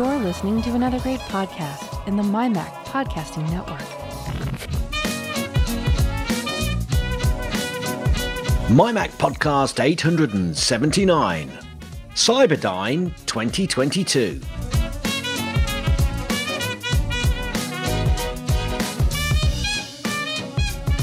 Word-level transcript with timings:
You're 0.00 0.18
listening 0.18 0.62
to 0.62 0.70
another 0.70 0.98
great 1.00 1.20
podcast 1.20 2.08
in 2.08 2.16
the 2.16 2.22
MyMac 2.22 2.72
Podcasting 2.86 3.46
Network. 3.50 3.78
MyMac 8.70 9.10
Podcast 9.18 9.78
879, 9.78 11.50
Cyberdyne 12.14 13.14
2022. 13.26 14.40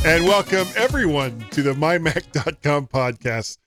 And 0.07 0.25
welcome 0.25 0.67
everyone 0.75 1.45
to 1.51 1.61
the 1.61 1.73
mymac.com 1.73 2.87
podcast. 2.87 3.59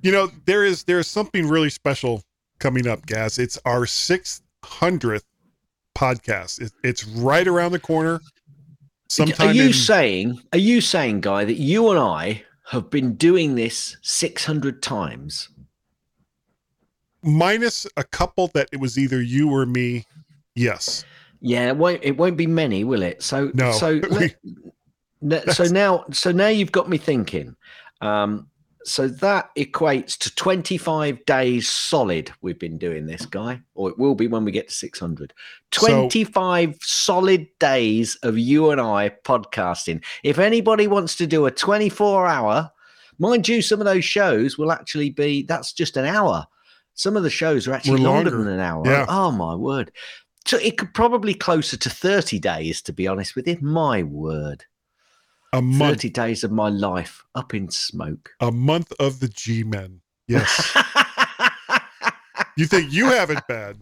You 0.00 0.12
know, 0.12 0.30
there 0.44 0.64
is 0.64 0.84
there 0.84 1.00
is 1.00 1.08
something 1.08 1.48
really 1.48 1.70
special 1.70 2.22
coming 2.60 2.86
up, 2.86 3.04
Gaz. 3.06 3.38
It's 3.38 3.58
our 3.64 3.84
600th 4.64 5.24
podcast. 5.94 6.60
It, 6.60 6.72
it's 6.82 7.04
right 7.04 7.46
around 7.46 7.72
the 7.72 7.78
corner. 7.78 8.20
Sometime 9.08 9.48
are 9.48 9.52
you 9.52 9.66
in, 9.66 9.72
saying, 9.72 10.40
are 10.52 10.58
you 10.58 10.80
saying, 10.80 11.20
Guy, 11.20 11.44
that 11.44 11.54
you 11.54 11.90
and 11.90 11.98
I 11.98 12.42
have 12.70 12.90
been 12.90 13.14
doing 13.14 13.54
this 13.54 13.96
600 14.02 14.82
times? 14.82 15.50
Minus 17.22 17.86
a 17.96 18.04
couple 18.04 18.48
that 18.48 18.68
it 18.72 18.80
was 18.80 18.98
either 18.98 19.22
you 19.22 19.50
or 19.50 19.66
me. 19.66 20.06
Yes. 20.54 21.04
Yeah, 21.40 21.68
it 21.68 21.76
won't, 21.76 22.00
it 22.02 22.16
won't 22.16 22.36
be 22.36 22.46
many, 22.46 22.84
will 22.84 23.02
it? 23.02 23.22
So, 23.22 23.50
no. 23.54 23.72
So, 23.72 24.00
let, 25.22 25.52
so 25.52 25.64
now, 25.64 26.04
so 26.10 26.32
now 26.32 26.48
you've 26.48 26.72
got 26.72 26.88
me 26.88 26.98
thinking. 26.98 27.54
Um, 28.00 28.48
so 28.84 29.08
that 29.08 29.50
equates 29.56 30.16
to 30.18 30.34
25 30.34 31.24
days 31.24 31.68
solid. 31.68 32.30
We've 32.42 32.58
been 32.58 32.78
doing 32.78 33.06
this 33.06 33.24
guy 33.26 33.60
or 33.74 33.90
it 33.90 33.98
will 33.98 34.14
be 34.14 34.26
when 34.26 34.44
we 34.44 34.52
get 34.52 34.68
to 34.68 34.74
600 34.74 35.32
25 35.70 36.74
so, 36.74 36.78
solid 36.82 37.46
days 37.58 38.16
of 38.22 38.38
you 38.38 38.70
and 38.70 38.80
i 38.80 39.08
podcasting. 39.24 40.04
If 40.22 40.38
anybody 40.38 40.86
wants 40.86 41.16
to 41.16 41.26
do 41.26 41.46
a 41.46 41.50
24 41.50 42.26
hour 42.26 42.70
mind 43.18 43.46
you 43.46 43.62
some 43.62 43.80
of 43.80 43.84
those 43.84 44.04
shows 44.04 44.58
will 44.58 44.72
actually 44.72 45.10
be 45.10 45.44
that's 45.44 45.72
just 45.72 45.96
an 45.96 46.04
hour. 46.04 46.46
Some 46.94 47.16
of 47.16 47.22
the 47.22 47.30
shows 47.30 47.66
are 47.66 47.72
actually 47.72 48.02
longer. 48.02 48.30
longer. 48.30 48.44
than 48.44 48.54
an 48.54 48.60
hour. 48.60 48.82
Yeah. 48.86 49.06
oh 49.08 49.30
my 49.30 49.54
word. 49.54 49.92
So 50.46 50.58
it 50.58 50.76
could 50.76 50.92
probably 50.92 51.32
closer 51.32 51.78
to 51.78 51.88
30 51.88 52.38
days 52.38 52.82
to 52.82 52.92
be 52.92 53.08
honest 53.08 53.34
with 53.34 53.48
you. 53.48 53.58
My 53.62 54.02
word 54.02 54.64
a 55.54 55.62
month. 55.62 56.02
30 56.02 56.10
days 56.10 56.44
of 56.44 56.50
my 56.52 56.68
life 56.68 57.24
up 57.34 57.54
in 57.54 57.70
smoke. 57.70 58.32
A 58.40 58.50
month 58.50 58.92
of 58.98 59.20
the 59.20 59.28
G 59.28 59.62
Men. 59.62 60.00
Yes. 60.26 60.76
you 62.56 62.66
think 62.66 62.92
you 62.92 63.06
have 63.06 63.30
it 63.30 63.46
bad? 63.46 63.78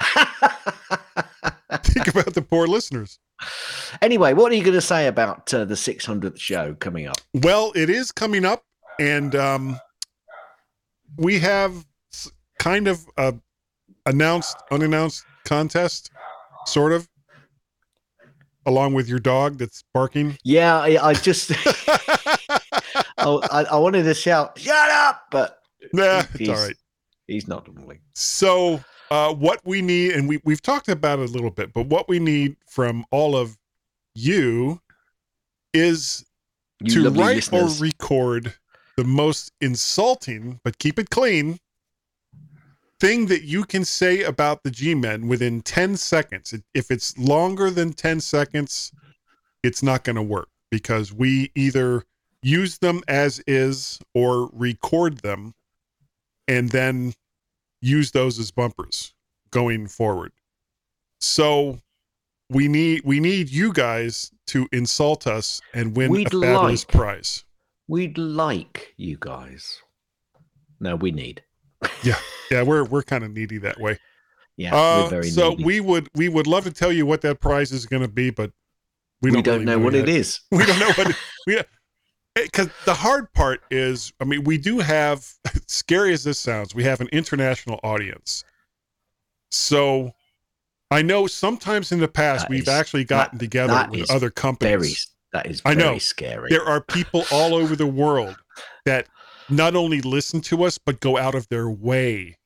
think 1.82 2.08
about 2.08 2.34
the 2.34 2.44
poor 2.48 2.66
listeners. 2.66 3.18
Anyway, 4.00 4.32
what 4.34 4.52
are 4.52 4.54
you 4.54 4.62
going 4.62 4.74
to 4.74 4.80
say 4.80 5.08
about 5.08 5.52
uh, 5.52 5.64
the 5.64 5.74
600th 5.74 6.38
show 6.38 6.74
coming 6.74 7.06
up? 7.06 7.16
Well, 7.34 7.72
it 7.74 7.90
is 7.90 8.12
coming 8.12 8.44
up, 8.44 8.64
and 8.98 9.34
um, 9.34 9.80
we 11.18 11.38
have 11.40 11.84
kind 12.58 12.88
of 12.88 13.04
a 13.16 13.34
announced, 14.06 14.56
unannounced 14.70 15.24
contest, 15.44 16.10
sort 16.66 16.92
of 16.92 17.08
along 18.66 18.94
with 18.94 19.08
your 19.08 19.18
dog 19.18 19.58
that's 19.58 19.82
barking? 19.94 20.36
Yeah, 20.44 20.78
I, 20.78 21.08
I 21.08 21.14
just 21.14 21.52
I, 23.18 23.66
I, 23.70 23.76
wanted 23.76 24.02
to 24.04 24.14
shout, 24.14 24.58
"Shut 24.58 24.90
up!" 24.90 25.26
But 25.30 25.58
nah, 25.92 26.24
it's 26.34 26.48
all 26.48 26.56
right. 26.56 26.76
He's 27.26 27.48
not 27.48 27.66
normally. 27.72 28.00
So, 28.14 28.80
uh, 29.10 29.34
what 29.34 29.60
we 29.64 29.82
need, 29.82 30.12
and 30.12 30.28
we 30.28 30.40
we've 30.44 30.62
talked 30.62 30.88
about 30.88 31.18
it 31.18 31.30
a 31.30 31.32
little 31.32 31.50
bit, 31.50 31.72
but 31.72 31.86
what 31.86 32.08
we 32.08 32.18
need 32.18 32.56
from 32.68 33.04
all 33.10 33.36
of 33.36 33.56
you 34.14 34.80
is 35.72 36.24
you 36.80 37.02
to 37.02 37.10
write 37.10 37.36
listeners. 37.36 37.80
or 37.80 37.84
record 37.84 38.54
the 38.96 39.04
most 39.04 39.52
insulting, 39.60 40.60
but 40.64 40.78
keep 40.78 40.98
it 40.98 41.10
clean, 41.10 41.58
thing 43.00 43.26
that 43.26 43.42
you 43.42 43.64
can 43.64 43.84
say 43.84 44.22
about 44.22 44.62
the 44.62 44.70
G 44.70 44.94
Men 44.94 45.28
within 45.28 45.60
10 45.60 45.96
seconds. 45.96 46.54
If 46.74 46.90
it's 46.90 47.16
longer 47.18 47.70
than 47.70 47.92
10 47.92 48.20
seconds, 48.20 48.92
it's 49.62 49.82
not 49.82 50.04
going 50.04 50.16
to 50.16 50.22
work 50.22 50.48
because 50.70 51.12
we 51.12 51.50
either 51.54 52.04
use 52.42 52.78
them 52.78 53.02
as 53.08 53.42
is 53.46 53.98
or 54.14 54.50
record 54.52 55.18
them 55.18 55.54
and 56.48 56.70
then 56.70 57.12
use 57.80 58.12
those 58.12 58.38
as 58.38 58.50
bumpers 58.50 59.14
going 59.50 59.88
forward. 59.88 60.32
So 61.20 61.80
we 62.50 62.68
need 62.68 63.02
we 63.04 63.20
need 63.20 63.50
you 63.50 63.72
guys 63.72 64.30
to 64.48 64.68
insult 64.72 65.26
us 65.26 65.60
and 65.74 65.96
win 65.96 66.12
We'd 66.12 66.28
a 66.28 66.40
fabulous 66.40 66.86
like, 66.86 66.88
prize. 66.88 67.44
We'd 67.88 68.18
like 68.18 68.94
you 68.96 69.16
guys. 69.18 69.80
No, 70.78 70.96
we 70.96 71.10
need 71.10 71.42
yeah, 72.02 72.18
yeah, 72.50 72.62
we're 72.62 72.84
we're 72.84 73.02
kind 73.02 73.24
of 73.24 73.32
needy 73.32 73.58
that 73.58 73.80
way. 73.80 73.98
Yeah, 74.56 74.74
uh, 74.74 75.22
so 75.22 75.50
needy. 75.50 75.64
we 75.64 75.80
would 75.80 76.08
we 76.14 76.28
would 76.28 76.46
love 76.46 76.64
to 76.64 76.72
tell 76.72 76.92
you 76.92 77.06
what 77.06 77.20
that 77.22 77.40
prize 77.40 77.72
is 77.72 77.86
going 77.86 78.02
to 78.02 78.08
be, 78.08 78.30
but 78.30 78.50
we 79.22 79.30
don't, 79.30 79.38
we 79.38 79.42
don't 79.42 79.54
really 79.54 79.64
know, 79.64 79.78
know, 79.78 79.84
what 79.84 79.94
yet. 79.94 80.08
it 80.08 80.14
is. 80.14 80.40
We 80.50 80.64
don't 80.64 80.78
know 80.78 80.92
what 80.92 81.10
it, 81.10 81.16
we 81.46 81.60
because 82.34 82.68
the 82.84 82.94
hard 82.94 83.32
part 83.32 83.62
is, 83.70 84.12
I 84.20 84.24
mean, 84.24 84.44
we 84.44 84.58
do 84.58 84.78
have 84.78 85.26
scary 85.66 86.12
as 86.12 86.22
this 86.24 86.38
sounds, 86.38 86.74
we 86.74 86.84
have 86.84 87.00
an 87.00 87.08
international 87.08 87.80
audience. 87.82 88.44
So 89.50 90.12
I 90.90 91.02
know 91.02 91.26
sometimes 91.26 91.92
in 91.92 91.98
the 91.98 92.08
past 92.08 92.42
that 92.42 92.50
we've 92.50 92.62
is, 92.62 92.68
actually 92.68 93.04
gotten 93.04 93.38
that, 93.38 93.44
together 93.44 93.72
that 93.72 93.90
with 93.90 94.10
other 94.10 94.30
companies. 94.30 95.08
Very, 95.32 95.42
that 95.44 95.50
is 95.50 95.62
I 95.64 95.74
know 95.74 95.98
scary. 95.98 96.48
There 96.50 96.64
are 96.64 96.80
people 96.80 97.24
all 97.32 97.54
over 97.54 97.74
the 97.74 97.86
world 97.86 98.36
that 98.84 99.08
not 99.48 99.76
only 99.76 100.00
listen 100.00 100.40
to 100.42 100.64
us, 100.64 100.78
but 100.78 101.00
go 101.00 101.16
out 101.16 101.34
of 101.34 101.48
their 101.48 101.68
way 101.68 102.36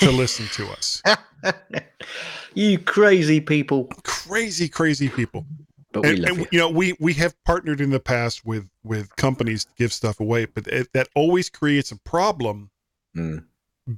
to 0.00 0.10
listen 0.10 0.46
to 0.52 0.70
us. 0.72 1.02
you 2.54 2.78
crazy 2.78 3.40
people. 3.40 3.88
Crazy, 4.04 4.68
crazy 4.68 5.08
people. 5.08 5.46
But 5.92 6.02
we 6.02 6.10
and, 6.10 6.18
love 6.20 6.30
and, 6.30 6.38
you. 6.40 6.46
you 6.52 6.58
know, 6.58 6.70
we 6.70 6.94
we 7.00 7.14
have 7.14 7.34
partnered 7.44 7.80
in 7.80 7.90
the 7.90 8.00
past 8.00 8.44
with 8.44 8.68
with 8.84 9.14
companies 9.16 9.64
to 9.64 9.70
give 9.76 9.92
stuff 9.92 10.20
away, 10.20 10.46
but 10.46 10.66
it, 10.66 10.92
that 10.92 11.08
always 11.14 11.48
creates 11.48 11.90
a 11.90 11.96
problem 11.96 12.70
mm. 13.16 13.44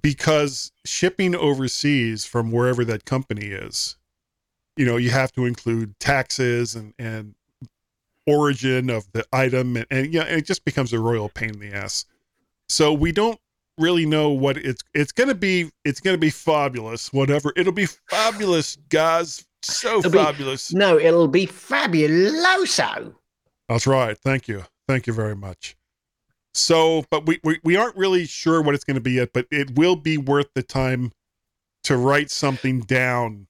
because 0.00 0.72
shipping 0.84 1.34
overseas 1.34 2.24
from 2.24 2.52
wherever 2.52 2.84
that 2.84 3.04
company 3.04 3.46
is, 3.46 3.96
you 4.76 4.86
know, 4.86 4.96
you 4.96 5.10
have 5.10 5.32
to 5.32 5.44
include 5.44 5.98
taxes 5.98 6.74
and 6.74 6.94
and 6.98 7.34
origin 8.28 8.90
of 8.90 9.10
the 9.12 9.24
item 9.32 9.76
and, 9.76 9.86
and 9.90 10.12
yeah 10.12 10.24
it 10.24 10.44
just 10.44 10.64
becomes 10.64 10.92
a 10.92 11.00
royal 11.00 11.28
pain 11.28 11.50
in 11.50 11.60
the 11.60 11.72
ass. 11.72 12.04
So 12.68 12.92
we 12.92 13.12
don't 13.12 13.40
really 13.78 14.04
know 14.04 14.30
what 14.30 14.58
it's 14.58 14.82
it's 14.94 15.12
gonna 15.12 15.34
be 15.34 15.70
it's 15.84 16.00
gonna 16.00 16.18
be 16.18 16.30
fabulous 16.30 17.12
whatever. 17.12 17.52
It'll 17.56 17.72
be 17.72 17.86
fabulous 17.86 18.76
guys. 18.88 19.44
So 19.62 19.98
it'll 19.98 20.12
fabulous. 20.12 20.70
Be, 20.70 20.78
no 20.78 20.98
it'll 20.98 21.28
be 21.28 21.46
fabuloso. 21.46 23.14
That's 23.68 23.86
right. 23.86 24.16
Thank 24.16 24.48
you. 24.48 24.64
Thank 24.86 25.06
you 25.06 25.12
very 25.12 25.36
much. 25.36 25.76
So 26.54 27.04
but 27.10 27.26
we 27.26 27.40
we, 27.42 27.60
we 27.64 27.76
aren't 27.76 27.96
really 27.96 28.26
sure 28.26 28.60
what 28.62 28.74
it's 28.74 28.84
going 28.84 28.96
to 28.96 29.00
be 29.00 29.12
yet 29.12 29.30
but 29.32 29.46
it 29.50 29.76
will 29.76 29.96
be 29.96 30.18
worth 30.18 30.52
the 30.54 30.62
time 30.62 31.12
to 31.84 31.96
write 31.96 32.30
something 32.30 32.80
down 32.80 33.46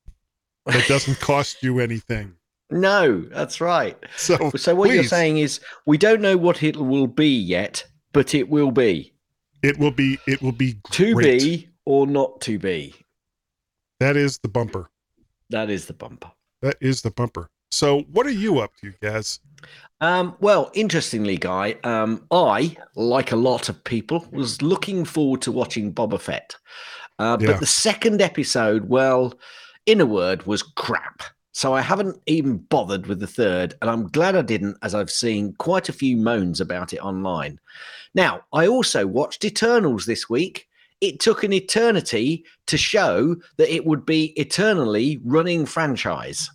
that 0.67 0.87
doesn't 0.87 1.19
cost 1.21 1.63
you 1.63 1.81
anything 1.81 2.35
no, 2.71 3.21
that's 3.33 3.61
right. 3.61 3.97
So, 4.17 4.51
so 4.57 4.75
what 4.75 4.89
please. 4.89 4.95
you're 4.95 5.05
saying 5.05 5.39
is 5.39 5.61
we 5.87 5.99
don't 5.99 6.21
know 6.21 6.37
what 6.37 6.63
it 6.63 6.77
will 6.77 7.07
be 7.07 7.29
yet, 7.29 7.85
but 8.13 8.35
it 8.35 8.49
will 8.49 8.71
be. 8.71 9.15
It 9.63 9.79
will 9.79 9.91
be. 9.91 10.19
It 10.27 10.43
will 10.43 10.53
be 10.53 10.75
great. 10.85 10.93
to 10.93 11.17
be 11.17 11.69
or 11.85 12.07
not 12.07 12.41
to 12.43 12.59
be. 12.59 12.95
That 14.01 14.17
is 14.17 14.39
the 14.39 14.49
bumper. 14.49 14.91
That 15.51 15.71
is 15.71 15.87
the 15.87 15.95
bumper. 15.95 16.31
That 16.63 16.77
is 16.81 17.03
the 17.03 17.11
bumper. 17.11 17.51
So, 17.71 18.03
what 18.13 18.27
are 18.27 18.31
you 18.31 18.61
up 18.61 18.73
to, 18.81 18.93
Gaz? 19.03 19.41
Um, 20.01 20.37
well, 20.41 20.71
interestingly, 20.75 21.37
Guy, 21.37 21.77
um, 21.85 22.25
I, 22.31 22.77
like 22.95 23.33
a 23.33 23.37
lot 23.37 23.69
of 23.69 23.83
people, 23.85 24.27
was 24.31 24.63
looking 24.63 25.05
forward 25.05 25.43
to 25.43 25.53
watching 25.53 25.93
Boba 25.93 26.21
Fett. 26.21 26.55
Uh, 27.19 27.37
yeah. 27.41 27.49
But 27.49 27.61
the 27.61 27.67
second 27.67 28.23
episode, 28.23 28.89
well, 28.89 29.35
in 29.87 30.01
a 30.01 30.07
word, 30.07 30.47
was 30.47 30.63
crap. 30.63 31.23
So 31.59 31.75
I 31.75 31.81
haven't 31.81 32.23
even 32.27 32.59
bothered 32.59 33.09
with 33.09 33.19
the 33.19 33.27
third, 33.27 33.75
and 33.83 33.91
I'm 33.91 34.07
glad 34.07 34.37
I 34.37 34.43
didn't, 34.43 34.79
as 34.83 34.95
I've 34.95 35.11
seen 35.11 35.55
quite 35.55 35.89
a 35.89 35.93
few 35.93 36.17
moans 36.17 36.61
about 36.61 36.93
it 36.93 37.01
online. 37.01 37.59
Now, 38.15 38.43
I 38.53 38.69
also 38.69 39.09
watched 39.09 39.45
Eternals 39.45 40.07
this 40.07 40.31
week. 40.31 40.69
It 41.01 41.19
took 41.19 41.43
an 41.43 41.53
eternity 41.53 42.45
to 42.67 42.77
show 42.77 43.35
that 43.57 43.75
it 43.75 43.85
would 43.85 44.07
be 44.07 44.27
eternally 44.37 45.19
running 45.25 45.67
franchise. 45.67 46.49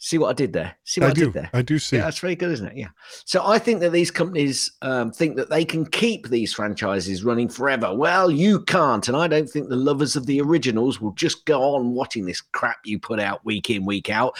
See 0.00 0.16
what 0.16 0.30
I 0.30 0.32
did 0.32 0.52
there? 0.52 0.76
See 0.84 1.00
what 1.00 1.08
I, 1.08 1.10
I 1.10 1.14
do. 1.14 1.24
did 1.24 1.32
there? 1.32 1.50
I 1.52 1.62
do 1.62 1.78
see. 1.78 1.96
Yeah, 1.96 2.04
that's 2.04 2.20
very 2.20 2.36
good, 2.36 2.52
isn't 2.52 2.68
it? 2.68 2.76
Yeah. 2.76 2.88
So 3.24 3.44
I 3.44 3.58
think 3.58 3.80
that 3.80 3.90
these 3.90 4.12
companies 4.12 4.70
um, 4.80 5.10
think 5.10 5.36
that 5.36 5.50
they 5.50 5.64
can 5.64 5.84
keep 5.84 6.28
these 6.28 6.54
franchises 6.54 7.24
running 7.24 7.48
forever. 7.48 7.92
Well, 7.92 8.30
you 8.30 8.60
can't, 8.60 9.08
and 9.08 9.16
I 9.16 9.26
don't 9.26 9.50
think 9.50 9.68
the 9.68 9.76
lovers 9.76 10.14
of 10.14 10.26
the 10.26 10.40
originals 10.40 11.00
will 11.00 11.12
just 11.12 11.44
go 11.46 11.74
on 11.74 11.94
watching 11.94 12.26
this 12.26 12.40
crap 12.40 12.78
you 12.84 13.00
put 13.00 13.18
out 13.18 13.44
week 13.44 13.70
in, 13.70 13.84
week 13.84 14.08
out, 14.08 14.38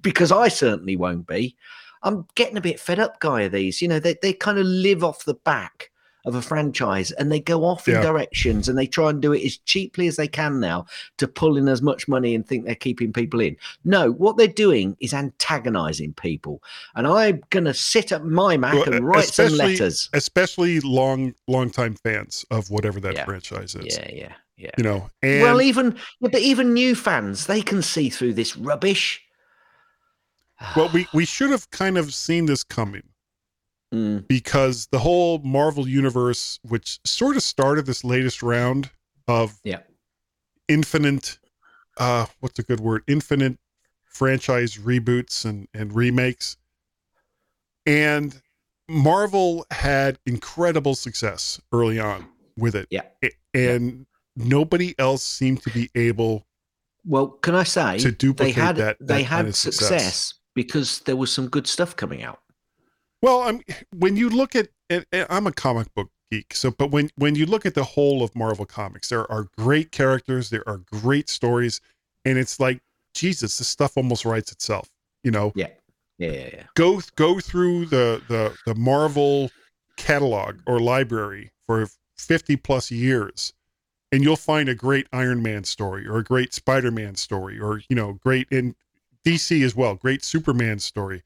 because 0.00 0.32
I 0.32 0.48
certainly 0.48 0.96
won't 0.96 1.26
be. 1.26 1.54
I'm 2.02 2.26
getting 2.34 2.56
a 2.56 2.62
bit 2.62 2.80
fed 2.80 2.98
up, 2.98 3.20
guy. 3.20 3.42
Of 3.42 3.52
these, 3.52 3.82
you 3.82 3.88
know, 3.88 3.98
they 3.98 4.16
they 4.22 4.32
kind 4.32 4.58
of 4.58 4.64
live 4.64 5.04
off 5.04 5.26
the 5.26 5.34
back 5.34 5.90
of 6.24 6.34
a 6.34 6.42
franchise 6.42 7.10
and 7.12 7.30
they 7.30 7.40
go 7.40 7.64
off 7.64 7.86
yeah. 7.86 7.96
in 7.96 8.02
directions 8.02 8.68
and 8.68 8.78
they 8.78 8.86
try 8.86 9.10
and 9.10 9.20
do 9.20 9.32
it 9.32 9.44
as 9.44 9.58
cheaply 9.58 10.06
as 10.06 10.16
they 10.16 10.28
can 10.28 10.58
now 10.60 10.86
to 11.18 11.28
pull 11.28 11.56
in 11.56 11.68
as 11.68 11.82
much 11.82 12.08
money 12.08 12.34
and 12.34 12.46
think 12.46 12.64
they're 12.64 12.74
keeping 12.74 13.12
people 13.12 13.40
in. 13.40 13.56
No, 13.84 14.12
what 14.12 14.36
they're 14.36 14.48
doing 14.48 14.96
is 15.00 15.12
antagonizing 15.12 16.14
people. 16.14 16.62
And 16.94 17.06
I'm 17.06 17.42
going 17.50 17.64
to 17.64 17.74
sit 17.74 18.12
at 18.12 18.24
my 18.24 18.56
Mac 18.56 18.74
well, 18.74 18.92
and 18.92 19.06
write 19.06 19.24
some 19.24 19.52
letters. 19.52 20.08
Especially 20.12 20.80
long, 20.80 21.34
long 21.46 21.70
time 21.70 21.94
fans 21.94 22.44
of 22.50 22.70
whatever 22.70 23.00
that 23.00 23.14
yeah. 23.14 23.24
franchise 23.24 23.74
is. 23.74 23.98
Yeah, 23.98 24.10
yeah, 24.12 24.32
yeah. 24.56 24.70
You 24.78 24.84
know, 24.84 25.10
and 25.22 25.42
well, 25.42 25.60
even, 25.60 25.94
yeah, 26.20 26.28
but 26.32 26.40
even 26.40 26.72
new 26.72 26.94
fans, 26.94 27.46
they 27.46 27.60
can 27.60 27.82
see 27.82 28.08
through 28.08 28.34
this 28.34 28.56
rubbish. 28.56 29.22
well, 30.74 30.90
we, 30.94 31.06
we 31.14 31.26
should 31.26 31.50
have 31.50 31.70
kind 31.70 31.98
of 31.98 32.14
seen 32.14 32.46
this 32.46 32.64
coming 32.64 33.02
mm. 33.94 34.28
because 34.28 34.86
the 34.86 34.98
whole 34.98 35.38
Marvel 35.38 35.88
universe, 35.88 36.58
which 36.62 36.98
sort 37.04 37.36
of 37.36 37.42
started 37.42 37.86
this 37.86 38.04
latest 38.04 38.42
round 38.42 38.90
of 39.28 39.58
yeah. 39.64 39.80
infinite, 40.68 41.38
uh, 41.98 42.26
what's 42.40 42.58
a 42.58 42.62
good 42.62 42.80
word? 42.80 43.02
Infinite 43.06 43.58
franchise 44.04 44.76
reboots 44.76 45.44
and, 45.44 45.68
and 45.74 45.94
remakes. 45.94 46.56
And 47.86 48.40
Marvel 48.88 49.66
had 49.70 50.18
incredible 50.26 50.94
success 50.94 51.60
early 51.72 52.00
on 52.00 52.26
with 52.56 52.74
it. 52.74 52.88
Yeah. 52.90 53.02
And 53.52 54.06
nobody 54.36 54.94
else 54.98 55.22
seemed 55.22 55.62
to 55.62 55.70
be 55.70 55.90
able 55.94 56.46
well, 57.06 57.28
can 57.28 57.54
I 57.54 57.64
say 57.64 57.98
to 57.98 58.10
duplicate 58.10 58.54
they 58.54 58.60
had, 58.60 58.76
that, 58.76 58.98
that 58.98 59.06
they 59.06 59.22
had 59.22 59.54
success. 59.54 59.88
success 59.88 60.34
because 60.54 61.00
there 61.00 61.16
was 61.16 61.30
some 61.30 61.48
good 61.48 61.66
stuff 61.66 61.96
coming 61.96 62.22
out. 62.22 62.40
Well, 63.24 63.40
I'm 63.40 63.62
when 63.96 64.16
you 64.16 64.28
look 64.28 64.54
at, 64.54 64.68
at, 64.90 65.06
I'm 65.30 65.46
a 65.46 65.52
comic 65.52 65.92
book 65.94 66.10
geek, 66.30 66.54
so 66.54 66.70
but 66.70 66.90
when 66.90 67.08
when 67.16 67.34
you 67.34 67.46
look 67.46 67.64
at 67.64 67.74
the 67.74 67.82
whole 67.82 68.22
of 68.22 68.36
Marvel 68.36 68.66
comics, 68.66 69.08
there 69.08 69.30
are 69.32 69.48
great 69.56 69.92
characters, 69.92 70.50
there 70.50 70.68
are 70.68 70.82
great 70.92 71.30
stories, 71.30 71.80
and 72.26 72.36
it's 72.36 72.60
like 72.60 72.80
Jesus, 73.14 73.56
this 73.56 73.66
stuff 73.66 73.96
almost 73.96 74.26
writes 74.26 74.52
itself. 74.52 74.90
You 75.22 75.30
know? 75.30 75.52
Yeah. 75.54 75.68
Yeah, 76.18 76.32
yeah, 76.32 76.48
yeah. 76.52 76.62
Go 76.74 77.00
go 77.16 77.40
through 77.40 77.86
the 77.86 78.20
the 78.28 78.54
the 78.66 78.74
Marvel 78.74 79.50
catalog 79.96 80.58
or 80.66 80.78
library 80.78 81.50
for 81.66 81.88
50 82.18 82.56
plus 82.56 82.90
years 82.90 83.54
and 84.12 84.22
you'll 84.22 84.36
find 84.36 84.68
a 84.68 84.74
great 84.74 85.06
Iron 85.12 85.42
Man 85.42 85.64
story 85.64 86.06
or 86.06 86.18
a 86.18 86.24
great 86.24 86.52
Spider-Man 86.52 87.14
story 87.14 87.58
or 87.58 87.80
you 87.88 87.96
know 87.96 88.12
great 88.22 88.48
in 88.50 88.76
DC 89.24 89.64
as 89.64 89.74
well, 89.74 89.94
great 89.94 90.22
Superman 90.22 90.78
story. 90.78 91.22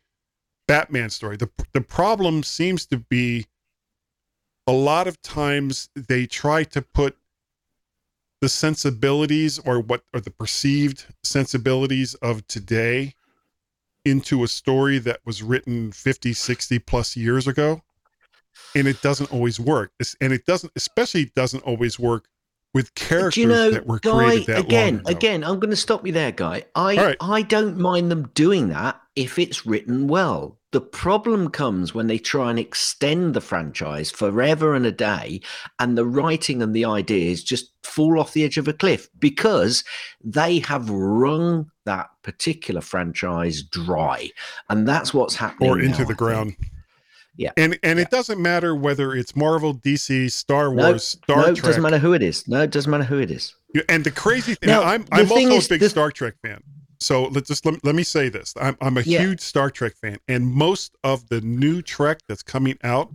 Batman 0.69 1.11
story. 1.11 1.37
The 1.37 1.51
the 1.73 1.81
problem 1.81 2.45
seems 2.45 2.87
to 2.87 2.99
be 2.99 3.47
a 4.69 4.73
lot 4.73 5.09
of 5.09 5.21
times 5.23 5.89
they 5.97 6.27
try 6.27 6.63
to 6.63 6.83
put 6.83 7.17
the 8.41 8.49
sensibilities 8.49 9.59
or 9.59 9.81
what 9.81 10.03
are 10.15 10.21
the 10.21 10.31
perceived 10.31 11.07
sensibilities 11.25 12.15
of 12.17 12.47
today 12.47 13.15
into 14.05 14.45
a 14.45 14.49
story 14.49 14.99
that 14.99 15.21
was 15.25 15.43
written 15.43 15.91
50 15.91 16.33
60 16.33 16.79
plus 16.81 17.17
years 17.17 17.49
ago 17.49 17.83
and 18.77 18.87
it 18.87 19.03
doesn't 19.03 19.33
always 19.33 19.59
work 19.59 19.91
and 20.21 20.33
it 20.33 20.47
doesn't 20.47 20.73
especially 20.77 21.27
doesn't 21.35 21.63
always 21.63 21.99
work 21.99 22.29
with 22.75 22.95
characters 22.95 23.37
you 23.37 23.47
know, 23.47 23.71
that 23.71 23.87
were 23.87 23.99
guy, 23.99 24.27
created 24.27 24.47
that 24.47 24.59
again 24.61 25.03
again 25.07 25.43
i'm 25.43 25.59
going 25.59 25.71
to 25.71 25.77
stop 25.77 26.07
you 26.07 26.13
there 26.13 26.31
guy 26.31 26.65
i 26.75 26.97
right. 26.97 27.17
i 27.21 27.43
don't 27.43 27.77
mind 27.77 28.11
them 28.11 28.31
doing 28.35 28.69
that 28.69 29.01
if 29.17 29.39
it's 29.39 29.67
written 29.67 30.07
well 30.07 30.58
the 30.71 30.81
problem 30.81 31.49
comes 31.49 31.95
when 31.95 32.09
they 32.09 32.19
try 32.19 32.51
and 32.51 32.59
extend 32.59 33.35
the 33.35 33.41
franchise 33.41 34.11
forever 34.11 34.75
and 34.75 34.85
a 34.85 34.93
day, 34.93 35.41
and 35.79 35.97
the 35.97 36.05
writing 36.05 36.63
and 36.63 36.75
the 36.75 36.85
ideas 36.85 37.43
just 37.43 37.73
fall 37.83 38.21
off 38.21 38.35
the 38.35 38.45
edge 38.45 38.59
of 38.59 38.69
a 38.69 38.73
cliff 38.73 39.09
because 39.19 39.83
they 40.23 40.59
have 40.59 40.91
wrung 40.91 41.71
that 41.85 42.11
particular 42.23 42.83
franchise 42.83 43.63
dry. 43.63 44.31
And 44.69 44.87
that's 44.87 45.15
what's 45.15 45.37
happening. 45.37 45.71
Or 45.71 45.81
into 45.81 46.01
now, 46.01 46.09
the 46.09 46.15
ground. 46.15 46.57
Yeah. 47.37 47.53
And 47.57 47.79
and 47.83 47.99
yeah. 47.99 48.05
it 48.05 48.11
doesn't 48.11 48.41
matter 48.41 48.75
whether 48.75 49.15
it's 49.15 49.35
Marvel, 49.35 49.75
DC, 49.75 50.31
Star 50.31 50.71
Wars, 50.71 50.83
no, 50.83 50.99
Star 50.99 51.37
no, 51.37 51.43
Trek. 51.45 51.59
it 51.59 51.63
doesn't 51.63 51.83
matter 51.83 51.99
who 51.99 52.13
it 52.13 52.23
is. 52.23 52.47
No, 52.47 52.63
it 52.63 52.71
doesn't 52.71 52.91
matter 52.91 53.05
who 53.05 53.21
it 53.21 53.31
is. 53.31 53.55
And 53.89 54.05
the 54.05 54.11
crazy 54.11 54.55
thing, 54.55 54.69
now, 54.69 54.83
I'm, 54.83 55.07
I'm 55.13 55.31
also 55.31 55.75
a 55.75 55.79
big 55.79 55.89
Star 55.89 56.11
Trek 56.11 56.35
fan. 56.43 56.63
So 57.01 57.25
let's 57.25 57.49
just 57.49 57.65
let, 57.65 57.85
let 57.85 57.95
me 57.95 58.03
say 58.03 58.29
this. 58.29 58.55
I'm, 58.61 58.77
I'm 58.81 58.97
a 58.97 59.03
yeah. 59.03 59.21
huge 59.21 59.41
Star 59.41 59.71
Trek 59.71 59.95
fan, 59.97 60.19
and 60.29 60.47
most 60.47 60.97
of 61.05 61.29
the 61.29 61.41
new 61.41 61.83
Trek 61.83 62.19
that's 62.29 62.43
coming 62.43 62.77
out 62.83 63.13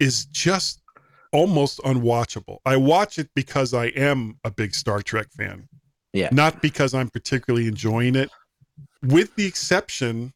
is 0.00 0.26
just 0.26 0.82
almost 1.32 1.80
unwatchable. 1.80 2.58
I 2.64 2.76
watch 2.76 3.18
it 3.18 3.28
because 3.34 3.74
I 3.74 3.86
am 3.86 4.38
a 4.44 4.50
big 4.50 4.74
Star 4.74 5.02
Trek 5.02 5.26
fan. 5.36 5.68
Yeah. 6.12 6.28
Not 6.32 6.62
because 6.62 6.94
I'm 6.94 7.08
particularly 7.08 7.66
enjoying 7.66 8.14
it, 8.14 8.30
with 9.02 9.34
the 9.34 9.46
exception 9.46 10.32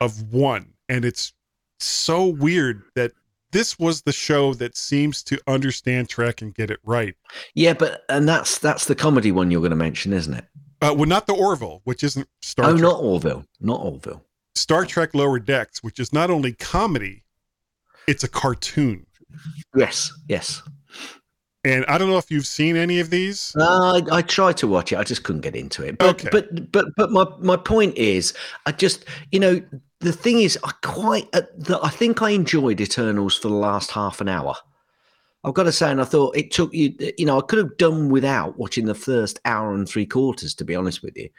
of 0.00 0.32
one. 0.32 0.72
And 0.88 1.04
it's 1.04 1.32
so 1.80 2.26
weird 2.26 2.82
that 2.94 3.12
this 3.50 3.78
was 3.78 4.02
the 4.02 4.12
show 4.12 4.54
that 4.54 4.76
seems 4.76 5.22
to 5.24 5.40
understand 5.46 6.08
Trek 6.08 6.42
and 6.42 6.54
get 6.54 6.70
it 6.70 6.80
right. 6.84 7.14
Yeah, 7.54 7.72
but 7.72 8.02
and 8.08 8.28
that's 8.28 8.58
that's 8.58 8.84
the 8.84 8.94
comedy 8.94 9.32
one 9.32 9.50
you're 9.50 9.60
going 9.60 9.70
to 9.70 9.76
mention, 9.76 10.12
isn't 10.12 10.34
it? 10.34 10.44
Uh, 10.80 10.94
well, 10.96 11.08
not 11.08 11.26
the 11.26 11.34
Orville, 11.34 11.80
which 11.84 12.04
isn't 12.04 12.28
Star. 12.40 12.66
Oh, 12.66 12.70
Trek. 12.70 12.82
not 12.82 13.00
Orville, 13.00 13.44
not 13.60 13.80
Orville. 13.80 14.24
Star 14.54 14.84
Trek 14.84 15.14
Lower 15.14 15.38
Decks, 15.38 15.82
which 15.82 15.98
is 15.98 16.12
not 16.12 16.30
only 16.30 16.52
comedy, 16.52 17.24
it's 18.06 18.24
a 18.24 18.28
cartoon. 18.28 19.06
Yes, 19.74 20.12
yes. 20.28 20.62
And 21.64 21.84
I 21.86 21.98
don't 21.98 22.08
know 22.08 22.18
if 22.18 22.30
you've 22.30 22.46
seen 22.46 22.76
any 22.76 23.00
of 23.00 23.10
these. 23.10 23.54
Uh, 23.58 24.00
I, 24.12 24.18
I 24.18 24.22
tried 24.22 24.56
to 24.58 24.68
watch 24.68 24.92
it. 24.92 24.98
I 24.98 25.04
just 25.04 25.24
couldn't 25.24 25.42
get 25.42 25.56
into 25.56 25.82
it. 25.82 25.98
But, 25.98 26.08
okay. 26.10 26.28
but 26.30 26.72
but 26.72 26.86
but 26.96 27.10
my 27.10 27.26
my 27.40 27.56
point 27.56 27.96
is, 27.96 28.32
I 28.64 28.72
just 28.72 29.04
you 29.32 29.40
know 29.40 29.60
the 30.00 30.12
thing 30.12 30.40
is, 30.40 30.58
I 30.62 30.70
quite 30.82 31.28
uh, 31.32 31.42
the, 31.56 31.80
I 31.82 31.90
think 31.90 32.22
I 32.22 32.30
enjoyed 32.30 32.80
Eternals 32.80 33.36
for 33.36 33.48
the 33.48 33.54
last 33.54 33.90
half 33.90 34.20
an 34.20 34.28
hour. 34.28 34.54
I've 35.48 35.54
got 35.54 35.64
to 35.64 35.72
say, 35.72 35.90
and 35.90 36.00
I 36.00 36.04
thought 36.04 36.36
it 36.36 36.50
took 36.50 36.72
you, 36.72 36.94
you 37.16 37.24
know, 37.24 37.38
I 37.38 37.40
could 37.40 37.58
have 37.58 37.76
done 37.78 38.10
without 38.10 38.58
watching 38.58 38.86
the 38.86 38.94
first 38.94 39.40
hour 39.44 39.74
and 39.74 39.88
three 39.88 40.06
quarters, 40.06 40.54
to 40.56 40.64
be 40.64 40.76
honest 40.76 41.02
with 41.02 41.16
you. 41.16 41.30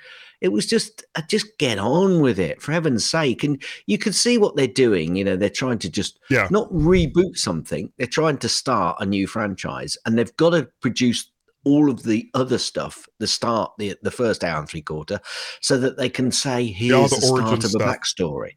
It 0.41 0.49
was 0.49 0.65
just, 0.65 1.05
uh, 1.15 1.21
just 1.29 1.57
get 1.57 1.77
on 1.79 2.21
with 2.21 2.39
it, 2.39 2.61
for 2.61 2.71
heaven's 2.71 3.05
sake. 3.05 3.43
And 3.43 3.61
you 3.85 3.97
could 3.97 4.15
see 4.15 4.37
what 4.37 4.55
they're 4.55 4.67
doing. 4.67 5.15
You 5.15 5.23
know, 5.23 5.35
they're 5.35 5.49
trying 5.49 5.79
to 5.79 5.89
just 5.89 6.19
yeah. 6.29 6.47
not 6.49 6.71
reboot 6.71 7.37
something, 7.37 7.91
they're 7.97 8.07
trying 8.07 8.37
to 8.39 8.49
start 8.49 8.97
a 8.99 9.05
new 9.05 9.27
franchise, 9.27 9.97
and 10.05 10.17
they've 10.17 10.35
got 10.37 10.51
to 10.51 10.67
produce 10.81 11.29
all 11.65 11.91
of 11.91 12.03
the 12.03 12.29
other 12.33 12.57
stuff, 12.57 13.05
the 13.19 13.27
start, 13.27 13.73
the 13.77 13.93
the 14.01 14.09
first 14.09 14.45
hour 14.45 14.59
and 14.59 14.69
three 14.69 14.81
quarter, 14.81 15.19
so 15.59 15.77
that 15.77 15.97
they 15.97 16.09
can 16.09 16.31
say, 16.31 16.65
here's 16.65 16.89
yeah, 16.89 17.07
the, 17.07 17.15
the 17.15 17.21
start 17.21 17.63
of 17.65 17.75
a 17.75 17.77
backstory. 17.77 18.51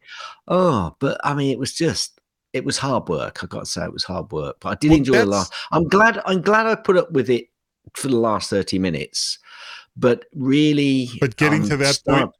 Oh, 0.47 0.95
but 0.99 1.19
I 1.23 1.33
mean, 1.33 1.51
it 1.51 1.59
was 1.59 1.73
just 1.73 2.21
it 2.53 2.63
was 2.63 2.77
hard 2.77 3.09
work. 3.09 3.43
I 3.43 3.47
got 3.47 3.61
to 3.61 3.65
say, 3.65 3.83
it 3.83 3.93
was 3.93 4.03
hard 4.03 4.31
work, 4.31 4.57
but 4.59 4.69
I 4.69 4.75
did 4.75 4.89
well, 4.89 4.97
enjoy 4.99 5.17
the 5.17 5.25
last. 5.25 5.53
I'm 5.71 5.87
glad. 5.87 6.21
I'm 6.25 6.41
glad 6.41 6.67
I 6.67 6.75
put 6.75 6.97
up 6.97 7.11
with 7.11 7.29
it 7.29 7.49
for 7.95 8.07
the 8.07 8.17
last 8.17 8.49
thirty 8.49 8.79
minutes. 8.79 9.39
But 9.97 10.25
really, 10.33 11.09
but 11.19 11.35
getting 11.35 11.63
um, 11.63 11.69
to 11.69 11.77
that 11.77 11.95
start, 11.95 12.19
point, 12.21 12.35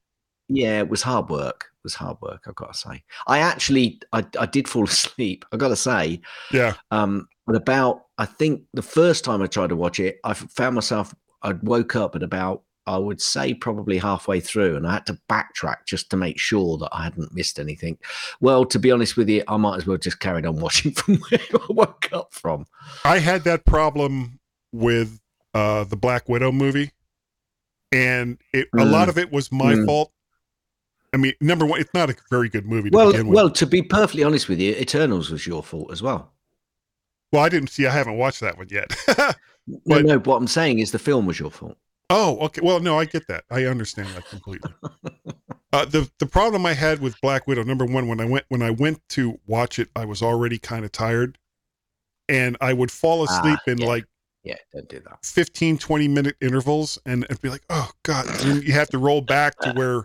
yeah, 0.48 0.79
it 0.79 0.89
was 0.89 1.01
hard 1.01 1.29
work. 1.29 1.65
It 1.72 1.84
was 1.84 1.96
hard 1.96 2.17
work. 2.22 2.43
I've 2.48 2.55
got 2.55 2.74
to 2.74 2.79
say. 2.79 3.03
I 3.27 3.39
actually, 3.39 4.01
I, 4.12 4.25
I 4.39 4.46
did 4.46 4.67
fall 4.67 4.84
asleep. 4.89 5.46
I 5.51 5.58
got 5.58 5.70
to 5.70 5.75
say, 5.75 6.22
yeah. 6.51 6.74
Um, 6.91 7.27
but 7.46 7.55
about, 7.55 8.05
I 8.17 8.25
think 8.25 8.63
the 8.74 8.82
first 8.82 9.25
time 9.25 9.41
I 9.41 9.48
tried 9.48 9.70
to 9.70 9.75
watch 9.75 10.00
it, 10.00 10.20
I 10.24 10.34
found 10.34 10.75
myself. 10.75 11.13
I 11.41 11.51
woke 11.62 11.96
up 11.96 12.15
at 12.15 12.24
about 12.24 12.63
I 12.85 12.97
would 12.97 13.21
say 13.21 13.53
probably 13.53 13.97
halfway 13.97 14.39
through, 14.39 14.75
and 14.75 14.85
I 14.85 14.93
had 14.93 15.05
to 15.07 15.19
backtrack 15.29 15.85
just 15.85 16.09
to 16.09 16.17
make 16.17 16.39
sure 16.39 16.77
that 16.77 16.89
I 16.91 17.03
hadn't 17.03 17.33
missed 17.33 17.59
anything. 17.59 17.97
Well, 18.41 18.65
to 18.65 18.79
be 18.79 18.91
honest 18.91 19.15
with 19.15 19.29
you, 19.29 19.43
I 19.47 19.57
might 19.57 19.77
as 19.77 19.87
well 19.87 19.97
just 19.97 20.19
carried 20.19 20.45
on 20.45 20.55
watching 20.59 20.91
from 20.91 21.17
where 21.17 21.39
I 21.53 21.65
woke 21.69 22.09
up 22.11 22.33
from. 22.33 22.65
I 23.05 23.19
had 23.19 23.43
that 23.45 23.65
problem 23.65 24.39
with 24.71 25.19
uh, 25.53 25.85
the 25.85 25.95
Black 25.95 26.27
Widow 26.27 26.51
movie, 26.51 26.91
and 27.91 28.37
it, 28.53 28.67
mm. 28.75 28.81
a 28.81 28.85
lot 28.85 29.09
of 29.09 29.17
it 29.17 29.31
was 29.31 29.51
my 29.51 29.73
mm. 29.73 29.85
fault. 29.85 30.11
I 31.13 31.17
mean, 31.17 31.33
number 31.39 31.65
one, 31.65 31.79
it's 31.79 31.93
not 31.93 32.09
a 32.09 32.15
very 32.29 32.49
good 32.49 32.65
movie. 32.65 32.89
To 32.89 32.97
well, 32.97 33.25
well, 33.25 33.49
to 33.51 33.67
be 33.67 33.83
perfectly 33.83 34.23
honest 34.23 34.49
with 34.49 34.59
you, 34.59 34.73
Eternals 34.73 35.29
was 35.29 35.45
your 35.45 35.63
fault 35.63 35.91
as 35.91 36.01
well. 36.01 36.31
Well, 37.31 37.43
I 37.43 37.49
didn't 37.49 37.69
see. 37.69 37.85
I 37.85 37.91
haven't 37.91 38.17
watched 38.17 38.41
that 38.41 38.57
one 38.57 38.67
yet. 38.69 38.95
but, 39.07 39.37
no, 39.85 39.99
no. 39.99 40.19
What 40.19 40.37
I'm 40.37 40.47
saying 40.47 40.79
is 40.79 40.91
the 40.91 40.99
film 40.99 41.25
was 41.25 41.39
your 41.39 41.51
fault. 41.51 41.77
Oh, 42.15 42.38
okay. 42.41 42.62
Well, 42.63 42.79
no, 42.79 43.00
I 43.00 43.05
get 43.05 43.27
that. 43.27 43.43
I 43.50 43.65
understand 43.65 44.10
that 44.10 44.27
completely. 44.27 44.72
Uh, 45.74 45.86
the 45.86 46.08
the 46.20 46.27
problem 46.27 46.67
I 46.67 46.74
had 46.74 47.01
with 47.01 47.20
Black 47.20 47.48
Widow, 47.48 47.63
number 47.63 47.84
one, 47.84 48.08
when 48.08 48.20
I 48.20 48.25
went 48.25 48.46
when 48.50 48.62
I 48.62 48.70
went 48.70 49.01
to 49.10 49.39
watch 49.48 49.79
it, 49.79 49.89
I 49.96 50.05
was 50.05 50.22
already 50.22 50.60
kind 50.60 50.86
of 50.86 50.91
tired, 50.91 51.39
and 52.29 52.55
I 52.62 52.74
would 52.74 52.91
fall 52.91 53.22
ah, 53.22 53.24
asleep 53.24 53.58
in 53.65 53.79
yeah. 53.79 53.88
like 53.88 54.05
yeah, 54.43 54.58
don't 54.72 54.88
do 54.88 55.00
that. 55.00 55.25
15, 55.25 55.77
20 55.79 56.08
minute 56.08 56.36
intervals 56.41 57.00
and, 57.05 57.25
and 57.29 57.41
be 57.41 57.50
like, 57.50 57.63
oh 57.70 57.89
God. 58.03 58.27
You 58.43 58.74
have 58.74 58.89
to 58.89 58.98
roll 58.98 59.22
back 59.22 59.58
to 59.60 59.72
where 59.72 60.03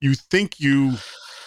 you 0.00 0.14
think 0.14 0.58
you 0.58 0.94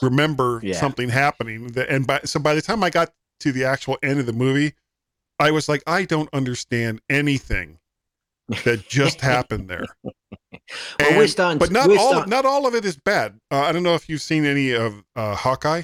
remember 0.02 0.60
yeah. 0.64 0.76
something 0.76 1.10
happening. 1.10 1.76
And 1.90 2.08
by 2.08 2.22
so 2.24 2.40
by 2.40 2.54
the 2.56 2.62
time 2.62 2.84
I 2.84 2.90
got 2.90 3.12
to 3.42 3.52
the 3.52 3.66
actual 3.66 3.98
end 4.04 4.20
of 4.20 4.28
the 4.28 4.34
movie, 4.34 4.76
I 5.40 5.52
was 5.52 5.68
like, 5.68 5.84
I 5.88 6.06
don't 6.06 6.30
understand 6.32 7.02
anything 7.10 7.80
that 8.64 8.88
just 8.88 9.22
happened 9.34 9.70
there. 9.70 9.86
well, 10.02 10.62
and, 11.00 11.18
we're 11.18 11.28
starting, 11.28 11.60
but 11.60 11.72
not 11.72 11.90
all 11.98 12.26
not 12.26 12.46
all 12.46 12.68
of 12.68 12.76
it 12.76 12.86
is 12.86 12.98
bad. 12.98 13.40
Uh, 13.52 13.62
I 13.62 13.72
don't 13.72 13.84
know 13.84 13.96
if 13.96 14.10
you've 14.10 14.22
seen 14.22 14.46
any 14.46 14.72
of 14.72 15.04
uh, 15.16 15.36
Hawkeye. 15.36 15.84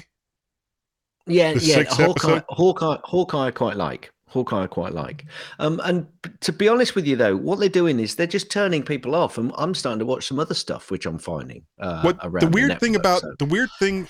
Yeah, 1.26 1.52
yeah, 1.52 1.84
Hawkeye, 1.84 2.42
Hawkeye, 2.50 2.98
Hawkeye, 3.04 3.46
I 3.46 3.50
quite 3.50 3.76
like. 3.76 4.10
Hawkeye, 4.28 4.64
I 4.64 4.66
quite 4.66 4.92
like. 4.92 5.24
Um, 5.60 5.80
and 5.84 6.08
to 6.40 6.52
be 6.52 6.68
honest 6.68 6.96
with 6.96 7.06
you, 7.06 7.14
though, 7.14 7.36
what 7.36 7.60
they're 7.60 7.68
doing 7.68 8.00
is 8.00 8.16
they're 8.16 8.26
just 8.26 8.50
turning 8.50 8.82
people 8.82 9.14
off, 9.14 9.38
and 9.38 9.52
I'm 9.56 9.74
starting 9.74 10.00
to 10.00 10.06
watch 10.06 10.26
some 10.26 10.40
other 10.40 10.54
stuff, 10.54 10.90
which 10.90 11.06
I'm 11.06 11.18
finding. 11.18 11.64
Uh, 11.78 12.02
what 12.02 12.40
the 12.40 12.48
weird 12.48 12.72
the 12.72 12.76
thing 12.76 12.96
about 12.96 13.20
so. 13.20 13.34
the 13.38 13.44
weird 13.44 13.70
thing 13.78 14.08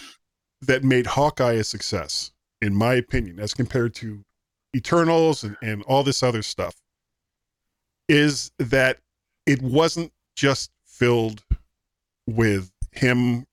that 0.63 0.83
made 0.83 1.07
Hawkeye 1.07 1.53
a 1.53 1.65
success, 1.65 2.33
in 2.63 2.75
my 2.75 2.95
opinion, 2.95 3.39
as 3.39 3.53
compared 3.53 3.95
to 3.97 4.23
Eternals 4.75 5.45
and, 5.45 5.57
and 5.63 5.83
all 5.83 6.03
this 6.03 6.23
other 6.23 6.43
stuff, 6.43 6.75
is 8.09 8.51
that 8.59 8.99
it 9.47 9.63
wasn't 9.63 10.13
just 10.37 10.71
filled 10.87 11.43
with 12.27 12.71
him 12.93 13.47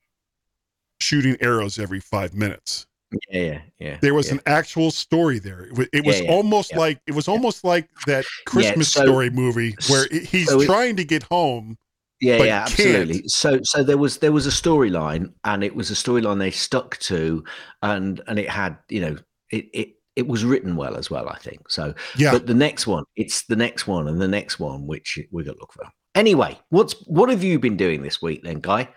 shooting 1.00 1.38
arrows 1.42 1.80
every 1.80 2.00
five 2.00 2.34
minutes. 2.34 2.86
Yeah, 3.30 3.42
yeah, 3.42 3.62
yeah. 3.80 3.98
There 4.02 4.14
was 4.14 4.28
yeah. 4.28 4.36
an 4.36 4.42
actual 4.46 4.90
story 4.92 5.40
there. 5.40 5.66
It 5.66 5.78
was, 5.78 5.88
it 5.92 6.06
was 6.06 6.22
yeah, 6.22 6.32
almost 6.32 6.76
like 6.76 7.00
it 7.08 7.14
was 7.14 7.28
almost 7.28 7.64
like 7.64 7.90
that 8.08 8.26
Christmas 8.46 8.90
so, 8.90 9.04
story 9.04 9.30
movie 9.30 9.76
where 9.90 10.08
he's 10.08 10.48
so 10.48 10.64
trying 10.64 10.96
to 10.96 11.04
get 11.04 11.24
home. 11.24 11.78
Yeah, 12.22 12.44
yeah, 12.44 12.64
absolutely. 12.64 13.16
Can't. 13.16 13.32
So, 13.32 13.60
so 13.64 13.84
there 13.84 13.98
was 13.98 14.20
there 14.20 14.32
was 14.32 14.48
a 14.48 14.52
storyline, 14.52 15.34
and 15.44 15.64
it 15.64 15.76
was 15.76 15.92
a 15.92 15.96
storyline 15.96 16.40
they 16.40 16.52
stuck 16.52 16.98
to, 17.00 17.44
and 17.82 18.22
and 18.28 18.40
it 18.40 18.50
had 18.50 18.78
you 18.88 19.02
know 19.02 19.18
it 19.50 19.66
it 19.74 19.96
it 20.16 20.28
was 20.28 20.44
written 20.44 20.76
well 20.76 20.98
as 20.98 21.10
well, 21.10 21.30
I 21.30 21.38
think. 21.38 21.70
So, 21.70 21.94
yeah. 22.18 22.32
But 22.32 22.48
the 22.48 22.54
next 22.54 22.88
one, 22.88 23.04
it's 23.16 23.46
the 23.46 23.56
next 23.56 23.88
one 23.88 24.08
and 24.08 24.22
the 24.22 24.28
next 24.28 24.60
one, 24.60 24.88
which 24.88 25.20
we're 25.32 25.44
gonna 25.44 25.58
look 25.60 25.74
for. 25.74 25.86
Anyway, 26.16 26.60
what's 26.70 26.94
what 27.08 27.30
have 27.30 27.44
you 27.44 27.60
been 27.60 27.78
doing 27.78 28.02
this 28.02 28.22
week, 28.22 28.44
then, 28.44 28.60
Guy? 28.60 28.90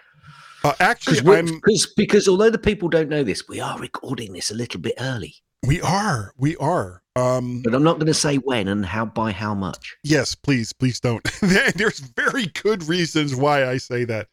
Uh, 0.65 0.73
actually, 0.81 1.21
because 1.21 1.93
because 1.97 2.29
although 2.29 2.51
the 2.51 2.59
people 2.59 2.89
don't 2.89 3.09
know 3.09 3.23
this, 3.23 3.47
we 3.49 3.61
are 3.61 3.79
recording 3.79 4.33
this 4.33 4.51
a 4.51 4.55
little 4.55 4.81
bit 4.81 4.95
early. 4.99 5.35
We 5.67 5.81
are, 5.81 6.33
we 6.37 6.57
are. 6.57 7.03
Um, 7.17 7.63
but 7.63 7.75
I'm 7.75 7.85
not 7.85 7.95
going 7.95 8.07
to 8.07 8.15
say 8.15 8.37
when 8.37 8.69
and 8.69 8.85
how 8.85 9.07
by 9.07 9.31
how 9.31 9.55
much. 9.55 9.97
Yes, 10.03 10.35
please, 10.35 10.73
please 10.73 11.01
don't. 11.01 11.23
There's 11.75 12.01
very 12.01 12.47
good 12.47 12.87
reasons 12.89 13.37
why 13.37 13.67
I 13.67 13.77
say 13.77 14.05
that, 14.05 14.29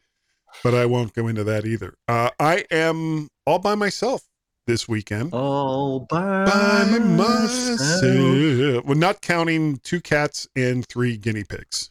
but 0.64 0.74
I 0.74 0.86
won't 0.86 1.14
go 1.14 1.28
into 1.28 1.44
that 1.44 1.64
either. 1.64 1.94
Uh, 2.08 2.30
I 2.40 2.64
am 2.70 3.28
all 3.46 3.60
by 3.60 3.76
myself 3.76 4.22
this 4.66 4.88
weekend. 4.88 5.32
All 5.32 6.00
by, 6.00 6.44
by 6.44 6.98
myself. 6.98 7.78
myself. 7.78 8.84
Well, 8.84 8.96
not 8.96 9.20
counting 9.20 9.78
two 9.78 10.00
cats 10.00 10.48
and 10.56 10.86
three 10.86 11.16
guinea 11.16 11.44
pigs. 11.44 11.90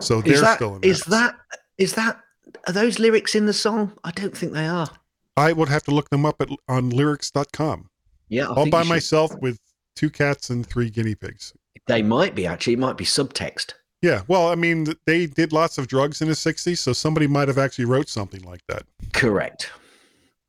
So 0.00 0.20
they're 0.20 0.40
that, 0.40 0.56
still 0.56 0.76
in. 0.76 0.84
Is 0.84 1.02
that 1.04 1.34
is 1.78 1.94
that 1.94 2.20
are 2.66 2.72
those 2.72 2.98
lyrics 2.98 3.34
in 3.34 3.46
the 3.46 3.52
song? 3.52 3.92
I 4.04 4.10
don't 4.10 4.36
think 4.36 4.52
they 4.52 4.66
are. 4.66 4.88
I 5.36 5.52
would 5.52 5.68
have 5.68 5.82
to 5.84 5.90
look 5.90 6.10
them 6.10 6.24
up 6.26 6.40
at 6.40 6.48
on 6.68 6.90
lyrics.com. 6.90 7.88
Yeah, 8.28 8.48
I 8.48 8.54
all 8.54 8.70
by 8.70 8.82
myself 8.84 9.32
with 9.40 9.58
two 9.96 10.10
cats 10.10 10.50
and 10.50 10.66
three 10.66 10.90
guinea 10.90 11.14
pigs. 11.14 11.52
They 11.86 12.02
might 12.02 12.34
be 12.34 12.46
actually. 12.46 12.74
It 12.74 12.78
might 12.78 12.96
be 12.96 13.04
subtext. 13.04 13.74
Yeah, 14.02 14.22
well, 14.28 14.48
I 14.48 14.54
mean, 14.54 14.86
they 15.06 15.24
did 15.26 15.52
lots 15.52 15.78
of 15.78 15.86
drugs 15.86 16.20
in 16.20 16.28
the 16.28 16.34
'60s, 16.34 16.78
so 16.78 16.92
somebody 16.92 17.26
might 17.26 17.48
have 17.48 17.58
actually 17.58 17.86
wrote 17.86 18.08
something 18.08 18.42
like 18.42 18.60
that. 18.68 18.84
Correct. 19.12 19.70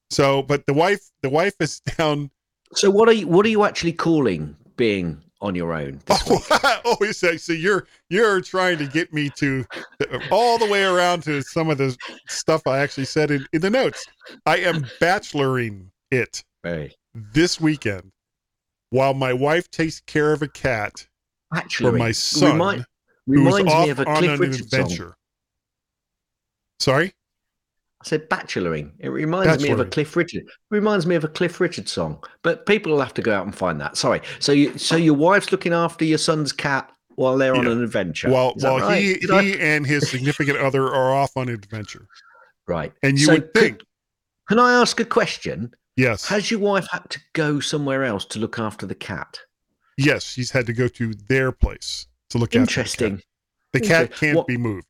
So, 0.09 0.41
but 0.41 0.65
the 0.65 0.73
wife, 0.73 1.01
the 1.21 1.29
wife 1.29 1.55
is 1.59 1.79
down. 1.97 2.31
So, 2.73 2.89
what 2.89 3.09
are 3.09 3.13
you? 3.13 3.27
What 3.27 3.45
are 3.45 3.49
you 3.49 3.63
actually 3.63 3.93
calling 3.93 4.55
being 4.77 5.21
on 5.41 5.55
your 5.55 5.73
own. 5.73 6.01
Oh, 6.09 6.79
oh, 6.85 7.05
so, 7.11 7.37
so 7.37 7.53
you're 7.53 7.87
you're 8.09 8.41
trying 8.41 8.77
to 8.79 8.87
get 8.87 9.13
me 9.13 9.29
to 9.37 9.65
uh, 10.11 10.19
all 10.31 10.57
the 10.57 10.65
way 10.65 10.83
around 10.83 11.23
to 11.23 11.41
some 11.41 11.69
of 11.69 11.77
the 11.77 11.95
stuff 12.27 12.65
I 12.67 12.79
actually 12.79 13.05
said 13.05 13.31
in, 13.31 13.45
in 13.53 13.61
the 13.61 13.69
notes. 13.69 14.05
I 14.45 14.57
am 14.57 14.85
bacheloring 14.99 15.91
it 16.11 16.43
hey. 16.63 16.91
this 17.13 17.59
weekend 17.59 18.11
while 18.89 19.13
my 19.13 19.33
wife 19.33 19.69
takes 19.71 19.99
care 20.01 20.31
of 20.31 20.41
a 20.41 20.47
cat 20.47 21.07
Actually, 21.53 21.91
for 21.91 21.97
my 21.97 22.11
son 22.11 22.53
remind, 22.53 22.85
who's 23.27 23.73
off 23.73 23.99
on 24.07 24.23
an 24.23 24.43
adventure. 24.43 24.95
Song. 25.03 25.13
Sorry? 26.79 27.13
Said 28.05 28.29
bacheloring. 28.29 28.91
It 28.99 29.09
reminds 29.09 29.63
me 29.63 29.71
of 29.71 29.79
a 29.79 29.85
Cliff 29.85 30.15
Richard. 30.15 30.43
Reminds 30.69 31.07
me 31.07 31.15
of 31.15 31.23
a 31.23 31.27
Cliff 31.27 31.59
Richard 31.59 31.89
song. 31.89 32.23
But 32.43 32.67
people 32.67 32.91
will 32.91 32.99
have 33.01 33.15
to 33.15 33.21
go 33.23 33.33
out 33.33 33.45
and 33.45 33.55
find 33.55 33.81
that. 33.81 33.97
Sorry. 33.97 34.21
So 34.37 34.51
you 34.51 34.77
so 34.77 34.95
your 34.95 35.15
wife's 35.15 35.51
looking 35.51 35.73
after 35.73 36.05
your 36.05 36.19
son's 36.19 36.51
cat 36.51 36.91
while 37.15 37.35
they're 37.35 37.55
yeah. 37.55 37.61
on 37.61 37.67
an 37.67 37.81
adventure. 37.81 38.29
While 38.29 38.53
while 38.59 38.79
right? 38.79 39.01
he 39.01 39.13
Did 39.15 39.29
he 39.31 39.53
I... 39.53 39.57
and 39.57 39.87
his 39.87 40.07
significant 40.07 40.59
other 40.59 40.83
are 40.83 41.15
off 41.15 41.35
on 41.35 41.49
an 41.49 41.55
adventure. 41.55 42.05
Right. 42.67 42.93
And 43.01 43.19
you 43.19 43.25
so 43.25 43.33
would 43.33 43.51
think. 43.55 43.79
Can, 43.79 43.87
can 44.49 44.59
I 44.59 44.79
ask 44.79 44.99
a 44.99 45.05
question? 45.05 45.73
Yes. 45.95 46.27
Has 46.27 46.51
your 46.51 46.59
wife 46.59 46.87
had 46.91 47.09
to 47.09 47.19
go 47.33 47.59
somewhere 47.59 48.03
else 48.03 48.23
to 48.25 48.39
look 48.39 48.59
after 48.59 48.85
the 48.85 48.93
cat? 48.93 49.39
Yes, 49.97 50.25
she's 50.25 50.51
had 50.51 50.67
to 50.67 50.73
go 50.73 50.87
to 50.89 51.15
their 51.27 51.51
place 51.51 52.05
to 52.29 52.37
look 52.37 52.53
Interesting. 52.53 53.13
after 53.13 53.23
the 53.73 53.79
cat. 53.79 54.01
Interesting. 54.01 54.11
The 54.11 54.19
cat 54.19 54.19
can't 54.19 54.37
what? 54.37 54.47
be 54.47 54.57
moved. 54.57 54.87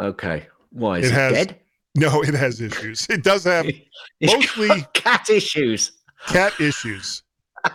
Okay. 0.00 0.48
Why 0.70 0.98
is 0.98 1.06
it, 1.06 1.12
it 1.12 1.14
has, 1.14 1.32
dead? 1.32 1.60
No, 1.96 2.22
it 2.22 2.32
has 2.32 2.62
issues. 2.62 3.06
It 3.10 3.22
does 3.22 3.44
have 3.44 3.66
mostly 4.22 4.86
cat 4.94 5.28
issues. 5.28 5.92
Cat 6.28 6.58
issues. 6.58 7.22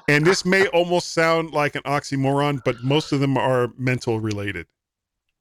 And 0.07 0.25
this 0.25 0.43
may 0.43 0.67
almost 0.73 1.13
sound 1.13 1.51
like 1.51 1.75
an 1.75 1.83
oxymoron, 1.83 2.63
but 2.65 2.83
most 2.83 3.11
of 3.11 3.19
them 3.19 3.37
are 3.37 3.69
mental 3.77 4.19
related. 4.19 4.65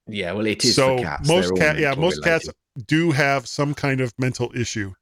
Yeah, 0.07 0.33
well, 0.33 0.47
it 0.47 0.65
is. 0.65 0.75
So 0.75 0.99
most 1.27 1.57
cat, 1.57 1.79
yeah, 1.79 1.95
most 1.95 2.19
related. 2.19 2.25
cats 2.25 2.49
do 2.87 3.13
have 3.13 3.49
some 3.49 3.75
kind 3.75 4.01
of 4.01 4.13
mental 4.19 4.53
issue. 4.55 4.93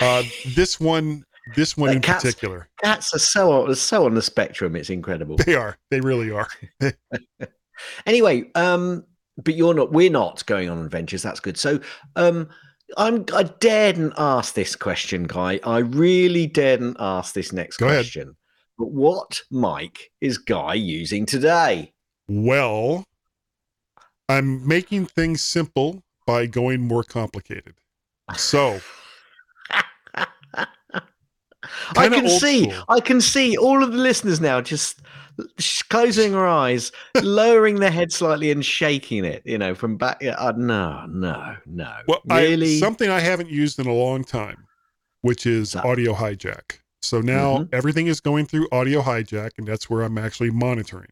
Uh, 0.00 0.22
this 0.54 0.80
one, 0.80 1.24
this 1.54 1.76
one 1.76 1.90
in 1.90 2.00
cats, 2.00 2.24
particular. 2.24 2.68
Cats 2.82 3.12
are 3.14 3.18
so 3.18 3.72
so 3.74 4.06
on 4.06 4.14
the 4.14 4.22
spectrum. 4.22 4.74
It's 4.74 4.90
incredible. 4.90 5.36
They 5.36 5.54
are. 5.54 5.76
They 5.90 6.00
really 6.00 6.30
are. 6.30 6.48
anyway, 8.06 8.50
um, 8.54 9.04
but 9.36 9.54
you're 9.54 9.74
not. 9.74 9.92
We're 9.92 10.10
not 10.10 10.46
going 10.46 10.70
on 10.70 10.84
adventures. 10.84 11.22
That's 11.22 11.40
good. 11.40 11.58
So, 11.58 11.80
um, 12.16 12.48
I'm 12.96 13.24
I 13.34 13.42
daren't 13.44 14.14
ask 14.16 14.54
this 14.54 14.74
question, 14.74 15.24
Guy. 15.24 15.60
I 15.64 15.78
really 15.78 16.46
daren't 16.46 16.96
ask 16.98 17.34
this 17.34 17.52
next 17.52 17.76
Go 17.76 17.86
question. 17.86 18.22
Ahead. 18.22 18.34
But 18.78 18.90
what 18.90 19.40
mic 19.50 20.10
is 20.20 20.38
Guy 20.38 20.74
using 20.74 21.26
today? 21.26 21.92
Well, 22.28 23.04
I'm 24.28 24.66
making 24.66 25.06
things 25.06 25.42
simple 25.42 26.02
by 26.26 26.46
going 26.46 26.82
more 26.82 27.02
complicated. 27.02 27.74
So 28.36 28.80
I 31.96 32.08
can 32.08 32.28
see, 32.28 32.70
school. 32.70 32.84
I 32.88 33.00
can 33.00 33.20
see 33.20 33.56
all 33.56 33.82
of 33.82 33.92
the 33.92 33.98
listeners 33.98 34.40
now 34.40 34.60
just 34.60 35.00
closing 35.88 36.32
her 36.32 36.46
eyes, 36.46 36.92
lowering 37.22 37.76
the 37.76 37.90
head 37.90 38.12
slightly, 38.12 38.50
and 38.50 38.64
shaking 38.64 39.24
it. 39.24 39.42
You 39.44 39.58
know, 39.58 39.74
from 39.74 39.96
back. 39.96 40.22
Uh, 40.22 40.52
no, 40.56 41.06
no, 41.08 41.56
no. 41.66 41.92
Well, 42.06 42.20
really, 42.26 42.76
I, 42.76 42.80
something 42.80 43.10
I 43.10 43.20
haven't 43.20 43.50
used 43.50 43.78
in 43.78 43.86
a 43.86 43.94
long 43.94 44.24
time, 44.24 44.64
which 45.22 45.46
is 45.46 45.72
that, 45.72 45.84
Audio 45.84 46.14
Hijack. 46.14 46.80
So 47.02 47.20
now 47.20 47.58
mm-hmm. 47.58 47.74
everything 47.74 48.06
is 48.08 48.20
going 48.20 48.46
through 48.46 48.68
Audio 48.72 49.02
Hijack, 49.02 49.52
and 49.58 49.66
that's 49.66 49.88
where 49.88 50.02
I'm 50.02 50.18
actually 50.18 50.50
monitoring. 50.50 51.10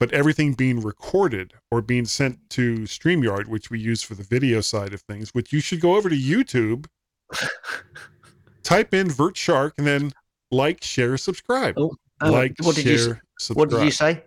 But 0.00 0.12
everything 0.12 0.54
being 0.54 0.80
recorded 0.80 1.52
or 1.70 1.80
being 1.80 2.04
sent 2.04 2.38
to 2.50 2.80
StreamYard, 2.80 3.46
which 3.46 3.70
we 3.70 3.78
use 3.78 4.02
for 4.02 4.14
the 4.14 4.24
video 4.24 4.60
side 4.60 4.92
of 4.92 5.00
things, 5.02 5.32
which 5.32 5.52
you 5.52 5.60
should 5.60 5.80
go 5.80 5.96
over 5.96 6.08
to 6.08 6.16
YouTube, 6.16 6.86
type 8.62 8.92
in 8.92 9.08
Vert 9.08 9.36
Shark, 9.36 9.74
and 9.78 9.86
then 9.86 10.12
like, 10.50 10.82
share, 10.82 11.16
subscribe. 11.16 11.74
Oh, 11.76 11.94
oh, 12.22 12.32
like, 12.32 12.54
share, 12.74 13.22
subscribe. 13.38 13.72
What 13.72 13.78
did 13.78 13.84
you 13.84 13.90
say? 13.90 14.22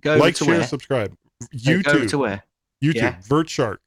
Go 0.00 0.16
like, 0.16 0.36
share, 0.36 0.48
where? 0.48 0.66
subscribe. 0.66 1.14
YouTube. 1.54 2.08
To 2.10 2.18
where? 2.18 2.44
YouTube. 2.82 2.94
Yeah. 2.94 3.16
Vert 3.22 3.48
Shark. 3.48 3.80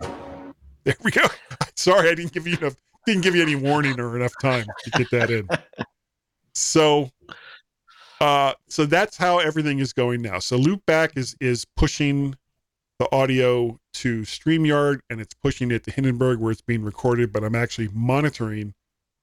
There 0.00 0.94
we 1.02 1.10
go. 1.10 1.22
Sorry, 1.74 2.10
I 2.10 2.14
didn't 2.14 2.32
give 2.32 2.46
you 2.46 2.56
enough. 2.56 2.76
Didn't 3.06 3.22
give 3.22 3.36
you 3.36 3.42
any 3.42 3.54
warning 3.54 3.98
or 4.00 4.16
enough 4.16 4.32
time 4.40 4.66
to 4.84 4.90
get 4.90 5.10
that 5.10 5.30
in. 5.30 5.48
So, 6.58 7.10
uh, 8.18 8.54
so 8.66 8.86
that's 8.86 9.18
how 9.18 9.40
everything 9.40 9.78
is 9.78 9.92
going 9.92 10.22
now. 10.22 10.38
So 10.38 10.58
Loopback 10.58 11.14
is 11.14 11.36
is 11.38 11.66
pushing 11.76 12.34
the 12.98 13.14
audio 13.14 13.78
to 13.92 14.22
StreamYard 14.22 15.00
and 15.10 15.20
it's 15.20 15.34
pushing 15.34 15.70
it 15.70 15.84
to 15.84 15.90
Hindenburg 15.90 16.38
where 16.38 16.50
it's 16.50 16.62
being 16.62 16.82
recorded, 16.82 17.30
but 17.30 17.44
I'm 17.44 17.54
actually 17.54 17.88
monitoring 17.92 18.72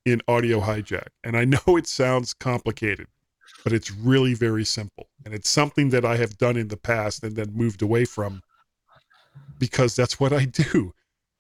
in 0.06 0.22
Audio 0.28 0.62
Hijack. 0.62 1.08
And 1.24 1.36
I 1.36 1.46
know 1.46 1.60
it 1.68 1.88
sounds 1.88 2.34
complicated, 2.34 3.08
but 3.63 3.74
it's 3.74 3.91
really 3.91 4.34
very 4.34 4.65
simple. 4.65 5.08
And 5.25 5.34
it's 5.34 5.50
something 5.50 5.89
that 5.89 6.05
I 6.05 6.17
have 6.17 6.38
done 6.38 6.58
in 6.58 6.67
the 6.67 6.77
past 6.77 7.24
and 7.24 7.36
then 7.36 7.53
moved 7.53 7.82
away 7.82 8.05
from 8.05 8.41
because 9.60 9.96
that's 9.96 10.20
what 10.20 10.34
I 10.34 10.46
do. 10.74 10.93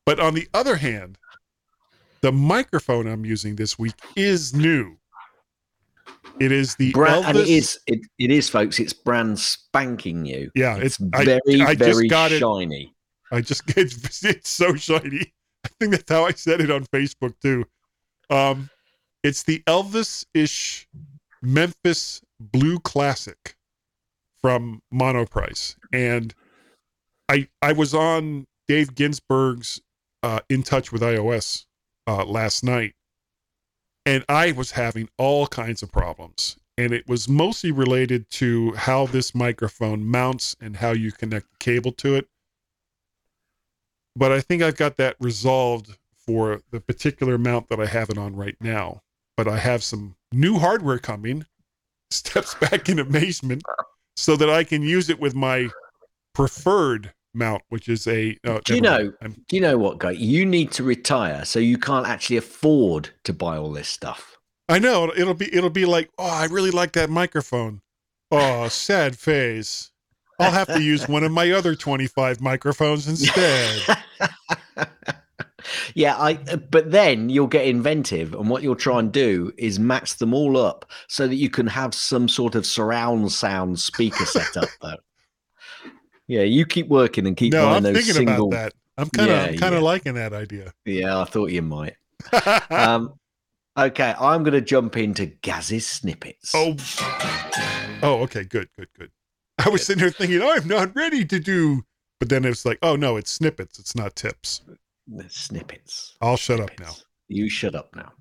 But 0.05 0.19
on 0.19 0.33
the 0.33 0.47
other 0.53 0.77
hand, 0.77 1.17
the 2.21 2.31
microphone 2.31 3.07
I'm 3.07 3.25
using 3.25 3.55
this 3.55 3.77
week 3.77 3.95
is 4.15 4.53
new. 4.53 4.97
It 6.39 6.51
is 6.51 6.75
the 6.75 6.91
brand, 6.91 7.25
Elvis. 7.25 7.29
and 7.29 7.37
it 7.37 7.47
is 7.47 7.79
it, 7.85 7.99
it 8.17 8.31
is, 8.31 8.49
folks. 8.49 8.79
It's 8.79 8.93
brand 8.93 9.37
spanking 9.37 10.23
new. 10.23 10.49
Yeah, 10.55 10.77
it's, 10.77 10.99
it's 10.99 11.23
very 11.25 11.61
I, 11.61 11.69
I 11.69 11.75
very 11.75 12.09
shiny. 12.09 12.93
It, 13.31 13.35
I 13.35 13.41
just 13.41 13.63
it's, 13.77 14.23
it's 14.23 14.49
so 14.49 14.75
shiny. 14.75 15.33
I 15.63 15.69
think 15.79 15.91
that's 15.91 16.11
how 16.11 16.25
I 16.25 16.31
said 16.31 16.59
it 16.59 16.71
on 16.71 16.85
Facebook 16.85 17.33
too. 17.41 17.65
Um, 18.29 18.69
it's 19.21 19.43
the 19.43 19.63
Elvis-ish 19.67 20.87
Memphis 21.43 22.21
Blue 22.39 22.79
Classic 22.79 23.55
from 24.41 24.81
Monoprice, 24.93 25.75
and 25.91 26.33
I 27.29 27.47
I 27.61 27.73
was 27.73 27.93
on 27.93 28.47
Dave 28.67 28.95
Ginsburg's 28.95 29.81
uh, 30.23 30.39
In 30.49 30.63
Touch 30.63 30.91
with 30.91 31.01
iOS 31.01 31.65
uh, 32.07 32.25
last 32.25 32.63
night, 32.63 32.93
and 34.05 34.23
I 34.29 34.51
was 34.51 34.71
having 34.71 35.09
all 35.17 35.47
kinds 35.47 35.83
of 35.83 35.91
problems. 35.91 36.57
And 36.75 36.91
it 36.91 37.07
was 37.07 37.29
mostly 37.29 37.71
related 37.71 38.31
to 38.31 38.71
how 38.73 39.05
this 39.05 39.35
microphone 39.35 40.03
mounts 40.03 40.55
and 40.59 40.77
how 40.77 40.89
you 40.91 41.11
connect 41.11 41.51
the 41.51 41.57
cable 41.59 41.91
to 41.91 42.15
it. 42.15 42.27
But 44.15 44.31
I 44.31 44.41
think 44.41 44.63
I've 44.63 44.77
got 44.77 44.97
that 44.97 45.15
resolved 45.19 45.97
for 46.17 46.61
the 46.71 46.79
particular 46.79 47.37
mount 47.37 47.69
that 47.69 47.79
I 47.79 47.85
have 47.85 48.09
it 48.09 48.17
on 48.17 48.35
right 48.35 48.55
now. 48.59 49.01
But 49.37 49.47
I 49.47 49.57
have 49.57 49.83
some 49.83 50.15
new 50.33 50.59
hardware 50.59 50.99
coming, 50.99 51.45
steps 52.11 52.55
back 52.55 52.89
in 52.89 52.99
amazement, 52.99 53.63
so 54.15 54.35
that 54.35 54.49
I 54.49 54.63
can 54.63 54.81
use 54.81 55.09
it 55.09 55.19
with 55.19 55.35
my 55.35 55.69
preferred 56.33 57.13
mount, 57.33 57.63
which 57.69 57.89
is 57.89 58.07
a. 58.07 58.37
Uh, 58.45 58.59
do 58.65 58.75
you 58.75 58.81
know? 58.81 59.11
Do 59.21 59.55
you 59.55 59.61
know 59.61 59.77
what, 59.77 59.99
guy? 59.99 60.11
You 60.11 60.45
need 60.45 60.71
to 60.73 60.83
retire, 60.83 61.45
so 61.45 61.59
you 61.59 61.77
can't 61.77 62.07
actually 62.07 62.37
afford 62.37 63.09
to 63.23 63.33
buy 63.33 63.57
all 63.57 63.71
this 63.71 63.89
stuff. 63.89 64.37
I 64.69 64.79
know 64.79 65.11
it'll 65.15 65.33
be 65.33 65.53
it'll 65.53 65.69
be 65.69 65.85
like, 65.85 66.09
oh, 66.17 66.29
I 66.29 66.45
really 66.45 66.71
like 66.71 66.93
that 66.93 67.09
microphone. 67.09 67.81
Oh, 68.31 68.67
sad 68.69 69.17
face. 69.17 69.91
I'll 70.39 70.51
have 70.51 70.67
to 70.67 70.81
use 70.81 71.07
one 71.07 71.23
of 71.23 71.31
my 71.31 71.51
other 71.51 71.75
twenty-five 71.75 72.41
microphones 72.41 73.07
instead. 73.09 73.97
yeah, 75.95 76.15
I. 76.17 76.33
But 76.33 76.91
then 76.91 77.29
you'll 77.29 77.47
get 77.47 77.65
inventive, 77.65 78.33
and 78.33 78.49
what 78.49 78.63
you'll 78.63 78.75
try 78.75 78.99
and 78.99 79.11
do 79.11 79.51
is 79.57 79.79
match 79.79 80.17
them 80.17 80.33
all 80.33 80.57
up 80.57 80.85
so 81.07 81.27
that 81.27 81.35
you 81.35 81.49
can 81.49 81.67
have 81.67 81.93
some 81.93 82.27
sort 82.27 82.55
of 82.55 82.65
surround 82.65 83.31
sound 83.31 83.79
speaker 83.79 84.25
setup. 84.25 84.69
Though. 84.81 84.95
Yeah, 86.27 86.43
you 86.43 86.65
keep 86.65 86.87
working 86.87 87.27
and 87.27 87.35
keep 87.35 87.53
no, 87.53 87.67
I'm 87.67 87.83
thinking 87.83 88.01
single... 88.03 88.47
about 88.47 88.51
that. 88.51 88.73
I'm 88.97 89.09
kind 89.09 89.31
of 89.31 89.37
yeah, 89.37 89.59
kind 89.59 89.73
of 89.73 89.81
yeah. 89.81 89.85
liking 89.85 90.13
that 90.15 90.33
idea. 90.33 90.73
Yeah, 90.85 91.19
I 91.19 91.25
thought 91.25 91.51
you 91.51 91.61
might. 91.61 91.95
um, 92.69 93.13
okay, 93.77 94.13
I'm 94.19 94.43
going 94.43 94.53
to 94.53 94.61
jump 94.61 94.97
into 94.97 95.25
Gaz's 95.25 95.87
snippets. 95.87 96.51
Oh, 96.55 96.75
oh, 98.03 98.21
okay, 98.23 98.43
good, 98.43 98.69
good, 98.77 98.87
good. 98.97 99.11
I 99.57 99.69
was 99.69 99.81
good. 99.81 99.85
sitting 99.85 100.01
here 100.01 100.11
thinking, 100.11 100.41
oh, 100.41 100.53
I'm 100.55 100.67
not 100.67 100.95
ready 100.95 101.25
to 101.25 101.39
do, 101.39 101.83
but 102.19 102.29
then 102.29 102.45
it's 102.45 102.65
like, 102.65 102.79
oh 102.81 102.95
no, 102.95 103.17
it's 103.17 103.31
snippets. 103.31 103.79
It's 103.79 103.95
not 103.95 104.15
tips. 104.15 104.61
Snippets. 105.27 106.15
I'll 106.21 106.37
shut 106.37 106.57
snippets. 106.57 106.81
up 106.81 106.87
now. 106.87 107.03
You 107.27 107.49
shut 107.49 107.75
up 107.75 107.95
now. 107.95 108.11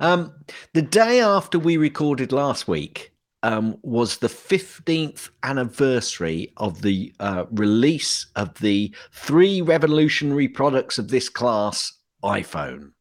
Um, 0.00 0.32
the 0.72 0.82
day 0.82 1.20
after 1.20 1.58
we 1.58 1.76
recorded 1.76 2.32
last 2.32 2.66
week, 2.66 3.14
um, 3.44 3.76
was 3.82 4.16
the 4.16 4.26
15th 4.26 5.28
anniversary 5.42 6.50
of 6.56 6.80
the 6.80 7.14
uh, 7.20 7.44
release 7.50 8.26
of 8.36 8.54
the 8.60 8.94
three 9.12 9.60
revolutionary 9.60 10.48
products 10.48 10.96
of 10.98 11.08
this 11.08 11.28
class 11.28 11.92
iPhone. 12.24 12.92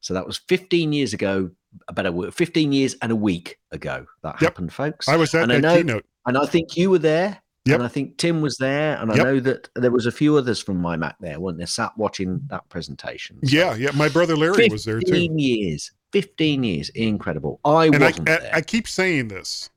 So 0.00 0.14
that 0.14 0.26
was 0.26 0.38
15 0.48 0.92
years 0.92 1.12
ago, 1.12 1.50
about 1.88 2.06
a 2.06 2.30
15 2.30 2.72
years 2.72 2.94
and 3.02 3.10
a 3.10 3.16
week 3.16 3.58
ago 3.72 4.06
that 4.22 4.40
yep. 4.40 4.52
happened, 4.52 4.72
folks. 4.72 5.08
I 5.08 5.16
was 5.16 5.34
at 5.34 5.50
and 5.50 5.50
that 5.50 5.56
I 5.56 5.60
know, 5.60 5.76
keynote. 5.76 6.06
And 6.26 6.38
I 6.38 6.46
think 6.46 6.76
you 6.76 6.88
were 6.88 7.00
there. 7.00 7.42
Yep. 7.66 7.76
And 7.76 7.82
I 7.82 7.88
think 7.88 8.18
Tim 8.18 8.42
was 8.42 8.58
there, 8.58 8.98
and 8.98 9.10
I 9.10 9.16
yep. 9.16 9.24
know 9.24 9.40
that 9.40 9.70
there 9.74 9.90
was 9.90 10.04
a 10.04 10.12
few 10.12 10.36
others 10.36 10.60
from 10.60 10.76
my 10.76 10.96
Mac 10.96 11.16
there, 11.18 11.40
weren't 11.40 11.56
there, 11.56 11.66
sat 11.66 11.96
watching 11.96 12.42
that 12.48 12.68
presentation. 12.68 13.38
So 13.42 13.56
yeah, 13.56 13.74
yeah. 13.74 13.90
My 13.94 14.10
brother 14.10 14.36
Larry 14.36 14.68
was 14.68 14.84
there 14.84 15.00
too. 15.00 15.06
15 15.06 15.38
years. 15.38 15.90
15 16.12 16.62
years. 16.62 16.90
Incredible. 16.90 17.60
I 17.64 17.86
and 17.86 18.00
wasn't 18.00 18.28
I, 18.28 18.34
I, 18.34 18.50
I 18.56 18.60
keep 18.60 18.86
saying 18.86 19.28
this 19.28 19.70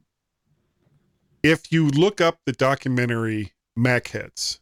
if 1.43 1.71
you 1.71 1.87
look 1.87 2.19
up 2.19 2.39
the 2.45 2.51
documentary 2.51 3.53
Mac 3.75 4.11
Macheads, 4.13 4.59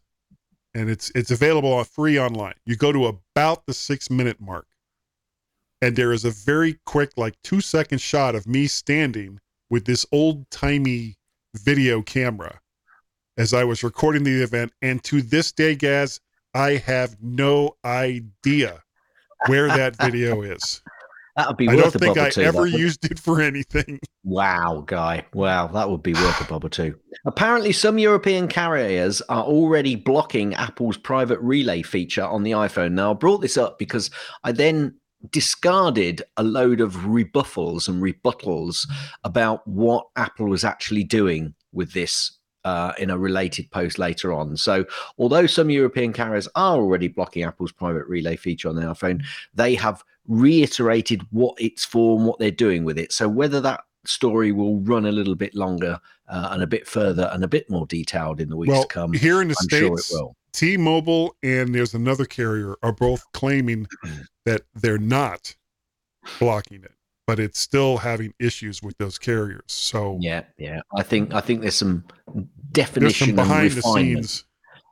and 0.76 0.90
it's 0.90 1.12
it's 1.16 1.32
available 1.32 1.74
on 1.74 1.86
free 1.86 2.20
online, 2.20 2.56
you 2.66 2.76
go 2.76 2.92
to 2.92 3.06
about 3.06 3.66
the 3.66 3.74
six 3.74 4.10
minute 4.12 4.40
mark, 4.40 4.68
and 5.82 5.96
there 5.96 6.12
is 6.12 6.26
a 6.26 6.32
very 6.32 6.80
quick, 6.86 7.12
like 7.18 7.36
two 7.44 7.62
second 7.62 8.02
shot 8.02 8.36
of 8.36 8.46
me 8.46 8.68
standing 8.68 9.40
with 9.70 9.86
this 9.86 10.06
old 10.12 10.50
timey 10.52 11.16
video 11.56 12.02
camera 12.02 12.60
as 13.38 13.54
I 13.54 13.64
was 13.64 13.84
recording 13.84 14.24
the 14.24 14.42
event. 14.42 14.72
And 14.82 15.04
to 15.06 15.22
this 15.22 15.52
day, 15.52 15.76
Gaz, 15.76 16.20
I 16.54 16.78
have 16.78 17.18
no 17.22 17.76
idea 17.84 18.84
where 19.48 19.68
that 19.68 19.96
video 20.02 20.42
is. 20.42 20.82
That 21.36 21.50
would 21.50 21.58
be. 21.58 21.68
Worth 21.68 21.96
a 21.96 22.00
bubble. 22.00 22.12
I 22.12 22.14
don't 22.14 22.16
think 22.16 22.18
I 22.18 22.30
too, 22.30 22.42
ever 22.42 22.66
used 22.66 23.04
it 23.12 23.20
for 23.20 23.42
anything. 23.42 24.00
Wow, 24.24 24.84
guy! 24.86 25.26
Wow, 25.34 25.68
that 25.68 25.90
would 25.90 26.02
be 26.02 26.14
worth 26.14 26.40
a 26.40 26.46
bubble 26.46 26.70
too. 26.70 26.98
Apparently, 27.26 27.74
some 27.74 27.98
European 27.98 28.48
carriers 28.48 29.22
are 29.24 29.44
already 29.44 29.96
blocking 29.98 30.54
Apple's 30.54 30.98
private 30.98 31.40
relay 31.42 31.82
feature 31.82 32.24
on 32.24 32.44
the 32.44 32.52
iPhone. 32.52 32.94
Now, 32.94 33.12
I 33.12 33.16
brought 33.16 33.42
this 33.42 33.58
up 33.58 33.78
because 33.78 34.10
I 34.46 34.54
then 34.54 34.96
discarded 35.32 36.22
a 36.38 36.44
load 36.44 36.80
of 36.80 36.94
rebuffals 36.94 37.90
and 37.90 38.02
rebuttals 38.02 38.88
about 39.24 39.68
what 39.68 40.06
Apple 40.16 40.48
was 40.48 40.64
actually 40.64 41.04
doing 41.04 41.54
with 41.74 41.92
this 41.92 42.35
uh, 42.66 42.92
in 43.00 43.10
a 43.10 43.18
related 43.18 43.72
post 43.72 43.98
later 43.98 44.34
on. 44.34 44.58
So, 44.58 44.86
although 45.18 45.48
some 45.48 45.70
European 45.70 46.12
carriers 46.12 46.50
are 46.56 46.76
already 46.76 47.08
blocking 47.08 47.44
Apple's 47.44 47.72
private 47.72 48.06
relay 48.08 48.36
feature 48.36 48.68
on 48.68 48.76
their 48.76 48.90
iPhone, 48.90 49.24
they 49.54 49.76
have 49.76 50.04
reiterated 50.28 51.22
what 51.32 51.56
it's 51.60 51.86
for 51.86 52.18
and 52.18 52.28
what 52.28 52.40
they're 52.40 52.52
doing 52.52 52.84
with 52.84 52.98
it. 52.98 53.12
So 53.12 53.30
whether 53.30 53.62
that 53.62 53.82
story 54.06 54.52
will 54.52 54.80
run 54.82 55.06
a 55.06 55.12
little 55.12 55.36
bit 55.36 55.56
longer 55.56 56.00
uh, 56.28 56.50
and 56.52 56.64
a 56.64 56.68
bit 56.68 56.88
further 56.88 57.30
and 57.32 57.44
a 57.44 57.48
bit 57.48 57.70
more 57.70 57.86
detailed 57.86 58.40
in 58.42 58.50
the 58.50 58.58
weeks 58.58 58.72
well, 58.72 58.84
to 58.84 58.88
come. 58.88 59.14
Here 59.14 59.42
in 59.42 59.48
the 59.48 59.56
I'm 59.60 59.66
States, 59.66 60.10
sure 60.10 60.36
T-Mobile 60.54 61.36
and 61.44 61.76
there's 61.76 61.94
another 61.94 62.26
carrier 62.26 62.76
are 62.82 62.94
both 62.94 63.24
claiming 63.34 63.88
that 64.46 64.62
they're 64.74 64.98
not 64.98 65.56
blocking 66.40 66.84
it, 66.84 66.94
but 67.28 67.40
it's 67.40 67.60
still 67.60 67.98
having 67.98 68.34
issues 68.40 68.82
with 68.82 68.98
those 68.98 69.18
carriers. 69.18 69.64
So 69.68 70.18
yeah, 70.22 70.44
yeah, 70.58 70.82
I 70.96 71.04
think 71.04 71.34
I 71.34 71.42
think 71.42 71.62
there's 71.62 71.76
some 71.76 72.06
definition 72.76 73.36
there's 73.36 73.48
some 73.48 73.50
behind 73.50 73.72
the 73.72 73.82
scenes 73.82 74.44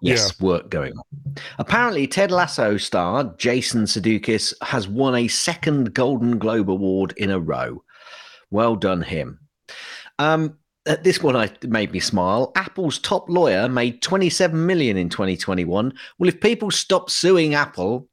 yes, 0.04 0.34
yeah. 0.39 0.46
work 0.46 0.69
going 0.69 0.93
on. 0.98 1.36
Apparently, 1.58 2.06
Ted 2.06 2.32
Lasso 2.32 2.78
star 2.78 3.34
Jason 3.38 3.84
Sudeikis 3.84 4.54
has 4.62 4.88
won 4.88 5.15
a 5.15 5.28
second 5.28 5.93
Golden 5.93 6.38
Globe 6.38 6.69
Award 6.69 7.13
in 7.17 7.32
a 7.32 7.39
row. 7.39 7.84
Well 8.52 8.76
done, 8.76 9.02
him. 9.02 9.39
Um, 10.19 10.58
uh, 10.86 10.98
this 11.02 11.24
one 11.24 11.36
I 11.36 11.50
made 11.63 11.91
me 11.91 12.00
smile. 12.00 12.52
Apple's 12.56 13.00
top 13.00 13.30
lawyer 13.30 13.67
made 13.69 14.02
27 14.02 14.65
million 14.65 14.98
in 14.98 15.10
2021. 15.10 15.93
Well, 16.19 16.28
if 16.28 16.41
people 16.41 16.69
stop 16.69 17.10
suing 17.10 17.56
Apple, 17.56 18.08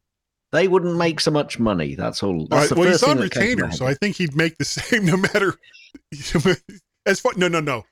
they 0.52 0.68
wouldn't 0.68 0.96
make 0.96 1.20
so 1.20 1.30
much 1.30 1.58
money. 1.58 1.94
That's 1.94 2.22
all. 2.22 2.46
That's 2.46 2.72
well, 2.72 2.88
he's 2.88 3.02
on 3.02 3.18
retainer, 3.18 3.70
so 3.72 3.86
I 3.86 3.94
think 3.94 4.16
he'd 4.16 4.36
make 4.36 4.56
the 4.56 4.64
same 4.64 5.04
no 5.04 5.16
matter. 5.16 5.54
as 7.06 7.18
far 7.20 7.32
no, 7.36 7.48
no, 7.48 7.60
no 7.60 7.84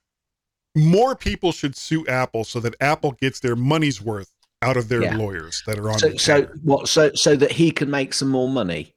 more 0.79 1.15
people 1.15 1.53
should 1.53 1.77
sue 1.77 2.07
Apple 2.07 2.45
so 2.45 2.61
that 2.61 2.75
Apple 2.81 3.13
gets 3.13 3.41
their 3.41 3.57
money's 3.57 4.01
worth 4.01 4.33
out 4.63 4.77
of 4.77 4.89
their 4.89 5.03
yeah. 5.03 5.17
lawyers 5.17 5.63
that 5.67 5.79
are 5.79 5.91
on. 5.91 5.99
So, 5.99 6.17
so 6.17 6.43
what? 6.63 6.89
So 6.89 7.13
so 7.15 7.37
that 7.37 7.53
he 7.53 7.71
can 7.71 7.91
make 7.91 8.13
some 8.13 8.29
more 8.29 8.49
money. 8.49 8.95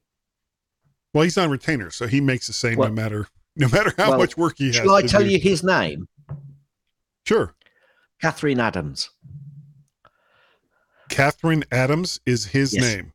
Well, 1.14 1.24
he's 1.24 1.38
on 1.38 1.50
retainer, 1.50 1.90
so 1.90 2.06
he 2.06 2.20
makes 2.20 2.46
the 2.46 2.52
same 2.52 2.78
well, 2.78 2.88
no 2.88 2.94
matter 2.94 3.28
no 3.56 3.68
matter 3.68 3.92
how 3.96 4.10
well, 4.10 4.18
much 4.18 4.36
work 4.36 4.54
he 4.56 4.66
has. 4.66 4.76
Shall 4.76 4.94
I 4.94 5.02
tell 5.02 5.22
do. 5.22 5.28
you 5.28 5.38
his 5.38 5.62
name? 5.62 6.08
Sure. 7.26 7.54
Katherine 8.20 8.60
Adams. 8.60 9.10
Katherine 11.08 11.64
Adams 11.70 12.20
is 12.24 12.46
his 12.46 12.74
yes. 12.74 12.82
name. 12.82 13.12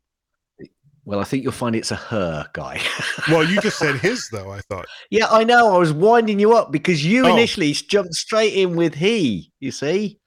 Well, 1.08 1.22
I 1.22 1.24
think 1.24 1.44
you'll 1.44 1.54
find 1.54 1.74
it's 1.74 1.92
a 1.92 1.96
her 1.96 2.46
guy. 2.52 2.82
well, 3.30 3.42
you 3.42 3.62
just 3.62 3.80
said 3.80 3.96
his 3.96 4.28
though. 4.30 4.52
I 4.52 4.60
thought. 4.60 4.88
Yeah, 5.10 5.28
I 5.32 5.46
know. 5.46 5.74
I 5.74 5.78
was 5.78 5.94
winding 5.94 6.38
you 6.38 6.52
up 6.54 6.70
because 6.70 7.06
you 7.06 7.26
oh. 7.26 7.32
initially 7.32 7.72
jumped 7.72 8.14
straight 8.14 8.54
in 8.54 8.76
with 8.76 8.94
he. 8.94 9.50
You 9.62 9.72
see, 9.72 10.20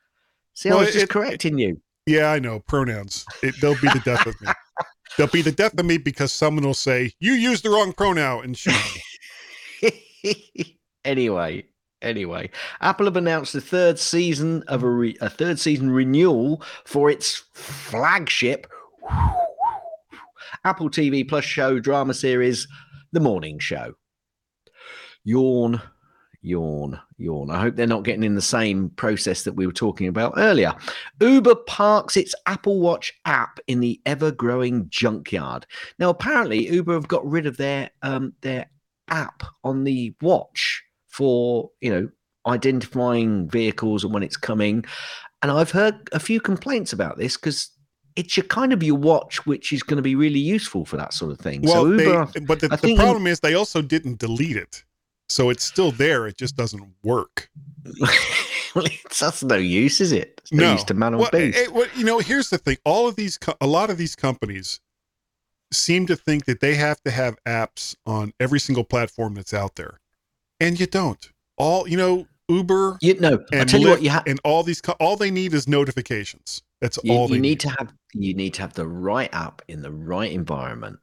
see, 0.55 0.71
well, 0.71 0.79
I 0.79 0.85
was 0.85 0.93
just 0.95 1.05
it, 1.05 1.11
correcting 1.11 1.59
you. 1.59 1.79
Yeah, 2.07 2.33
I 2.33 2.39
know 2.39 2.61
pronouns. 2.61 3.27
It, 3.43 3.57
they'll 3.61 3.75
be 3.75 3.89
the 3.89 4.01
death 4.03 4.27
of 4.27 4.41
me. 4.41 4.49
They'll 5.19 5.27
be 5.27 5.43
the 5.43 5.53
death 5.53 5.79
of 5.79 5.85
me 5.85 5.99
because 5.99 6.33
someone 6.33 6.65
will 6.65 6.73
say 6.73 7.13
you 7.19 7.33
used 7.33 7.65
the 7.65 7.71
wrong 7.71 7.93
pronoun 7.93 8.45
and 8.45 8.57
shoot 8.57 8.73
me. 9.83 9.91
anyway, 11.05 11.65
anyway, 12.01 12.49
Apple 12.81 13.07
have 13.07 13.17
announced 13.17 13.53
the 13.53 13.61
third 13.61 13.99
season 13.99 14.63
of 14.69 14.85
a, 14.85 14.89
re- 14.89 15.19
a 15.21 15.29
third 15.29 15.59
season 15.59 15.91
renewal 15.91 16.63
for 16.87 17.11
its 17.11 17.43
flagship 17.53 18.69
Apple 20.65 20.91
TV 20.91 21.29
Plus 21.29 21.45
show 21.45 21.79
drama 21.79 22.15
series, 22.15 22.67
The 23.13 23.21
Morning 23.21 23.59
Show. 23.59 23.95
Yawn, 25.25 25.81
yawn, 26.43 27.01
yawn. 27.19 27.51
I 27.51 27.61
hope 27.61 27.77
they're 27.77 27.87
not 27.87 28.05
getting 28.05 28.25
in 28.25 28.35
the 28.35 28.43
same 28.43 28.91
process 28.91 29.45
that 29.45 29.53
we 29.53 29.67
were 29.67 29.73
talking 29.73 30.09
about 30.09 30.35
earlier. 30.37 30.75
Uber 31.21 31.55
parks 31.67 32.17
its 32.17 32.35
Apple 32.47 32.81
Watch 32.81 33.13
app 33.25 33.61
in 33.67 33.81
the 33.81 34.01
ever-growing 34.07 34.89
junkyard. 34.89 35.67
Now, 35.99 36.11
apparently, 36.11 36.69
Uber 36.69 36.95
have 36.95 37.09
got 37.09 37.27
rid 37.27 37.47
of 37.47 37.57
their 37.57 37.91
um, 38.03 38.33
their 38.41 38.71
app 39.09 39.43
on 39.65 39.85
the 39.85 40.15
watch 40.23 40.83
for 41.09 41.71
you 41.81 41.91
know 41.91 42.09
identifying 42.47 43.49
vehicles 43.49 44.05
and 44.05 44.15
when 44.15 44.23
it's 44.23 44.37
coming. 44.37 44.85
And 45.43 45.51
I've 45.51 45.71
heard 45.71 46.09
a 46.13 46.21
few 46.21 46.41
complaints 46.41 46.93
about 46.93 47.19
this 47.19 47.37
because 47.37 47.71
it's 48.21 48.37
your 48.37 48.45
kind 48.47 48.73
of 48.73 48.83
your 48.83 48.97
watch, 48.97 49.47
which 49.47 49.73
is 49.73 49.83
going 49.83 49.97
to 49.97 50.03
be 50.03 50.15
really 50.15 50.39
useful 50.39 50.85
for 50.85 50.97
that 50.99 51.13
sort 51.15 51.33
of 51.33 51.39
thing. 51.39 51.63
Well, 51.63 51.85
so 51.85 51.87
Uber, 51.87 52.27
they, 52.27 52.41
but 52.41 52.61
the, 52.61 52.69
the 52.69 52.95
problem 52.97 53.27
is 53.27 53.41
they 53.41 53.55
also 53.55 53.83
didn't 53.83 54.19
delete 54.19 54.57
it, 54.57 54.85
so 55.29 55.51
it's 55.51 55.65
still 55.65 55.91
there. 55.91 56.27
It 56.27 56.37
just 56.37 56.57
doesn't 56.57 56.95
work. 57.03 57.51
Well, 58.75 58.85
it's 58.85 59.19
that's 59.19 59.43
no 59.43 59.57
use, 59.57 60.01
is 60.01 60.13
it? 60.13 60.41
It's 60.43 60.53
no, 60.53 60.65
no 60.65 60.73
use 60.75 60.85
to 60.85 60.95
man 60.95 61.15
on 61.15 61.21
well, 61.21 61.31
it, 61.33 61.43
it, 61.43 61.57
eh, 61.57 61.65
eh, 61.65 61.67
well, 61.73 61.89
you 61.97 62.05
know, 62.05 62.21
here's 62.21 62.51
the 62.51 62.59
thing: 62.59 62.77
all 62.85 63.09
of 63.09 63.17
these, 63.17 63.37
a 63.61 63.67
lot 63.67 63.91
of 63.91 63.99
these 63.99 64.15
companies 64.15 64.79
seem 65.73 66.07
to 66.07 66.15
think 66.15 66.45
that 66.45 66.61
they 66.61 66.75
have 66.77 67.01
to 67.03 67.11
have 67.11 67.37
apps 67.45 67.97
on 68.07 68.33
every 68.39 68.61
single 68.61 68.85
platform 68.85 69.35
that's 69.35 69.53
out 69.53 69.75
there, 69.75 70.01
and 70.61 70.79
you 70.79 70.87
don't. 70.87 71.33
All 71.57 71.89
you 71.89 71.97
know, 71.97 72.27
Uber, 72.49 72.99
you 73.01 73.19
know, 73.19 73.39
tell 73.39 73.65
Lyft, 73.65 73.81
you 73.81 73.89
what, 73.89 74.03
you 74.03 74.11
have, 74.11 74.23
and 74.27 74.41
all 74.45 74.63
these, 74.63 74.81
all 75.01 75.17
they 75.17 75.33
need 75.33 75.53
is 75.53 75.67
notifications. 75.67 76.63
That's 76.81 76.99
you, 77.03 77.13
all. 77.13 77.29
you 77.29 77.35
need, 77.35 77.41
need 77.41 77.61
to 77.61 77.69
have 77.71 77.93
you 78.15 78.35
need 78.35 78.55
to 78.55 78.63
have 78.63 78.75
the 78.75 78.89
right 78.89 79.33
app 79.33 79.63
in 79.69 79.83
the 79.83 79.93
right 79.93 80.33
environment. 80.33 80.99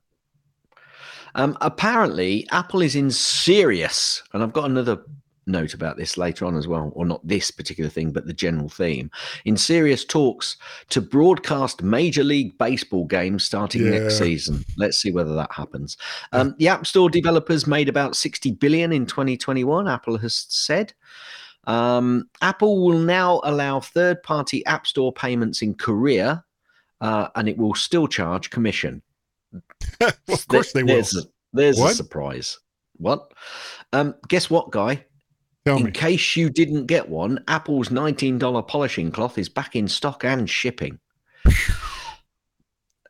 Um, 1.36 1.58
apparently, 1.62 2.48
Apple 2.52 2.82
is 2.82 2.96
in 2.96 3.12
serious, 3.12 4.24
and 4.34 4.42
I've 4.42 4.54
got 4.54 4.66
another 4.66 5.04
note 5.48 5.74
about 5.74 5.98
this 5.98 6.18
later 6.18 6.46
on 6.46 6.56
as 6.56 6.68
well, 6.68 6.92
or 6.94 7.06
not 7.06 7.26
this 7.26 7.52
particular 7.52 7.90
thing, 7.90 8.12
but 8.12 8.28
the 8.28 8.34
general 8.34 8.70
theme. 8.70 9.10
In 9.46 9.56
serious 9.58 10.04
talks 10.04 10.58
to 10.90 11.02
broadcast 11.02 11.82
Major 11.82 12.24
League 12.24 12.58
Baseball 12.58 13.06
games 13.06 13.44
starting 13.44 13.84
yeah. 13.84 13.92
next 13.92 14.18
season. 14.18 14.66
Let's 14.78 14.98
see 14.98 15.12
whether 15.12 15.34
that 15.36 15.52
happens. 15.54 15.98
Um, 16.34 16.56
the 16.58 16.68
App 16.68 16.86
Store 16.86 17.10
developers 17.10 17.68
made 17.68 17.88
about 17.88 18.16
60 18.16 18.52
billion 18.52 18.92
in 18.92 19.06
2021, 19.06 19.88
Apple 19.88 20.18
has 20.18 20.46
said. 20.50 20.94
Um, 21.68 22.30
Apple 22.42 22.84
will 22.84 22.98
now 22.98 23.42
allow 23.44 23.82
third 23.82 24.24
party 24.24 24.66
App 24.66 24.88
Store 24.88 25.12
payments 25.12 25.62
in 25.62 25.76
Korea, 25.76 26.44
uh, 27.02 27.28
and 27.36 27.48
it 27.48 27.58
will 27.58 27.76
still 27.76 28.08
charge 28.08 28.50
commission. 28.50 29.02
of 30.02 30.48
course, 30.48 30.72
they 30.72 30.84
will. 30.84 30.96
There's, 30.96 31.16
a, 31.16 31.24
there's 31.54 31.80
a 31.80 31.90
surprise. 31.90 32.58
What? 32.96 33.32
Um, 33.94 34.16
guess 34.28 34.50
what, 34.50 34.72
guy? 34.72 35.06
Tell 35.66 35.78
in 35.78 35.86
me. 35.86 35.92
case 35.92 36.38
you 36.38 36.50
didn't 36.50 36.86
get 36.86 37.10
one, 37.10 37.44
Apple's 37.50 37.90
$19 37.90 38.68
polishing 38.68 39.12
cloth 39.12 39.38
is 39.38 39.50
back 39.50 39.76
in 39.76 39.90
stock 39.90 40.24
and 40.24 40.50
shipping. 40.50 41.00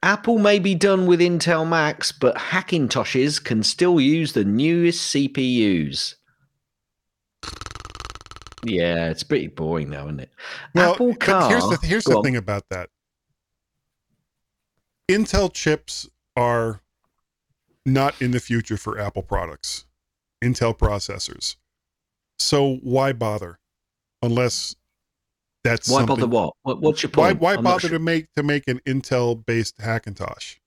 Apple 0.03 0.39
may 0.39 0.57
be 0.57 0.73
done 0.73 1.05
with 1.05 1.19
Intel 1.19 1.67
Macs, 1.67 2.11
but 2.11 2.35
Hackintoshes 2.35 3.43
can 3.43 3.61
still 3.61 3.99
use 3.99 4.33
the 4.33 4.43
newest 4.43 5.13
CPUs. 5.13 6.15
Yeah, 8.67 9.09
it's 9.09 9.23
pretty 9.23 9.47
boring 9.47 9.89
now, 9.89 10.05
isn't 10.05 10.19
it? 10.19 10.31
Well, 10.75 10.93
Apple 10.93 11.15
car. 11.15 11.49
Here's 11.49 11.63
the 11.63 11.79
here's 11.83 12.03
the 12.03 12.21
thing 12.21 12.35
about 12.35 12.63
that. 12.69 12.89
Intel 15.09 15.51
chips 15.53 16.09
are 16.35 16.81
not 17.85 18.21
in 18.21 18.31
the 18.31 18.39
future 18.41 18.75
for 18.75 18.99
Apple 18.99 19.23
products. 19.23 19.85
Intel 20.43 20.77
processors. 20.77 21.55
So 22.37 22.75
why 22.83 23.13
bother? 23.13 23.59
Unless 24.21 24.75
that's 25.63 25.89
why 25.89 26.05
bother 26.05 26.27
what? 26.27 26.53
what? 26.63 26.81
What's 26.81 27.03
your 27.03 27.09
point? 27.09 27.39
Why, 27.39 27.55
why 27.55 27.61
bother 27.61 27.87
sure. 27.87 27.89
to 27.91 27.99
make 27.99 28.27
to 28.35 28.43
make 28.43 28.67
an 28.67 28.81
Intel 28.85 29.45
based 29.45 29.77
Hackintosh? 29.77 30.57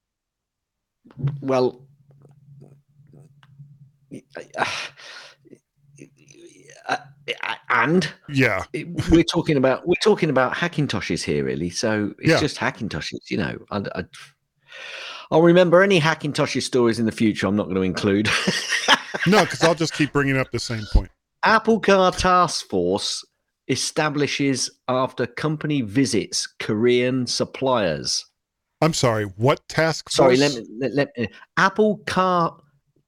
Well, 1.40 1.82
uh, 4.56 4.64
Uh, 6.90 6.96
and 7.70 8.12
yeah, 8.29 8.64
we're 9.11 9.22
talking 9.22 9.57
about 9.57 9.87
we're 9.87 9.94
talking 10.03 10.31
about 10.31 10.55
Hackintoshes 10.55 11.22
here, 11.22 11.44
really. 11.44 11.70
So 11.70 12.12
it's 12.18 12.31
yeah. 12.31 12.40
just 12.40 12.57
Hackintoshes, 12.57 13.31
you 13.31 13.38
know. 13.38 13.59
I, 13.70 13.76
I, 13.76 13.81
uh, 13.81 14.03
I'll 15.31 15.42
remember 15.42 15.83
any 15.83 16.00
Hackintoshes 16.00 16.62
stories 16.62 16.98
in 16.98 17.07
the 17.07 17.12
future. 17.12 17.46
I'm 17.46 17.55
not 17.55 17.64
going 17.64 17.76
to 17.76 17.83
include. 17.83 18.29
no, 19.26 19.44
because 19.44 19.62
I'll 19.62 19.74
just 19.76 19.94
keep 19.94 20.12
bringing 20.12 20.37
up 20.37 20.50
the 20.50 20.59
same 20.59 20.83
point. 20.92 21.11
Apple 21.44 21.79
Car 21.79 22.11
Task 22.11 22.68
Force 22.68 23.24
establishes 23.68 24.68
after 24.88 25.26
company 25.26 25.83
visits 25.83 26.46
Korean 26.59 27.26
suppliers. 27.26 28.26
I'm 28.83 28.94
sorry, 28.94 29.24
what 29.24 29.61
task 29.68 30.11
force? 30.11 30.16
Sorry, 30.16 30.37
let 30.37 30.55
me, 30.55 30.66
let, 30.79 30.94
let 30.94 31.09
me, 31.16 31.29
Apple 31.57 31.98
Car 32.07 32.57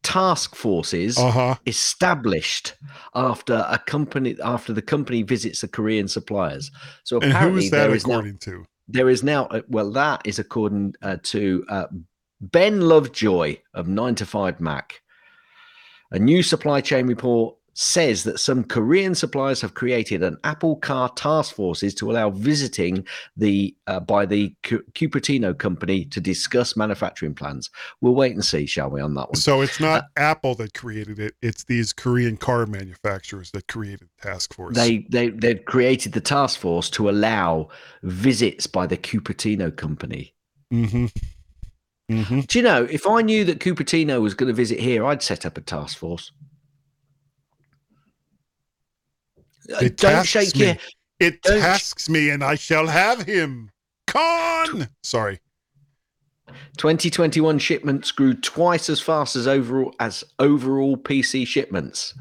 task 0.03 0.55
forces 0.55 1.17
uh-huh. 1.19 1.57
established 1.67 2.75
after 3.15 3.65
a 3.69 3.79
company 3.79 4.37
after 4.43 4.73
the 4.73 4.83
company 4.83 5.23
visits 5.23 5.61
the 5.61 5.69
Korean 5.69 6.09
suppliers. 6.09 6.71
So 7.05 7.19
apparently 7.19 7.69
there 7.69 7.95
is 7.95 8.05
according 8.05 8.33
now, 8.33 8.39
to? 8.41 8.65
There 8.89 9.09
is 9.09 9.23
now 9.23 9.47
uh, 9.47 9.63
well 9.69 9.91
that 9.93 10.23
is 10.25 10.39
according 10.39 10.95
uh, 11.03 11.19
to 11.25 11.65
uh, 11.69 11.87
Ben 12.41 12.81
Lovejoy 12.81 13.57
of 13.75 13.87
9 13.87 14.15
to 14.17 14.27
5 14.27 14.61
Mac. 14.61 15.01
A 16.11 16.19
new 16.19 16.43
supply 16.43 16.81
chain 16.81 17.07
report 17.07 17.57
says 17.75 18.25
that 18.25 18.39
some 18.39 18.65
Korean 18.65 19.15
suppliers 19.15 19.61
have 19.61 19.75
created 19.75 20.23
an 20.23 20.37
Apple 20.45 20.77
Car 20.77 21.09
task 21.11 21.55
forces 21.55 21.95
to 21.97 22.11
allow 22.11 22.31
visiting 22.31 23.07
the 23.37 23.75
uh, 23.87 24.01
by 24.01 24.27
the 24.27 24.55
Cupertino 24.63 25.57
company 25.57 26.05
to 26.07 26.21
discuss 26.21 26.77
manufacturing 26.77 27.35
plans. 27.35 27.71
We'll 28.01 28.15
wait 28.15 28.33
and 28.33 28.45
see, 28.45 28.67
shall 28.67 28.91
we, 28.91 29.01
on 29.01 29.15
that 29.15 29.29
one? 29.29 29.37
So 29.37 29.63
it's 29.63 29.81
not 29.81 30.05
uh, 30.05 30.07
Apple 30.17 30.55
that 30.57 30.75
created 30.75 31.19
it; 31.19 31.35
it's 31.41 31.65
these 31.65 31.93
Korean 31.93 32.37
car 32.37 32.67
manufacturers 32.67 33.51
that 33.53 33.69
created 33.69 34.09
the 34.19 34.29
task 34.29 34.55
force. 34.55 34.77
They 34.77 35.07
they 35.11 35.31
they've 35.31 35.65
created 35.65 36.13
the 36.13 36.21
task 36.21 36.61
force 36.61 36.91
to 36.91 37.09
allow 37.09 37.69
visits 38.03 38.67
by 38.67 38.87
the 38.87 38.97
Cupertino 38.97 39.75
company. 39.75 40.35
Mm-hmm. 40.73 41.07
Mm-hmm. 42.11 42.41
Do 42.41 42.59
you 42.59 42.63
know 42.63 42.87
if 42.91 43.07
I 43.07 43.23
knew 43.23 43.45
that 43.45 43.61
Cupertino 43.61 44.21
was 44.21 44.35
going 44.35 44.49
to 44.49 44.55
visit 44.55 44.81
here, 44.81 45.05
I'd 45.05 45.23
set 45.23 45.47
up 45.47 45.57
a 45.57 45.61
task 45.61 45.97
force. 45.97 46.33
It 49.69 49.97
Don't 49.97 50.27
shake 50.27 50.55
me. 50.57 50.67
your. 50.67 50.77
It 51.21 51.43
Don't 51.43 51.61
tasks 51.61 52.09
me, 52.09 52.31
and 52.31 52.43
I 52.43 52.57
shall 52.57 52.87
have 52.89 53.23
him. 53.23 53.71
Con. 54.07 54.89
Sorry. 55.03 55.41
2021 56.77 57.59
shipments 57.59 58.11
grew 58.11 58.35
twice 58.35 58.91
as 58.91 59.01
fast 59.01 59.37
as 59.37 59.47
overall 59.47 59.95
as 60.01 60.25
overall 60.39 60.97
PC 60.97 61.47
shipments. 61.47 62.15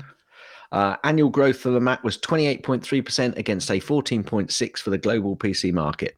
Uh, 0.71 0.95
annual 1.03 1.29
growth 1.29 1.57
for 1.57 1.69
the 1.69 1.81
Mac 1.81 2.03
was 2.03 2.17
28.3% 2.17 3.37
against 3.37 3.69
a 3.69 3.73
14.6 3.73 4.77
for 4.77 4.89
the 4.89 4.97
global 4.97 5.35
PC 5.35 5.73
market. 5.73 6.15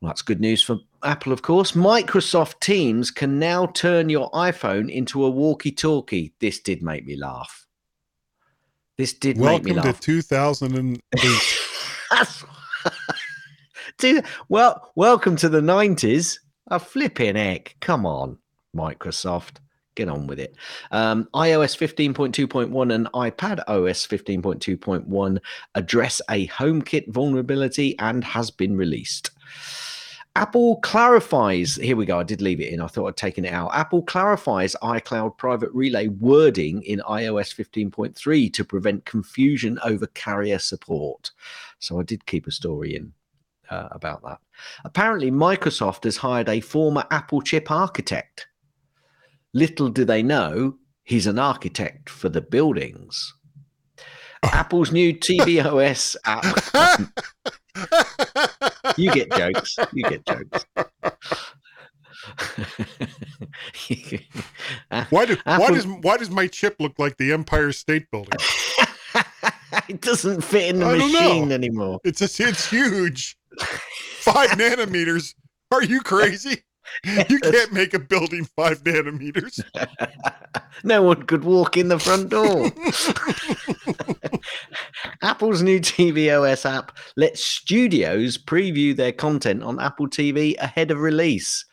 Well, 0.00 0.08
that's 0.08 0.20
good 0.20 0.40
news 0.40 0.62
for 0.62 0.78
Apple, 1.02 1.32
of 1.32 1.40
course. 1.42 1.72
Microsoft 1.72 2.60
Teams 2.60 3.10
can 3.10 3.38
now 3.38 3.66
turn 3.66 4.10
your 4.10 4.30
iPhone 4.32 4.90
into 4.90 5.24
a 5.24 5.30
walkie-talkie. 5.30 6.34
This 6.40 6.58
did 6.58 6.82
make 6.82 7.06
me 7.06 7.16
laugh. 7.16 7.61
This 9.02 9.14
did 9.14 9.36
Welcome 9.36 9.64
make 9.64 9.74
me 9.74 9.82
laugh. 9.82 9.98
to 9.98 10.00
2008. 10.00 11.02
Dude, 13.98 14.24
well, 14.48 14.92
welcome 14.94 15.34
to 15.38 15.48
the 15.48 15.60
90s. 15.60 16.38
A 16.68 16.78
flipping 16.78 17.34
heck. 17.34 17.74
Come 17.80 18.06
on, 18.06 18.38
Microsoft. 18.76 19.56
Get 19.96 20.08
on 20.08 20.28
with 20.28 20.38
it. 20.38 20.54
Um, 20.92 21.28
iOS 21.34 21.76
15.2.1 21.76 22.94
and 22.94 23.08
iPad 23.08 23.64
OS 23.66 24.06
15.2.1 24.06 25.38
address 25.74 26.20
a 26.30 26.46
HomeKit 26.46 27.08
vulnerability 27.08 27.98
and 27.98 28.22
has 28.22 28.52
been 28.52 28.76
released. 28.76 29.32
Apple 30.34 30.76
clarifies, 30.76 31.76
here 31.76 31.94
we 31.94 32.06
go. 32.06 32.18
I 32.18 32.22
did 32.22 32.40
leave 32.40 32.60
it 32.60 32.72
in. 32.72 32.80
I 32.80 32.86
thought 32.86 33.06
I'd 33.06 33.16
taken 33.18 33.44
it 33.44 33.52
out. 33.52 33.74
Apple 33.74 34.02
clarifies 34.02 34.74
iCloud 34.82 35.36
private 35.36 35.70
relay 35.72 36.08
wording 36.08 36.82
in 36.84 37.00
iOS 37.00 37.54
15.3 37.54 38.52
to 38.54 38.64
prevent 38.64 39.04
confusion 39.04 39.78
over 39.84 40.06
carrier 40.06 40.58
support. 40.58 41.32
So 41.80 42.00
I 42.00 42.02
did 42.02 42.24
keep 42.24 42.46
a 42.46 42.50
story 42.50 42.96
in 42.96 43.12
uh, 43.68 43.88
about 43.90 44.22
that. 44.22 44.38
Apparently, 44.84 45.30
Microsoft 45.30 46.04
has 46.04 46.16
hired 46.18 46.48
a 46.48 46.60
former 46.60 47.04
Apple 47.10 47.42
chip 47.42 47.70
architect. 47.70 48.46
Little 49.52 49.90
do 49.90 50.06
they 50.06 50.22
know, 50.22 50.76
he's 51.04 51.26
an 51.26 51.38
architect 51.38 52.08
for 52.08 52.30
the 52.30 52.40
buildings. 52.40 53.34
Apple's 54.42 54.92
new 54.92 55.12
tvOS 55.12 56.16
app. 56.24 57.12
you 58.96 59.12
get 59.12 59.30
jokes. 59.32 59.76
You 59.92 60.04
get 60.04 60.26
jokes. 60.26 60.64
why 65.10 65.26
do 65.26 65.36
Apple, 65.46 65.64
why 65.64 65.70
does 65.70 65.86
why 65.86 66.16
does 66.16 66.30
my 66.30 66.46
chip 66.46 66.76
look 66.78 66.98
like 66.98 67.16
the 67.16 67.32
Empire 67.32 67.72
State 67.72 68.10
Building? 68.10 68.38
it 69.88 70.00
doesn't 70.00 70.42
fit 70.42 70.70
in 70.70 70.80
the 70.80 70.86
I 70.86 70.98
machine 70.98 71.52
anymore. 71.52 72.00
It's 72.04 72.20
a, 72.20 72.48
it's 72.48 72.68
huge. 72.68 73.36
Five 74.20 74.50
nanometers. 74.50 75.34
Are 75.70 75.82
you 75.82 76.00
crazy? 76.00 76.62
You 77.04 77.38
can't 77.42 77.72
make 77.72 77.94
a 77.94 77.98
building 77.98 78.44
five 78.56 78.82
nanometers. 78.84 79.60
no 80.84 81.02
one 81.02 81.22
could 81.24 81.44
walk 81.44 81.76
in 81.76 81.88
the 81.88 81.98
front 81.98 82.30
door. 82.30 82.70
Apple's 85.22 85.62
new 85.62 85.80
tvOS 85.80 86.68
app 86.68 86.96
lets 87.16 87.44
studios 87.44 88.36
preview 88.36 88.94
their 88.94 89.12
content 89.12 89.62
on 89.62 89.80
Apple 89.80 90.08
TV 90.08 90.56
ahead 90.58 90.90
of 90.90 91.00
release. 91.00 91.64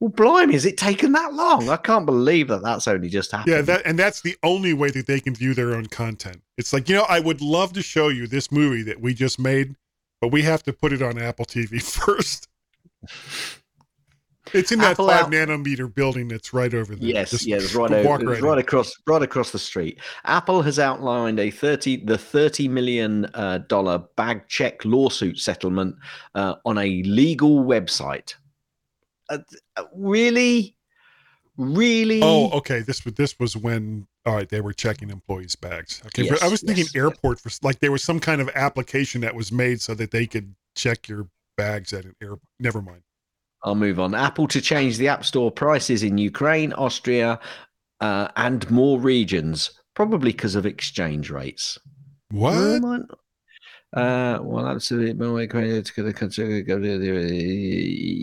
Well, 0.00 0.10
blimey, 0.10 0.52
has 0.52 0.64
it 0.64 0.76
taken 0.76 1.12
that 1.12 1.34
long? 1.34 1.68
I 1.68 1.76
can't 1.76 2.06
believe 2.06 2.48
that 2.48 2.62
that's 2.62 2.86
only 2.86 3.08
just 3.08 3.32
happened. 3.32 3.52
Yeah, 3.52 3.62
that 3.62 3.82
and 3.84 3.98
that's 3.98 4.20
the 4.20 4.36
only 4.44 4.72
way 4.72 4.90
that 4.90 5.06
they 5.06 5.18
can 5.18 5.34
view 5.34 5.54
their 5.54 5.74
own 5.74 5.86
content. 5.86 6.42
It's 6.56 6.72
like 6.72 6.88
you 6.88 6.94
know, 6.94 7.06
I 7.08 7.18
would 7.18 7.40
love 7.40 7.72
to 7.72 7.82
show 7.82 8.08
you 8.08 8.28
this 8.28 8.52
movie 8.52 8.82
that 8.84 9.00
we 9.00 9.12
just 9.12 9.40
made, 9.40 9.74
but 10.20 10.28
we 10.28 10.42
have 10.42 10.62
to 10.64 10.72
put 10.72 10.92
it 10.92 11.02
on 11.02 11.20
Apple 11.20 11.46
TV 11.46 11.82
first. 11.82 12.48
It's 14.52 14.72
in 14.72 14.78
that 14.80 14.92
Apple 14.92 15.08
five 15.08 15.24
out- 15.24 15.30
nanometer 15.30 15.92
building 15.92 16.28
that's 16.28 16.52
right 16.52 16.72
over 16.72 16.94
there. 16.94 17.08
Yes, 17.08 17.30
Just 17.30 17.46
yes, 17.46 17.74
right, 17.74 17.90
over, 17.90 18.24
right, 18.24 18.40
right 18.40 18.58
across, 18.58 18.92
right 19.06 19.22
across 19.22 19.50
the 19.50 19.58
street. 19.58 20.00
Apple 20.24 20.62
has 20.62 20.78
outlined 20.78 21.38
a 21.38 21.50
thirty, 21.50 21.96
the 21.96 22.18
thirty 22.18 22.68
million 22.68 23.26
uh, 23.34 23.58
bag 24.16 24.46
check 24.48 24.84
lawsuit 24.84 25.38
settlement 25.38 25.96
uh, 26.34 26.54
on 26.64 26.78
a 26.78 27.02
legal 27.04 27.64
website. 27.64 28.34
Uh, 29.28 29.38
uh, 29.76 29.84
really, 29.94 30.74
really. 31.56 32.20
Oh, 32.22 32.50
okay. 32.50 32.80
This 32.80 33.04
was 33.04 33.14
this 33.14 33.38
was 33.38 33.56
when 33.56 34.06
all 34.26 34.34
right 34.36 34.48
they 34.48 34.60
were 34.60 34.72
checking 34.72 35.10
employees' 35.10 35.56
bags. 35.56 36.02
Okay, 36.06 36.24
yes, 36.24 36.42
I 36.42 36.48
was 36.48 36.62
thinking 36.62 36.84
yes, 36.84 36.96
airport 36.96 37.40
for 37.40 37.50
like 37.62 37.80
there 37.80 37.92
was 37.92 38.02
some 38.02 38.20
kind 38.20 38.40
of 38.40 38.48
application 38.54 39.20
that 39.22 39.34
was 39.34 39.52
made 39.52 39.80
so 39.80 39.94
that 39.94 40.10
they 40.10 40.26
could 40.26 40.54
check 40.74 41.08
your 41.08 41.28
bags 41.56 41.92
at 41.92 42.04
an 42.04 42.14
airport. 42.22 42.40
Never 42.58 42.80
mind. 42.80 43.02
I'll 43.64 43.74
move 43.74 43.98
on. 43.98 44.14
Apple 44.14 44.46
to 44.48 44.60
change 44.60 44.98
the 44.98 45.08
App 45.08 45.24
Store 45.24 45.50
prices 45.50 46.02
in 46.02 46.18
Ukraine, 46.18 46.72
Austria, 46.74 47.40
uh, 48.00 48.28
and 48.36 48.70
more 48.70 49.00
regions, 49.00 49.70
probably 49.94 50.32
because 50.32 50.54
of 50.54 50.66
exchange 50.66 51.30
rates. 51.30 51.78
What? 52.30 53.02
Uh, 53.94 54.38
well, 54.42 54.66
absolutely. 54.66 55.14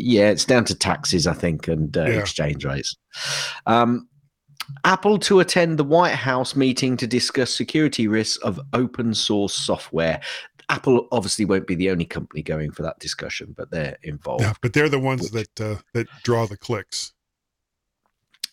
Yeah, 0.04 0.30
it's 0.30 0.46
down 0.46 0.66
to 0.66 0.76
taxes, 0.76 1.26
I 1.28 1.34
think, 1.34 1.68
and 1.68 1.98
uh, 1.98 2.06
yeah. 2.06 2.20
exchange 2.20 2.64
rates. 2.64 2.96
Um, 3.66 4.08
Apple 4.84 5.18
to 5.20 5.40
attend 5.40 5.78
the 5.78 5.84
White 5.84 6.16
House 6.16 6.56
meeting 6.56 6.98
to 6.98 7.08
discuss 7.08 7.54
security 7.54 8.08
risks 8.08 8.38
of 8.44 8.60
open 8.74 9.14
source 9.14 9.54
software. 9.54 10.22
Apple 10.70 11.08
obviously 11.12 11.46
won't 11.46 11.68
be 11.68 11.76
the 11.76 11.90
only 11.90 12.06
company 12.06 12.42
going 12.42 12.72
for 12.72 12.84
that 12.84 13.00
discussion, 13.00 13.54
but 13.56 13.72
they're 13.72 13.98
involved. 14.04 14.44
Yeah, 14.44 14.54
but 14.62 14.74
they're 14.74 14.90
the 14.90 15.00
ones 15.00 15.32
that 15.32 15.62
uh, 15.62 15.76
that 15.94 16.08
draw 16.24 16.46
the 16.48 16.58
clicks. 16.58 17.14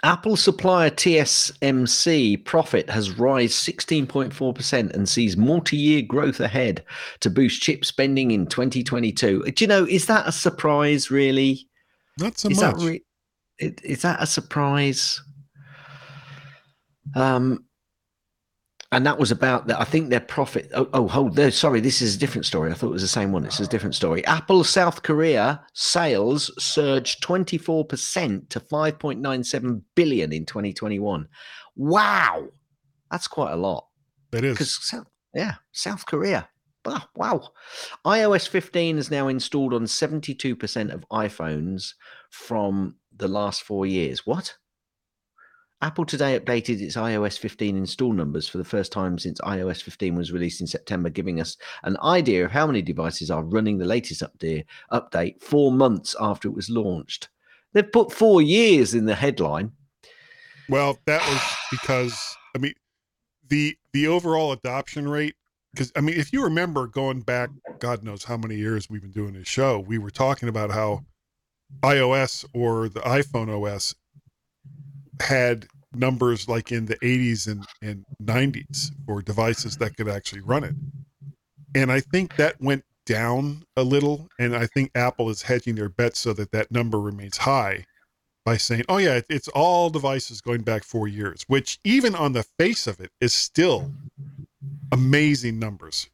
Apple 0.04 0.36
supplier 0.36 0.90
TSMC 0.90 2.44
profit 2.44 2.90
has 2.90 3.12
rise 3.12 3.52
16.4% 3.52 4.92
and 4.92 5.08
sees 5.08 5.36
multi-year 5.36 6.02
growth 6.02 6.40
ahead 6.40 6.84
to 7.20 7.30
boost 7.30 7.62
chip 7.62 7.84
spending 7.84 8.32
in 8.32 8.46
2022. 8.46 9.44
Do 9.44 9.64
you 9.64 9.68
know, 9.68 9.84
is 9.84 10.06
that 10.06 10.26
a 10.26 10.32
surprise 10.32 11.10
really? 11.12 11.68
Not 12.18 12.36
so 12.36 12.48
is 12.48 12.60
much. 12.60 12.78
That 12.78 12.84
re- 12.84 13.04
is 13.58 14.02
that 14.02 14.20
a 14.20 14.26
surprise? 14.26 15.22
Um, 17.14 17.64
and 18.92 19.06
that 19.06 19.18
was 19.18 19.30
about 19.30 19.66
that. 19.66 19.80
I 19.80 19.84
think 19.84 20.10
their 20.10 20.20
profit. 20.20 20.70
Oh, 20.74 20.88
oh, 20.92 21.08
hold 21.08 21.34
there. 21.34 21.50
Sorry, 21.50 21.80
this 21.80 22.02
is 22.02 22.14
a 22.14 22.18
different 22.18 22.44
story. 22.44 22.70
I 22.70 22.74
thought 22.74 22.88
it 22.88 22.92
was 22.92 23.02
the 23.02 23.08
same 23.08 23.32
one. 23.32 23.46
It's 23.46 23.58
a 23.58 23.66
different 23.66 23.94
story. 23.94 24.24
Apple 24.26 24.62
South 24.64 25.02
Korea 25.02 25.64
sales 25.72 26.52
surged 26.62 27.22
24% 27.22 28.48
to 28.50 28.60
5.97 28.60 29.82
billion 29.94 30.32
in 30.32 30.44
2021. 30.44 31.26
Wow, 31.74 32.48
that's 33.10 33.26
quite 33.26 33.52
a 33.52 33.56
lot. 33.56 33.86
It 34.32 34.44
is. 34.44 34.52
Because 34.52 34.94
yeah, 35.34 35.54
South 35.72 36.04
Korea. 36.04 36.48
Oh, 36.84 37.02
wow. 37.16 37.48
iOS 38.04 38.46
15 38.46 38.98
is 38.98 39.10
now 39.10 39.28
installed 39.28 39.72
on 39.72 39.84
72% 39.84 40.92
of 40.92 41.08
iPhones 41.10 41.94
from 42.30 42.96
the 43.16 43.28
last 43.28 43.62
four 43.62 43.86
years. 43.86 44.26
What? 44.26 44.56
Apple 45.82 46.06
today 46.06 46.38
updated 46.38 46.80
its 46.80 46.94
iOS 46.94 47.36
15 47.36 47.76
install 47.76 48.12
numbers 48.12 48.48
for 48.48 48.58
the 48.58 48.64
first 48.64 48.92
time 48.92 49.18
since 49.18 49.40
iOS 49.40 49.82
15 49.82 50.14
was 50.14 50.30
released 50.30 50.60
in 50.60 50.66
September, 50.68 51.10
giving 51.10 51.40
us 51.40 51.56
an 51.82 51.96
idea 52.04 52.44
of 52.44 52.52
how 52.52 52.68
many 52.68 52.80
devices 52.82 53.32
are 53.32 53.42
running 53.42 53.78
the 53.78 53.84
latest 53.84 54.22
update, 54.22 55.42
four 55.42 55.72
months 55.72 56.14
after 56.20 56.46
it 56.46 56.54
was 56.54 56.70
launched. 56.70 57.30
They've 57.72 57.90
put 57.90 58.12
four 58.12 58.40
years 58.40 58.94
in 58.94 59.06
the 59.06 59.16
headline. 59.16 59.72
Well, 60.68 60.98
that 61.06 61.20
was 61.28 61.42
because 61.72 62.36
I 62.54 62.58
mean 62.58 62.74
the 63.48 63.76
the 63.92 64.06
overall 64.06 64.52
adoption 64.52 65.08
rate. 65.08 65.34
Because 65.72 65.90
I 65.96 66.00
mean, 66.00 66.16
if 66.16 66.32
you 66.32 66.44
remember 66.44 66.86
going 66.86 67.22
back, 67.22 67.50
God 67.80 68.04
knows 68.04 68.22
how 68.22 68.36
many 68.36 68.56
years 68.56 68.88
we've 68.88 69.02
been 69.02 69.10
doing 69.10 69.32
this 69.32 69.48
show, 69.48 69.80
we 69.80 69.98
were 69.98 70.10
talking 70.10 70.48
about 70.48 70.70
how 70.70 71.06
iOS 71.82 72.44
or 72.54 72.88
the 72.88 73.00
iPhone 73.00 73.48
OS 73.48 73.94
had 75.22 75.66
numbers 75.94 76.48
like 76.48 76.72
in 76.72 76.86
the 76.86 76.96
80s 76.96 77.46
and, 77.46 77.64
and 77.82 78.04
90s 78.22 78.90
for 79.06 79.22
devices 79.22 79.76
that 79.78 79.96
could 79.96 80.08
actually 80.08 80.40
run 80.40 80.64
it. 80.64 80.74
And 81.74 81.90
I 81.90 82.00
think 82.00 82.36
that 82.36 82.60
went 82.60 82.84
down 83.06 83.64
a 83.76 83.82
little. 83.82 84.28
And 84.38 84.56
I 84.56 84.66
think 84.66 84.90
Apple 84.94 85.30
is 85.30 85.42
hedging 85.42 85.74
their 85.74 85.88
bets 85.88 86.20
so 86.20 86.32
that 86.34 86.52
that 86.52 86.70
number 86.70 87.00
remains 87.00 87.38
high 87.38 87.84
by 88.44 88.56
saying, 88.56 88.84
oh, 88.88 88.98
yeah, 88.98 89.20
it's 89.28 89.48
all 89.48 89.88
devices 89.90 90.40
going 90.40 90.62
back 90.62 90.84
four 90.84 91.06
years, 91.06 91.44
which 91.46 91.78
even 91.84 92.14
on 92.14 92.32
the 92.32 92.44
face 92.58 92.86
of 92.86 93.00
it 93.00 93.10
is 93.20 93.32
still 93.32 93.92
amazing 94.90 95.58
numbers. 95.58 96.08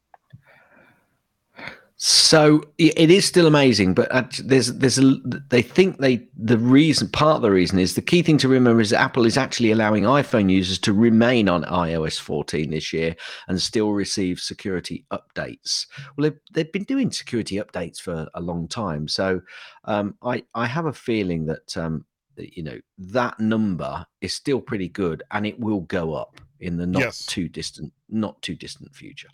So 2.01 2.63
it 2.79 3.11
is 3.11 3.25
still 3.25 3.49
amazing, 3.49 3.95
but 3.95 4.41
there's 4.45 4.73
there's 4.75 5.01
a, 5.01 5.17
they 5.49 5.63
think 5.63 5.99
they 5.99 6.29
the 6.37 6.57
reason 6.57 7.09
part 7.09 7.35
of 7.35 7.43
the 7.43 7.51
reason 7.51 7.81
is 7.81 7.97
the 7.97 8.03
key 8.03 8.23
thing 8.23 8.39
to 8.39 8.47
remember 8.47 8.81
is 8.81 8.91
that 8.91 9.01
Apple 9.01 9.27
is 9.27 9.37
actually 9.37 9.73
allowing 9.73 10.05
iPhone 10.05 10.49
users 10.49 10.79
to 10.79 10.93
remain 10.93 11.49
on 11.49 11.65
iOS 11.65 12.21
14 12.21 12.71
this 12.71 12.93
year 12.93 13.17
and 13.49 13.61
still 13.61 13.95
receive 13.95 14.39
security 14.39 15.07
updates. 15.13 15.87
Well, 16.17 16.31
they've, 16.31 16.39
they've 16.53 16.73
been 16.73 16.85
doing 16.85 17.11
security 17.11 17.57
updates 17.57 17.99
for 17.99 18.29
a 18.33 18.41
long 18.41 18.69
time, 18.69 19.09
so 19.09 19.41
um, 19.83 20.15
I 20.23 20.45
I 20.55 20.67
have 20.67 20.87
a 20.87 20.93
feeling 20.93 21.47
that 21.47 21.77
um, 21.77 22.05
you 22.37 22.63
know 22.63 22.79
that 22.99 23.41
number 23.41 24.07
is 24.21 24.33
still 24.33 24.61
pretty 24.61 24.89
good 24.89 25.25
and 25.33 25.45
it 25.45 25.59
will 25.59 25.81
go 25.81 26.15
up 26.15 26.41
in 26.61 26.77
the 26.77 26.87
not 26.87 27.03
yes. 27.03 27.27
too 27.27 27.49
distant 27.49 27.93
not 28.09 28.41
too 28.41 28.55
distant 28.55 28.95
future. 28.95 29.31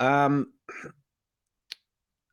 Um 0.00 0.48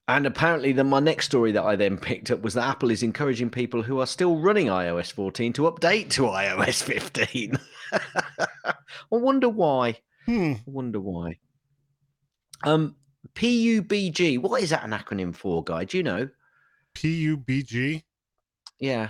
and 0.10 0.26
apparently, 0.26 0.72
then 0.72 0.90
my 0.90 1.00
next 1.00 1.28
story 1.28 1.52
that 1.52 1.64
I 1.64 1.76
then 1.76 1.96
picked 1.96 2.32
up 2.32 2.42
was 2.42 2.56
that 2.56 2.68
Apple 2.68 2.90
is 2.90 3.04
encouraging 3.04 3.52
people 3.52 3.84
who 3.84 4.00
are 4.00 4.08
still 4.08 4.38
running 4.38 4.66
iOS 4.66 5.12
14 5.12 5.54
to 5.54 5.62
update 5.64 6.10
to 6.12 6.24
iOS 6.24 6.82
15. 6.82 7.60
I 7.94 8.74
wonder 9.12 9.48
why. 9.48 10.00
Hmm. 10.26 10.54
I 10.54 10.62
wonder 10.66 11.00
why. 11.00 11.38
Um, 12.64 12.96
PUBG. 13.36 14.40
What 14.42 14.64
is 14.64 14.72
that 14.72 14.84
an 14.84 14.92
acronym 14.92 15.36
for, 15.36 15.64
guy? 15.64 15.86
Do 15.86 15.98
you 15.98 16.04
know? 16.04 16.28
PUBG. 16.96 18.02
Yeah, 18.80 19.10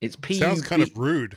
it's 0.00 0.16
PUBG. 0.16 0.38
Sounds 0.38 0.62
kind 0.62 0.82
of 0.82 0.90
rude. 0.96 1.36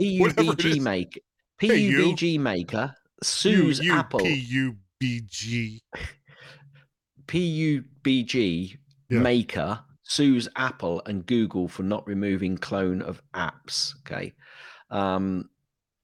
PUBG 0.00 0.80
maker. 0.80 1.20
PUBG 1.60 2.20
hey, 2.20 2.38
maker 2.38 2.94
sues 3.22 3.80
you, 3.80 3.92
you, 3.92 3.98
Apple. 3.98 4.20
PUBG. 4.20 5.82
PUBG 7.26 8.78
yeah. 9.08 9.18
maker 9.18 9.80
sues 10.02 10.48
Apple 10.56 11.02
and 11.06 11.26
Google 11.26 11.68
for 11.68 11.82
not 11.82 12.06
removing 12.06 12.56
clone 12.56 13.02
of 13.02 13.22
apps. 13.34 13.94
Okay. 14.00 14.34
Um, 14.90 15.50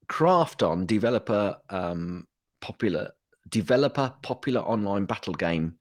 Krafton, 0.08 0.86
developer, 0.86 1.56
um, 1.70 2.26
popular 2.60 3.12
developer, 3.48 4.12
popular 4.22 4.60
online 4.60 5.04
battle 5.04 5.34
game 5.34 5.76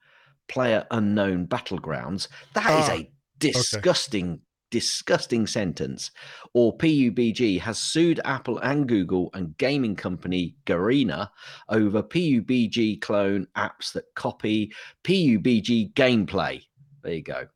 player 0.47 0.85
unknown 0.91 1.47
battlegrounds. 1.47 2.27
That 2.53 2.65
is 2.79 2.89
ah, 2.89 2.93
a 2.93 3.11
disgusting, 3.39 4.33
okay. 4.33 4.41
Disgusting 4.71 5.45
sentence. 5.45 6.11
Or 6.53 6.75
PUBG 6.77 7.59
has 7.59 7.77
sued 7.77 8.19
Apple 8.25 8.57
and 8.59 8.87
Google 8.87 9.29
and 9.33 9.55
gaming 9.57 9.95
company 9.95 10.55
Garena 10.65 11.29
over 11.69 12.01
PUBG 12.01 13.01
clone 13.01 13.47
apps 13.55 13.93
that 13.93 14.05
copy 14.15 14.73
PUBG 15.03 15.93
gameplay. 15.93 16.63
There 17.03 17.13
you 17.13 17.23
go. 17.23 17.47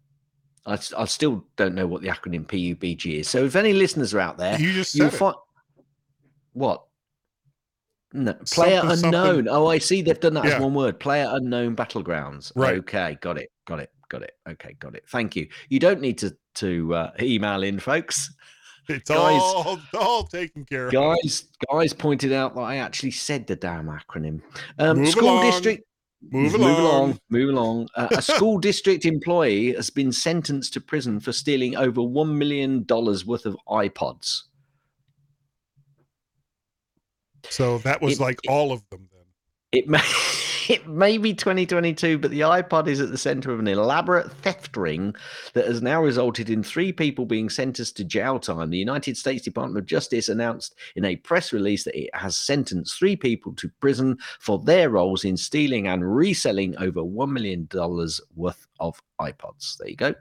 I, 0.65 0.79
I 0.97 1.05
still 1.05 1.45
don't 1.55 1.75
know 1.75 1.87
what 1.87 2.01
the 2.01 2.09
acronym 2.09 2.45
PUBG 2.45 3.19
is. 3.19 3.29
So 3.29 3.45
if 3.45 3.55
any 3.55 3.73
listeners 3.73 4.13
are 4.13 4.19
out 4.19 4.37
there, 4.37 4.59
you 4.59 4.73
just 4.73 4.95
you'll 4.95 5.09
find 5.11 5.35
what 6.53 6.85
no, 8.13 8.33
player 8.33 8.79
something, 8.79 9.05
unknown. 9.05 9.35
Something. 9.35 9.47
Oh, 9.49 9.67
I 9.67 9.77
see. 9.77 10.01
They've 10.01 10.19
done 10.19 10.35
that 10.35 10.45
yeah. 10.45 10.55
as 10.55 10.61
one 10.61 10.73
word. 10.73 10.99
Player 10.99 11.27
unknown 11.29 11.75
battlegrounds. 11.75 12.51
Right. 12.55 12.77
Okay, 12.77 13.17
got 13.21 13.37
it. 13.37 13.51
Got 13.67 13.81
it. 13.81 13.89
Got 14.09 14.23
it. 14.23 14.33
Okay, 14.47 14.75
got 14.79 14.95
it. 14.95 15.03
Thank 15.07 15.35
you. 15.35 15.47
You 15.69 15.79
don't 15.79 16.01
need 16.01 16.17
to 16.19 16.35
to 16.55 16.93
uh, 16.95 17.11
email 17.19 17.63
in, 17.63 17.79
folks. 17.79 18.33
It's 18.87 19.09
guys, 19.09 19.41
all 19.41 19.79
all 19.97 20.23
taken 20.23 20.65
care 20.65 20.87
of. 20.87 20.93
Guys, 20.93 21.45
guys 21.71 21.93
pointed 21.93 22.31
out 22.31 22.55
that 22.55 22.61
I 22.61 22.77
actually 22.77 23.11
said 23.11 23.47
the 23.47 23.55
damn 23.55 23.87
acronym. 23.87 24.41
Um, 24.77 25.05
school 25.05 25.29
along. 25.29 25.51
district. 25.51 25.83
Move, 26.31 26.53
move 26.53 26.61
along. 26.61 26.79
along. 26.79 27.19
Move 27.29 27.49
along. 27.49 27.87
Uh, 27.95 28.07
a 28.11 28.21
school 28.21 28.57
district 28.57 29.05
employee 29.05 29.73
has 29.73 29.89
been 29.89 30.11
sentenced 30.11 30.73
to 30.73 30.81
prison 30.81 31.19
for 31.19 31.31
stealing 31.31 31.75
over 31.75 32.01
one 32.01 32.37
million 32.37 32.83
dollars 32.83 33.25
worth 33.25 33.45
of 33.45 33.57
iPods. 33.67 34.43
So 37.49 37.77
that 37.79 38.01
was 38.01 38.13
it, 38.13 38.19
like 38.19 38.39
it, 38.43 38.49
all 38.49 38.71
of 38.71 38.83
them 38.89 39.07
then. 39.11 39.25
It 39.71 39.87
may 39.87 39.99
it 40.69 40.87
may 40.87 41.17
be 41.17 41.33
2022, 41.33 42.17
but 42.17 42.31
the 42.31 42.41
iPod 42.41 42.87
is 42.87 42.99
at 42.99 43.11
the 43.11 43.17
center 43.17 43.51
of 43.51 43.59
an 43.59 43.67
elaborate 43.67 44.31
theft 44.31 44.75
ring 44.77 45.15
that 45.53 45.67
has 45.67 45.81
now 45.81 46.01
resulted 46.01 46.49
in 46.49 46.63
three 46.63 46.91
people 46.91 47.25
being 47.25 47.49
sentenced 47.49 47.97
to 47.97 48.03
jail 48.03 48.39
time. 48.39 48.69
The 48.69 48.77
United 48.77 49.17
States 49.17 49.43
Department 49.43 49.77
of 49.77 49.85
Justice 49.85 50.29
announced 50.29 50.75
in 50.95 51.05
a 51.05 51.15
press 51.17 51.51
release 51.53 51.83
that 51.83 51.99
it 51.99 52.09
has 52.13 52.37
sentenced 52.37 52.97
three 52.97 53.15
people 53.15 53.53
to 53.53 53.69
prison 53.79 54.17
for 54.39 54.59
their 54.59 54.89
roles 54.89 55.25
in 55.25 55.37
stealing 55.37 55.87
and 55.87 56.15
reselling 56.15 56.77
over 56.77 57.01
$1 57.01 57.29
million 57.29 57.67
worth 58.35 58.67
of 58.79 59.01
iPods. 59.19 59.77
There 59.77 59.89
you 59.89 59.95
go. 59.95 60.15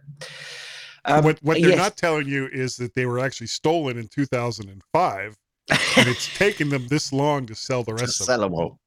Um, 1.06 1.24
what, 1.24 1.38
what 1.42 1.60
they're 1.60 1.70
yes. 1.70 1.78
not 1.78 1.96
telling 1.96 2.26
you 2.26 2.48
is 2.50 2.76
that 2.76 2.94
they 2.94 3.04
were 3.06 3.18
actually 3.18 3.48
stolen 3.48 3.98
in 3.98 4.08
2005 4.08 5.36
and 5.70 6.08
it's 6.08 6.36
taken 6.36 6.68
them 6.68 6.86
this 6.88 7.12
long 7.12 7.46
to 7.46 7.54
sell 7.54 7.82
the 7.82 7.94
rest 7.94 8.20
of 8.20 8.26
sell 8.26 8.40
them 8.40 8.54
all. 8.54 8.78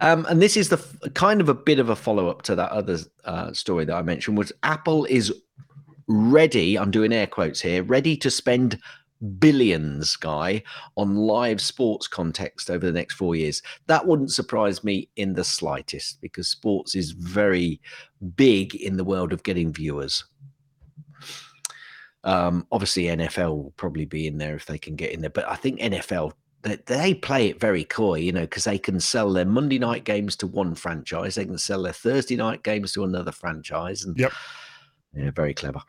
Um, 0.00 0.26
and 0.28 0.42
this 0.42 0.56
is 0.56 0.68
the 0.68 0.78
kind 1.14 1.40
of 1.40 1.48
a 1.48 1.54
bit 1.54 1.78
of 1.78 1.90
a 1.90 1.96
follow 1.96 2.28
up 2.28 2.42
to 2.42 2.54
that 2.56 2.70
other 2.70 2.98
uh, 3.24 3.52
story 3.52 3.84
that 3.84 3.94
I 3.94 4.02
mentioned 4.02 4.36
was 4.36 4.52
Apple 4.62 5.04
is 5.04 5.32
ready. 6.08 6.78
I'm 6.78 6.90
doing 6.90 7.12
air 7.12 7.26
quotes 7.26 7.60
here, 7.60 7.82
ready 7.82 8.16
to 8.16 8.30
spend 8.30 8.80
billions, 9.38 10.16
guy, 10.16 10.62
on 10.96 11.16
live 11.16 11.60
sports 11.60 12.06
context 12.06 12.70
over 12.70 12.86
the 12.86 12.92
next 12.92 13.14
four 13.14 13.34
years. 13.34 13.62
That 13.86 14.06
wouldn't 14.06 14.32
surprise 14.32 14.84
me 14.84 15.08
in 15.16 15.34
the 15.34 15.44
slightest 15.44 16.20
because 16.20 16.48
sports 16.48 16.94
is 16.94 17.12
very 17.12 17.80
big 18.36 18.74
in 18.74 18.96
the 18.96 19.04
world 19.04 19.32
of 19.32 19.42
getting 19.42 19.72
viewers. 19.72 20.24
Um, 22.24 22.66
obviously, 22.72 23.04
NFL 23.04 23.50
will 23.50 23.74
probably 23.76 24.04
be 24.04 24.26
in 24.26 24.38
there 24.38 24.56
if 24.56 24.66
they 24.66 24.78
can 24.78 24.96
get 24.96 25.12
in 25.12 25.20
there, 25.20 25.30
but 25.30 25.48
I 25.48 25.54
think 25.54 25.80
NFL 25.80 26.32
they, 26.62 26.76
they 26.86 27.14
play 27.14 27.48
it 27.48 27.60
very 27.60 27.84
coy, 27.84 28.14
you 28.16 28.32
know, 28.32 28.40
because 28.40 28.64
they 28.64 28.78
can 28.78 29.00
sell 29.00 29.32
their 29.32 29.44
Monday 29.44 29.78
night 29.78 30.04
games 30.04 30.36
to 30.36 30.46
one 30.46 30.74
franchise, 30.74 31.36
they 31.36 31.44
can 31.44 31.58
sell 31.58 31.82
their 31.82 31.92
Thursday 31.92 32.36
night 32.36 32.62
games 32.62 32.92
to 32.92 33.04
another 33.04 33.32
franchise, 33.32 34.04
and 34.04 34.18
yep, 34.18 34.32
yeah, 35.14 35.30
very 35.30 35.54
clever. 35.54 35.80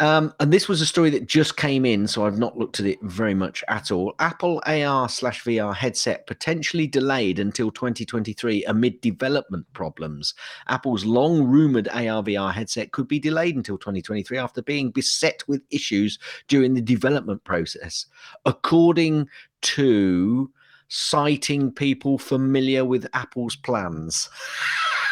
Um, 0.00 0.34
and 0.40 0.52
this 0.52 0.68
was 0.68 0.80
a 0.80 0.86
story 0.86 1.10
that 1.10 1.28
just 1.28 1.56
came 1.56 1.86
in, 1.86 2.08
so 2.08 2.26
I've 2.26 2.38
not 2.38 2.58
looked 2.58 2.80
at 2.80 2.86
it 2.86 2.98
very 3.02 3.34
much 3.34 3.62
at 3.68 3.92
all. 3.92 4.14
Apple 4.18 4.60
AR 4.66 5.08
slash 5.08 5.44
VR 5.44 5.74
headset 5.74 6.26
potentially 6.26 6.88
delayed 6.88 7.38
until 7.38 7.70
2023 7.70 8.64
amid 8.64 9.00
development 9.00 9.66
problems. 9.72 10.34
Apple's 10.68 11.04
long 11.04 11.44
rumored 11.44 11.88
AR 11.88 12.24
VR 12.24 12.52
headset 12.52 12.90
could 12.90 13.06
be 13.06 13.20
delayed 13.20 13.54
until 13.54 13.78
2023 13.78 14.36
after 14.36 14.62
being 14.62 14.90
beset 14.90 15.44
with 15.46 15.62
issues 15.70 16.18
during 16.48 16.74
the 16.74 16.82
development 16.82 17.44
process, 17.44 18.06
according 18.46 19.28
to 19.62 20.50
citing 20.88 21.70
people 21.70 22.18
familiar 22.18 22.84
with 22.84 23.06
Apple's 23.14 23.54
plans. 23.54 24.28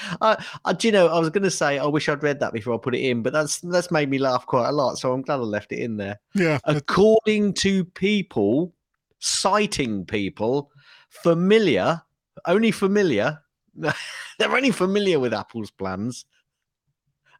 I, 0.20 0.44
I, 0.64 0.72
do 0.72 0.88
you 0.88 0.92
know? 0.92 1.08
I 1.08 1.18
was 1.18 1.30
going 1.30 1.44
to 1.44 1.50
say 1.50 1.78
I 1.78 1.86
wish 1.86 2.08
I'd 2.08 2.22
read 2.22 2.40
that 2.40 2.52
before 2.52 2.74
I 2.74 2.78
put 2.78 2.94
it 2.94 3.00
in, 3.00 3.22
but 3.22 3.32
that's 3.32 3.60
that's 3.60 3.90
made 3.90 4.10
me 4.10 4.18
laugh 4.18 4.46
quite 4.46 4.68
a 4.68 4.72
lot. 4.72 4.98
So 4.98 5.12
I'm 5.12 5.22
glad 5.22 5.36
I 5.36 5.38
left 5.38 5.72
it 5.72 5.80
in 5.80 5.96
there. 5.96 6.18
Yeah. 6.34 6.58
According 6.64 7.54
to 7.54 7.84
people, 7.84 8.72
citing 9.18 10.04
people 10.04 10.70
familiar, 11.08 12.02
only 12.46 12.70
familiar. 12.70 13.40
they're 13.74 13.92
only 14.50 14.72
familiar 14.72 15.20
with 15.20 15.32
Apple's 15.32 15.70
plans. 15.70 16.24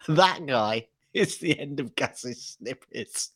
That 0.09 0.47
guy 0.47 0.87
is 1.13 1.39
the 1.39 1.59
end 1.59 1.81
of 1.81 1.95
Gaz's 1.95 2.57
snippets. 2.59 3.33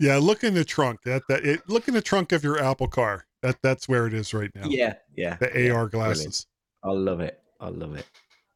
Yeah, 0.00 0.16
look 0.16 0.44
in 0.44 0.54
the 0.54 0.64
trunk. 0.64 1.02
That 1.04 1.22
that 1.28 1.44
it, 1.44 1.68
look 1.68 1.88
in 1.88 1.94
the 1.94 2.00
trunk 2.00 2.32
of 2.32 2.42
your 2.42 2.62
Apple 2.62 2.88
car. 2.88 3.26
That 3.42 3.56
that's 3.62 3.88
where 3.88 4.06
it 4.06 4.14
is 4.14 4.32
right 4.32 4.50
now. 4.54 4.66
Yeah, 4.66 4.94
yeah. 5.14 5.36
The 5.36 5.50
yeah, 5.54 5.72
AR 5.72 5.88
glasses. 5.88 6.46
I 6.82 6.90
love 6.90 7.20
it. 7.20 7.40
I 7.60 7.68
love 7.68 7.96
it. 7.96 8.06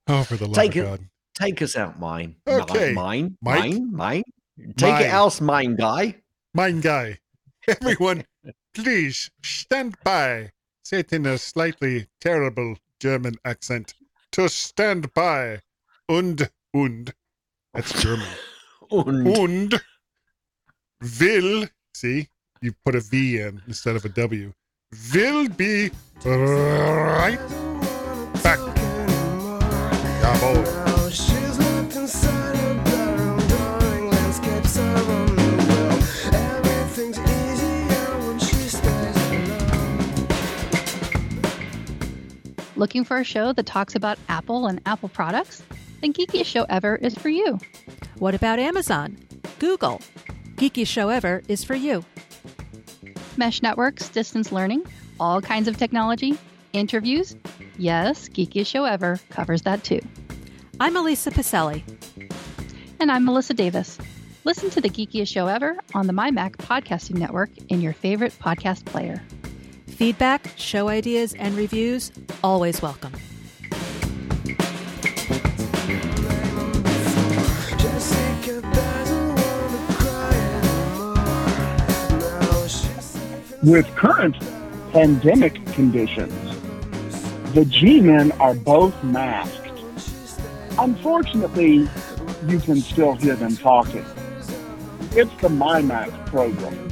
Oh, 0.06 0.22
for 0.22 0.36
the 0.36 0.46
love 0.46 0.54
take 0.54 0.76
of 0.76 0.84
it, 0.84 0.88
God. 0.88 1.00
Take 1.34 1.62
us 1.62 1.76
out, 1.76 1.98
mine. 1.98 2.36
Okay. 2.46 2.92
Mine, 2.92 3.36
Mike? 3.42 3.60
mine, 3.60 3.92
mine. 3.92 4.22
Take 4.76 4.92
mine. 4.92 5.02
it 5.02 5.12
else, 5.12 5.40
mine 5.40 5.76
guy. 5.76 6.16
Mine 6.54 6.80
guy. 6.80 7.18
Everyone, 7.68 8.24
please 8.72 9.30
stand 9.42 9.96
by. 10.04 10.50
Say 10.84 11.00
it 11.00 11.12
in 11.12 11.26
a 11.26 11.38
slightly 11.38 12.06
terrible 12.20 12.76
German 13.00 13.34
accent. 13.44 13.94
To 14.32 14.48
stand 14.48 15.12
by. 15.14 15.60
Und, 16.08 16.48
und. 16.72 17.12
That's 17.72 17.92
German. 18.00 18.28
und. 18.90 19.26
Und 19.26 19.80
will, 21.00 21.68
see, 21.94 22.28
you 22.60 22.72
put 22.84 22.94
a 22.94 23.00
V 23.00 23.40
in 23.40 23.62
instead 23.66 23.96
of 23.96 24.04
a 24.04 24.08
W, 24.08 24.52
will 25.12 25.48
be 25.48 25.90
right. 26.24 27.73
Looking 42.76 43.04
for 43.04 43.16
a 43.16 43.24
show 43.24 43.52
that 43.54 43.64
talks 43.64 43.94
about 43.94 44.18
Apple 44.28 44.66
and 44.66 44.80
Apple 44.84 45.08
products? 45.08 45.62
Then 46.02 46.12
Geekiest 46.12 46.44
Show 46.44 46.64
Ever 46.68 46.96
is 46.96 47.14
for 47.14 47.30
you. 47.30 47.58
What 48.18 48.34
about 48.34 48.58
Amazon? 48.58 49.16
Google? 49.58 50.02
Geekiest 50.56 50.88
Show 50.88 51.08
Ever 51.08 51.42
is 51.48 51.64
for 51.64 51.74
you. 51.74 52.04
Mesh 53.38 53.62
networks, 53.62 54.10
distance 54.10 54.52
learning, 54.52 54.84
all 55.18 55.40
kinds 55.40 55.66
of 55.66 55.78
technology, 55.78 56.36
interviews. 56.74 57.34
Yes, 57.78 58.28
Geekiest 58.28 58.66
Show 58.66 58.84
Ever 58.84 59.18
covers 59.30 59.62
that 59.62 59.82
too. 59.82 60.00
I'm 60.80 60.96
Elisa 60.96 61.30
Pacelli. 61.30 61.84
And 62.98 63.10
I'm 63.12 63.24
Melissa 63.24 63.54
Davis. 63.54 63.96
Listen 64.42 64.70
to 64.70 64.80
the 64.80 64.90
Geekiest 64.90 65.28
Show 65.28 65.46
Ever 65.46 65.76
on 65.94 66.08
the 66.08 66.12
MyMac 66.12 66.56
Podcasting 66.56 67.16
Network 67.16 67.50
in 67.68 67.80
your 67.80 67.92
favorite 67.92 68.32
podcast 68.40 68.84
player. 68.84 69.22
Feedback, 69.86 70.50
show 70.56 70.88
ideas, 70.88 71.32
and 71.34 71.54
reviews 71.54 72.10
always 72.42 72.82
welcome. 72.82 73.12
With 83.62 83.86
current 83.94 84.36
pandemic 84.92 85.54
conditions, 85.72 86.34
the 87.54 87.64
G 87.64 88.00
men 88.00 88.32
are 88.32 88.54
both 88.54 89.02
masked. 89.04 89.63
Unfortunately, 90.76 91.88
you 92.48 92.58
can 92.58 92.80
still 92.80 93.14
hear 93.14 93.36
them 93.36 93.56
talking. 93.56 94.04
It's 95.12 95.30
the 95.40 95.48
MyMac 95.48 96.26
program. 96.26 96.90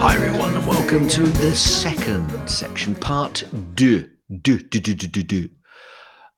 Hi 0.00 0.16
everyone, 0.16 0.56
and 0.56 0.66
welcome 0.66 1.06
to 1.08 1.22
the 1.22 1.54
second 1.54 2.48
section, 2.48 2.96
part 2.96 3.44
deux, 3.76 4.10
deux, 4.42 4.58
deux, 4.58 4.80
deux, 4.80 4.94
deux, 4.94 5.22
deux, 5.22 5.48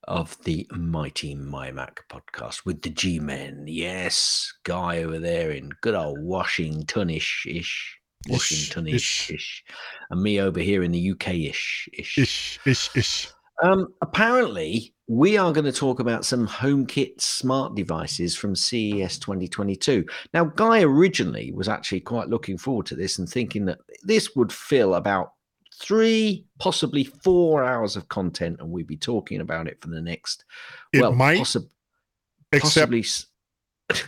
of 0.06 0.36
the 0.44 0.68
Mighty 0.72 1.34
MyMac 1.34 2.00
podcast 2.10 2.66
with 2.66 2.82
the 2.82 2.90
G 2.90 3.18
Men. 3.18 3.64
Yes, 3.66 4.52
guy 4.64 5.02
over 5.02 5.18
there 5.18 5.50
in 5.50 5.70
good 5.80 5.94
old 5.94 6.18
Washingtonish 6.18 7.46
ish. 7.46 8.01
Washington 8.28 8.86
ish, 8.86 9.30
ish, 9.30 9.64
and 10.10 10.22
me 10.22 10.40
over 10.40 10.60
here 10.60 10.82
in 10.82 10.92
the 10.92 11.10
UK 11.12 11.34
ish, 11.34 11.88
ish, 11.92 12.58
ish. 12.66 13.28
Um, 13.62 13.94
apparently, 14.00 14.92
we 15.08 15.36
are 15.36 15.52
going 15.52 15.64
to 15.64 15.72
talk 15.72 16.00
about 16.00 16.24
some 16.24 16.48
HomeKit 16.48 17.20
smart 17.20 17.74
devices 17.74 18.34
from 18.34 18.56
CES 18.56 19.18
2022. 19.18 20.04
Now, 20.34 20.44
Guy 20.44 20.82
originally 20.82 21.52
was 21.52 21.68
actually 21.68 22.00
quite 22.00 22.28
looking 22.28 22.58
forward 22.58 22.86
to 22.86 22.96
this 22.96 23.18
and 23.18 23.28
thinking 23.28 23.64
that 23.66 23.78
this 24.02 24.34
would 24.34 24.52
fill 24.52 24.94
about 24.94 25.32
three, 25.74 26.44
possibly 26.58 27.04
four 27.04 27.64
hours 27.64 27.96
of 27.96 28.08
content, 28.08 28.58
and 28.60 28.70
we'd 28.70 28.86
be 28.86 28.96
talking 28.96 29.40
about 29.40 29.66
it 29.66 29.80
for 29.80 29.88
the 29.88 30.00
next. 30.00 30.44
It 30.92 31.00
well, 31.00 31.12
might, 31.12 31.40
possi- 31.40 31.68
except, 32.52 32.90
possibly 32.90 33.04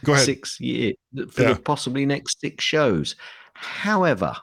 go 0.04 0.14
ahead. 0.14 0.24
six 0.26 0.60
years 0.60 0.94
for 1.30 1.42
yeah. 1.42 1.52
the 1.52 1.60
possibly 1.60 2.06
next 2.06 2.40
six 2.40 2.64
shows. 2.64 3.16
However, 3.54 4.36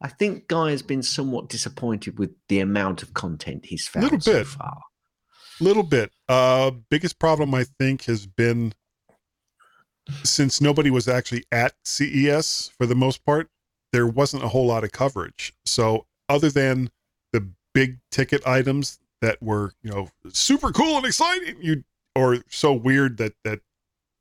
I 0.00 0.08
think 0.08 0.48
Guy 0.48 0.70
has 0.70 0.82
been 0.82 1.02
somewhat 1.02 1.48
disappointed 1.48 2.18
with 2.18 2.30
the 2.48 2.60
amount 2.60 3.02
of 3.02 3.14
content 3.14 3.66
he's 3.66 3.86
found 3.86 4.04
little 4.04 4.20
so 4.20 4.44
far. 4.44 4.82
Little 5.60 5.82
bit. 5.82 6.12
Uh, 6.28 6.70
biggest 6.88 7.18
problem 7.18 7.54
I 7.54 7.64
think 7.64 8.04
has 8.04 8.26
been 8.26 8.74
since 10.22 10.60
nobody 10.60 10.90
was 10.90 11.08
actually 11.08 11.44
at 11.52 11.74
CES 11.84 12.70
for 12.78 12.86
the 12.86 12.94
most 12.94 13.24
part, 13.24 13.50
there 13.92 14.06
wasn't 14.06 14.44
a 14.44 14.48
whole 14.48 14.66
lot 14.66 14.84
of 14.84 14.92
coverage. 14.92 15.52
So 15.64 16.06
other 16.28 16.50
than 16.50 16.90
the 17.32 17.50
big 17.74 17.98
ticket 18.10 18.46
items 18.46 18.98
that 19.20 19.42
were, 19.42 19.72
you 19.82 19.90
know, 19.90 20.10
super 20.32 20.70
cool 20.70 20.96
and 20.96 21.06
exciting, 21.06 21.56
you 21.60 21.84
or 22.14 22.38
so 22.48 22.72
weird 22.72 23.18
that 23.18 23.34
that 23.44 23.60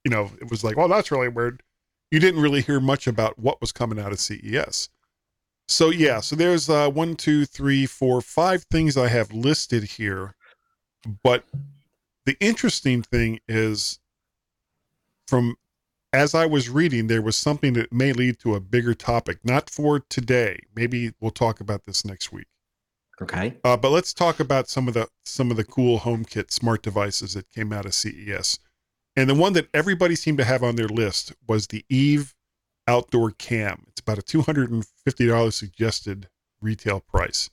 you 0.04 0.12
know, 0.12 0.32
it 0.40 0.50
was 0.50 0.64
like, 0.64 0.78
well, 0.78 0.88
that's 0.88 1.12
really 1.12 1.28
weird. 1.28 1.62
You 2.12 2.20
didn't 2.20 2.42
really 2.42 2.62
hear 2.62 2.80
much 2.80 3.08
about 3.08 3.38
what 3.38 3.60
was 3.60 3.72
coming 3.72 4.00
out 4.00 4.12
of 4.12 4.20
CES. 4.20 4.90
So 5.68 5.90
yeah, 5.90 6.22
so 6.22 6.36
there's 6.36 6.70
uh, 6.70 6.90
one, 6.90 7.16
two, 7.16 7.46
three, 7.46 7.86
four, 7.86 8.22
five 8.22 8.64
things 8.72 8.96
I 8.96 9.10
have 9.10 9.34
listed 9.34 9.84
here. 9.84 10.36
But 11.24 11.44
the 12.26 12.38
interesting 12.40 13.02
thing 13.02 13.40
is, 13.48 14.00
from 15.28 15.56
as 16.14 16.34
I 16.34 16.46
was 16.46 16.70
reading, 16.70 17.08
there 17.08 17.22
was 17.22 17.36
something 17.36 17.74
that 17.74 17.92
may 17.92 18.14
lead 18.14 18.40
to 18.40 18.56
a 18.56 18.62
bigger 18.62 18.94
topic, 18.94 19.40
not 19.44 19.70
for 19.70 20.00
today. 20.00 20.60
Maybe 20.76 21.12
we'll 21.20 21.32
talk 21.32 21.60
about 21.60 21.86
this 21.86 22.06
next 22.06 22.32
week. 22.32 22.48
Okay. 23.22 23.58
Uh, 23.64 23.76
but 23.76 23.90
let's 23.90 24.14
talk 24.14 24.40
about 24.40 24.70
some 24.70 24.88
of 24.88 24.94
the 24.94 25.08
some 25.26 25.52
of 25.52 25.58
the 25.58 25.64
cool 25.64 26.00
HomeKit 26.00 26.52
smart 26.52 26.84
devices 26.84 27.34
that 27.34 27.50
came 27.50 27.74
out 27.74 27.86
of 27.86 27.94
CES. 27.94 28.60
And 29.18 29.28
the 29.28 29.36
one 29.36 29.54
that 29.54 29.68
everybody 29.74 30.16
seemed 30.16 30.38
to 30.38 30.44
have 30.44 30.64
on 30.64 30.76
their 30.76 30.88
list 30.88 31.34
was 31.48 31.68
the 31.68 31.84
Eve 31.90 32.36
outdoor 32.88 33.32
cam. 33.32 33.86
It's 33.90 34.00
about 34.00 34.20
a 34.20 34.22
$250 34.22 35.54
suggested 35.54 36.30
retail 36.62 37.00
price. 37.00 37.50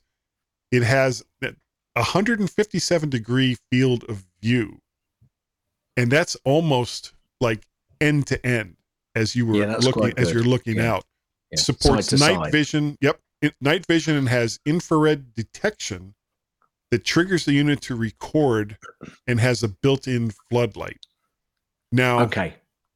It 0.71 0.83
has 0.83 1.25
a 1.41 1.53
157 1.95 3.09
degree 3.09 3.57
field 3.71 4.05
of 4.07 4.23
view. 4.41 4.79
And 5.97 6.11
that's 6.11 6.37
almost 6.45 7.13
like 7.41 7.65
end 7.99 8.27
to 8.27 8.45
end 8.45 8.75
as 9.15 9.35
you 9.35 9.47
were 9.47 9.55
yeah, 9.55 9.77
looking 9.77 10.13
as 10.17 10.31
you're 10.31 10.43
looking 10.43 10.75
yeah. 10.75 10.93
out. 10.93 11.05
Yeah. 11.51 11.59
Supports 11.59 12.11
night 12.11 12.35
side. 12.35 12.51
vision. 12.51 12.97
Yep. 13.01 13.19
night 13.59 13.85
vision 13.87 14.15
and 14.15 14.29
has 14.29 14.59
infrared 14.65 15.33
detection 15.33 16.13
that 16.91 17.03
triggers 17.03 17.45
the 17.45 17.53
unit 17.53 17.81
to 17.81 17.95
record 17.95 18.77
and 19.25 19.39
has 19.39 19.63
a 19.63 19.67
built-in 19.67 20.31
floodlight. 20.49 20.99
Now, 21.91 22.19
okay, 22.21 22.55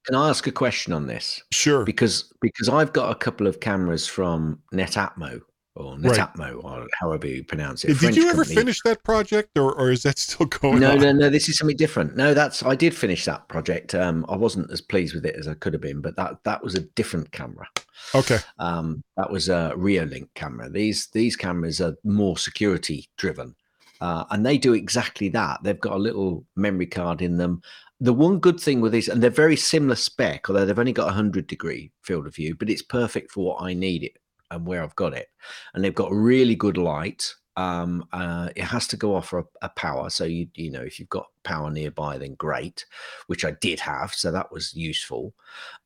can 0.10 0.16
I 0.16 0.30
ask 0.30 0.48
a 0.48 0.52
question 0.52 0.92
on 0.94 1.06
this? 1.06 1.44
Sure. 1.52 1.84
Because 1.86 2.34
because 2.42 2.70
I've 2.70 2.94
got 2.94 3.12
a 3.12 3.16
couple 3.16 3.46
of 3.46 3.60
cameras 3.60 4.08
from 4.08 4.60
Netatmo 4.74 5.42
or 5.76 5.96
Netatmo 5.98 6.56
right. 6.56 6.82
or 6.82 6.88
however 7.00 7.28
you 7.28 7.44
pronounce 7.44 7.84
it. 7.84 7.90
Did 7.90 7.98
French 7.98 8.16
you 8.18 8.24
ever 8.24 8.44
company. 8.44 8.56
finish 8.56 8.82
that 8.86 9.04
project 9.04 9.58
or, 9.58 9.72
or 9.74 9.92
is 9.92 10.04
that 10.04 10.18
still 10.18 10.48
going 10.48 10.80
no, 10.80 10.92
on? 10.94 11.00
No, 11.00 11.12
no, 11.12 11.30
This 11.30 11.48
is 11.48 11.58
something 11.58 11.78
different. 11.78 12.18
No, 12.18 12.34
that's 12.34 12.64
I 12.64 12.76
did 12.76 12.96
finish 12.96 13.26
that 13.26 13.48
project. 13.50 13.94
Um, 13.94 14.26
I 14.30 14.36
wasn't 14.36 14.72
as 14.72 14.82
pleased 14.82 15.14
with 15.14 15.26
it 15.26 15.36
as 15.36 15.48
I 15.48 15.54
could 15.54 15.74
have 15.74 15.82
been, 15.82 16.02
but 16.02 16.16
that 16.16 16.44
that 16.44 16.64
was 16.64 16.76
a 16.76 16.82
different 16.82 17.32
camera. 17.32 17.68
Okay. 18.16 18.40
Um, 18.58 19.04
that 19.16 19.30
was 19.30 19.48
a 19.48 19.74
Reolink 19.76 20.30
camera. 20.34 20.70
These 20.70 21.10
these 21.14 21.36
cameras 21.36 21.82
are 21.82 21.96
more 22.04 22.38
security 22.38 23.10
driven. 23.18 23.56
Uh, 24.02 24.24
and 24.32 24.46
they 24.46 24.58
do 24.58 24.74
exactly 24.74 25.28
that. 25.28 25.60
They've 25.62 25.80
got 25.80 25.94
a 25.94 26.00
little 26.00 26.46
memory 26.56 26.86
card 26.86 27.22
in 27.22 27.36
them, 27.38 27.62
the 28.00 28.14
one 28.14 28.40
good 28.40 28.60
thing 28.60 28.82
with 28.82 28.94
these, 28.94 29.10
and 29.10 29.22
they're 29.22 29.30
very 29.30 29.56
similar 29.56 29.96
spec, 29.96 30.50
although 30.50 30.66
they've 30.66 30.80
only 30.80 30.94
got 30.94 31.10
a 31.10 31.14
hundred 31.14 31.48
degree 31.48 31.92
field 32.02 32.28
of 32.28 32.36
view, 32.36 32.56
but 32.56 32.70
it's 32.70 32.82
perfect 32.82 33.32
for 33.32 33.46
what 33.46 33.62
I 33.62 33.74
need 33.74 34.04
it 34.04 34.14
and 34.52 34.66
where 34.66 34.84
I've 34.84 34.96
got 34.96 35.14
it. 35.14 35.28
And 35.74 35.84
they've 35.84 35.94
got 35.94 36.12
really 36.12 36.56
good 36.56 36.78
light. 36.78 37.34
Um, 37.58 38.06
uh, 38.14 38.50
it 38.56 38.64
has 38.64 38.88
to 38.88 38.98
go 38.98 39.16
off 39.16 39.34
a, 39.34 39.44
a, 39.62 39.70
power, 39.70 40.10
so 40.10 40.24
you 40.24 40.48
you 40.56 40.72
know 40.72 40.82
if 40.82 40.98
you've 40.98 41.10
got 41.10 41.28
power 41.44 41.70
nearby, 41.70 42.18
then 42.18 42.36
great, 42.36 42.86
which 43.28 43.44
I 43.44 43.52
did 43.52 43.82
have, 43.82 44.14
so 44.14 44.32
that 44.32 44.52
was 44.52 44.74
useful. 44.74 45.34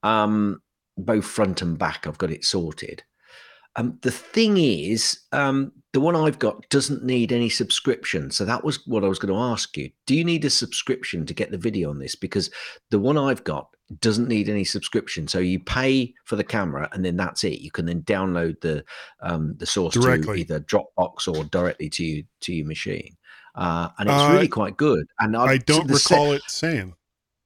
Um, 0.04 0.62
both 0.98 1.26
front 1.26 1.64
and 1.64 1.80
back, 1.80 2.06
I've 2.06 2.20
got 2.20 2.30
it 2.30 2.46
sorted. 2.46 3.04
Um, 3.76 3.98
the 4.02 4.12
thing 4.12 4.58
is, 4.58 5.20
um, 5.32 5.72
the 5.94 6.00
one 6.00 6.16
I've 6.16 6.40
got 6.40 6.68
doesn't 6.70 7.04
need 7.04 7.32
any 7.32 7.50
subscription. 7.50 8.32
So 8.32 8.46
that 8.46 8.64
was 8.64 8.86
what 8.88 9.04
I 9.04 9.08
was 9.08 9.20
going 9.20 9.34
to 9.34 9.40
ask 9.40 9.76
you. 9.78 9.90
Do 10.06 10.16
you 10.16 10.24
need 10.24 10.46
a 10.46 10.50
subscription 10.50 11.26
to 11.26 11.34
get 11.34 11.52
the 11.52 11.58
video 11.58 11.90
on 11.90 12.00
this? 12.00 12.16
Because 12.16 12.50
the 12.92 13.00
one 13.00 13.18
I've 13.18 13.44
got 13.44 13.70
doesn't 14.00 14.28
need 14.28 14.50
any 14.50 14.64
subscription. 14.64 15.28
So 15.28 15.40
you 15.40 15.60
pay 15.60 16.14
for 16.26 16.36
the 16.36 16.44
camera 16.44 16.90
and 16.94 17.04
then 17.04 17.18
that's 17.18 17.44
it. 17.44 17.62
You 17.62 17.72
can 17.72 17.86
then 17.86 18.02
download 18.04 18.62
the 18.62 18.84
um, 19.22 19.56
the 19.58 19.66
source 19.66 19.94
directly. 19.94 20.44
to 20.44 20.54
either 20.54 20.60
Dropbox 20.62 21.28
or 21.28 21.44
directly 21.46 21.90
to 21.90 22.04
you, 22.04 22.24
to 22.42 22.54
your 22.54 22.68
machine. 22.68 23.16
Uh, 23.56 23.90
and 24.00 24.10
it's 24.10 24.22
uh, 24.22 24.32
really 24.34 24.48
quite 24.48 24.78
good. 24.78 25.06
And 25.20 25.36
I've, 25.36 25.50
I 25.50 25.58
do 25.58 25.78
not 25.78 25.90
recall 25.90 26.32
set, 26.32 26.36
it 26.36 26.42
saying 26.48 26.96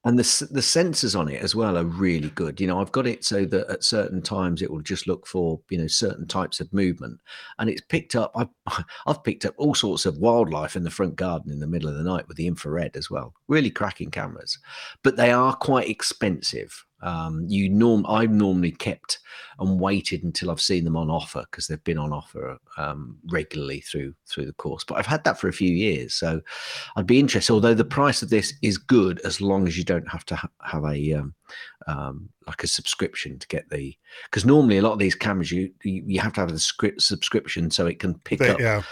and 0.04 0.18
the 0.18 0.48
the 0.50 0.60
sensors 0.60 1.18
on 1.18 1.28
it 1.28 1.42
as 1.42 1.54
well 1.54 1.76
are 1.76 1.84
really 1.84 2.30
good. 2.30 2.60
You 2.60 2.66
know, 2.68 2.80
I've 2.80 2.92
got 2.92 3.06
it 3.06 3.24
so 3.24 3.44
that 3.46 3.68
at 3.68 3.84
certain 3.84 4.22
times 4.22 4.62
it 4.62 4.70
will 4.70 4.80
just 4.80 5.06
look 5.06 5.26
for 5.26 5.60
you 5.70 5.78
know 5.78 5.88
certain 5.88 6.26
types 6.26 6.60
of 6.60 6.72
movement, 6.72 7.18
and 7.58 7.68
it's 7.68 7.80
picked 7.80 8.14
up. 8.14 8.32
I've 8.34 8.84
I've 9.06 9.24
picked 9.24 9.44
up 9.44 9.54
all 9.58 9.74
sorts 9.74 10.06
of 10.06 10.18
wildlife 10.18 10.76
in 10.76 10.84
the 10.84 10.90
front 10.90 11.16
garden 11.16 11.50
in 11.50 11.58
the 11.58 11.66
middle 11.66 11.88
of 11.88 11.96
the 11.96 12.04
night 12.04 12.28
with 12.28 12.36
the 12.36 12.46
infrared 12.46 12.96
as 12.96 13.10
well. 13.10 13.34
Really 13.48 13.70
cracking 13.70 14.10
cameras, 14.10 14.58
but 15.02 15.16
they 15.16 15.32
are 15.32 15.54
quite 15.56 15.88
expensive. 15.88 16.84
Um, 17.00 17.44
you 17.48 17.68
norm 17.68 18.04
I've 18.08 18.30
normally 18.30 18.72
kept 18.72 19.20
and 19.58 19.78
waited 19.78 20.24
until 20.24 20.50
I've 20.50 20.60
seen 20.60 20.84
them 20.84 20.96
on 20.96 21.10
offer 21.10 21.44
because 21.50 21.66
they've 21.66 21.82
been 21.84 21.98
on 21.98 22.12
offer 22.12 22.58
um, 22.76 23.18
regularly 23.30 23.80
through 23.80 24.14
through 24.26 24.46
the 24.46 24.52
course. 24.52 24.84
But 24.84 24.96
I've 24.96 25.06
had 25.06 25.24
that 25.24 25.38
for 25.38 25.48
a 25.48 25.52
few 25.52 25.70
years, 25.70 26.14
so 26.14 26.40
I'd 26.96 27.06
be 27.06 27.20
interested. 27.20 27.52
Although 27.52 27.74
the 27.74 27.84
price 27.84 28.22
of 28.22 28.30
this 28.30 28.54
is 28.62 28.78
good 28.78 29.20
as 29.20 29.40
long 29.40 29.66
as 29.68 29.78
you 29.78 29.84
don't 29.84 30.08
have 30.08 30.24
to 30.26 30.36
ha- 30.36 30.50
have 30.62 30.84
a 30.84 31.12
um, 31.14 31.34
um, 31.86 32.28
like 32.46 32.64
a 32.64 32.68
subscription 32.68 33.38
to 33.38 33.46
get 33.48 33.68
the 33.70 33.94
because 34.24 34.44
normally 34.44 34.78
a 34.78 34.82
lot 34.82 34.92
of 34.92 34.98
these 34.98 35.14
cameras 35.14 35.52
you 35.52 35.72
you 35.82 36.20
have 36.20 36.32
to 36.32 36.40
have 36.40 36.50
a 36.50 36.58
script 36.58 37.02
subscription 37.02 37.70
so 37.70 37.86
it 37.86 37.98
can 37.98 38.14
pick 38.20 38.40
they, 38.40 38.50
up 38.50 38.60
yeah. 38.60 38.82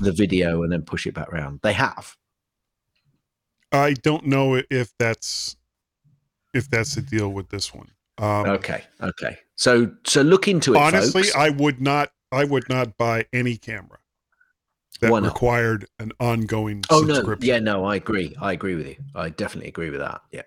the 0.00 0.12
video 0.12 0.62
and 0.62 0.72
then 0.72 0.82
push 0.82 1.06
it 1.06 1.14
back 1.14 1.28
around. 1.32 1.60
They 1.62 1.72
have. 1.72 2.16
I 3.72 3.94
don't 3.94 4.26
know 4.26 4.62
if 4.70 4.92
that's 4.98 5.56
if 6.56 6.70
that's 6.70 6.94
the 6.94 7.02
deal 7.02 7.30
with 7.30 7.48
this 7.50 7.74
one. 7.74 7.90
Um, 8.18 8.46
okay, 8.46 8.82
okay. 9.02 9.38
So 9.56 9.92
so 10.04 10.22
look 10.22 10.48
into 10.48 10.74
it. 10.74 10.78
Honestly, 10.78 11.24
folks. 11.24 11.36
I 11.36 11.50
would 11.50 11.80
not. 11.80 12.10
I 12.32 12.44
would 12.44 12.68
not 12.68 12.96
buy 12.96 13.26
any 13.32 13.56
camera 13.56 13.98
that 15.00 15.12
required 15.22 15.86
an 15.98 16.12
ongoing. 16.18 16.82
Oh 16.90 17.00
no, 17.00 17.36
yeah, 17.40 17.58
no, 17.58 17.84
I 17.84 17.96
agree. 17.96 18.34
I 18.40 18.52
agree 18.52 18.74
with 18.74 18.86
you. 18.86 18.96
I 19.14 19.28
definitely 19.28 19.68
agree 19.68 19.90
with 19.90 20.00
that. 20.00 20.22
Yeah, 20.32 20.42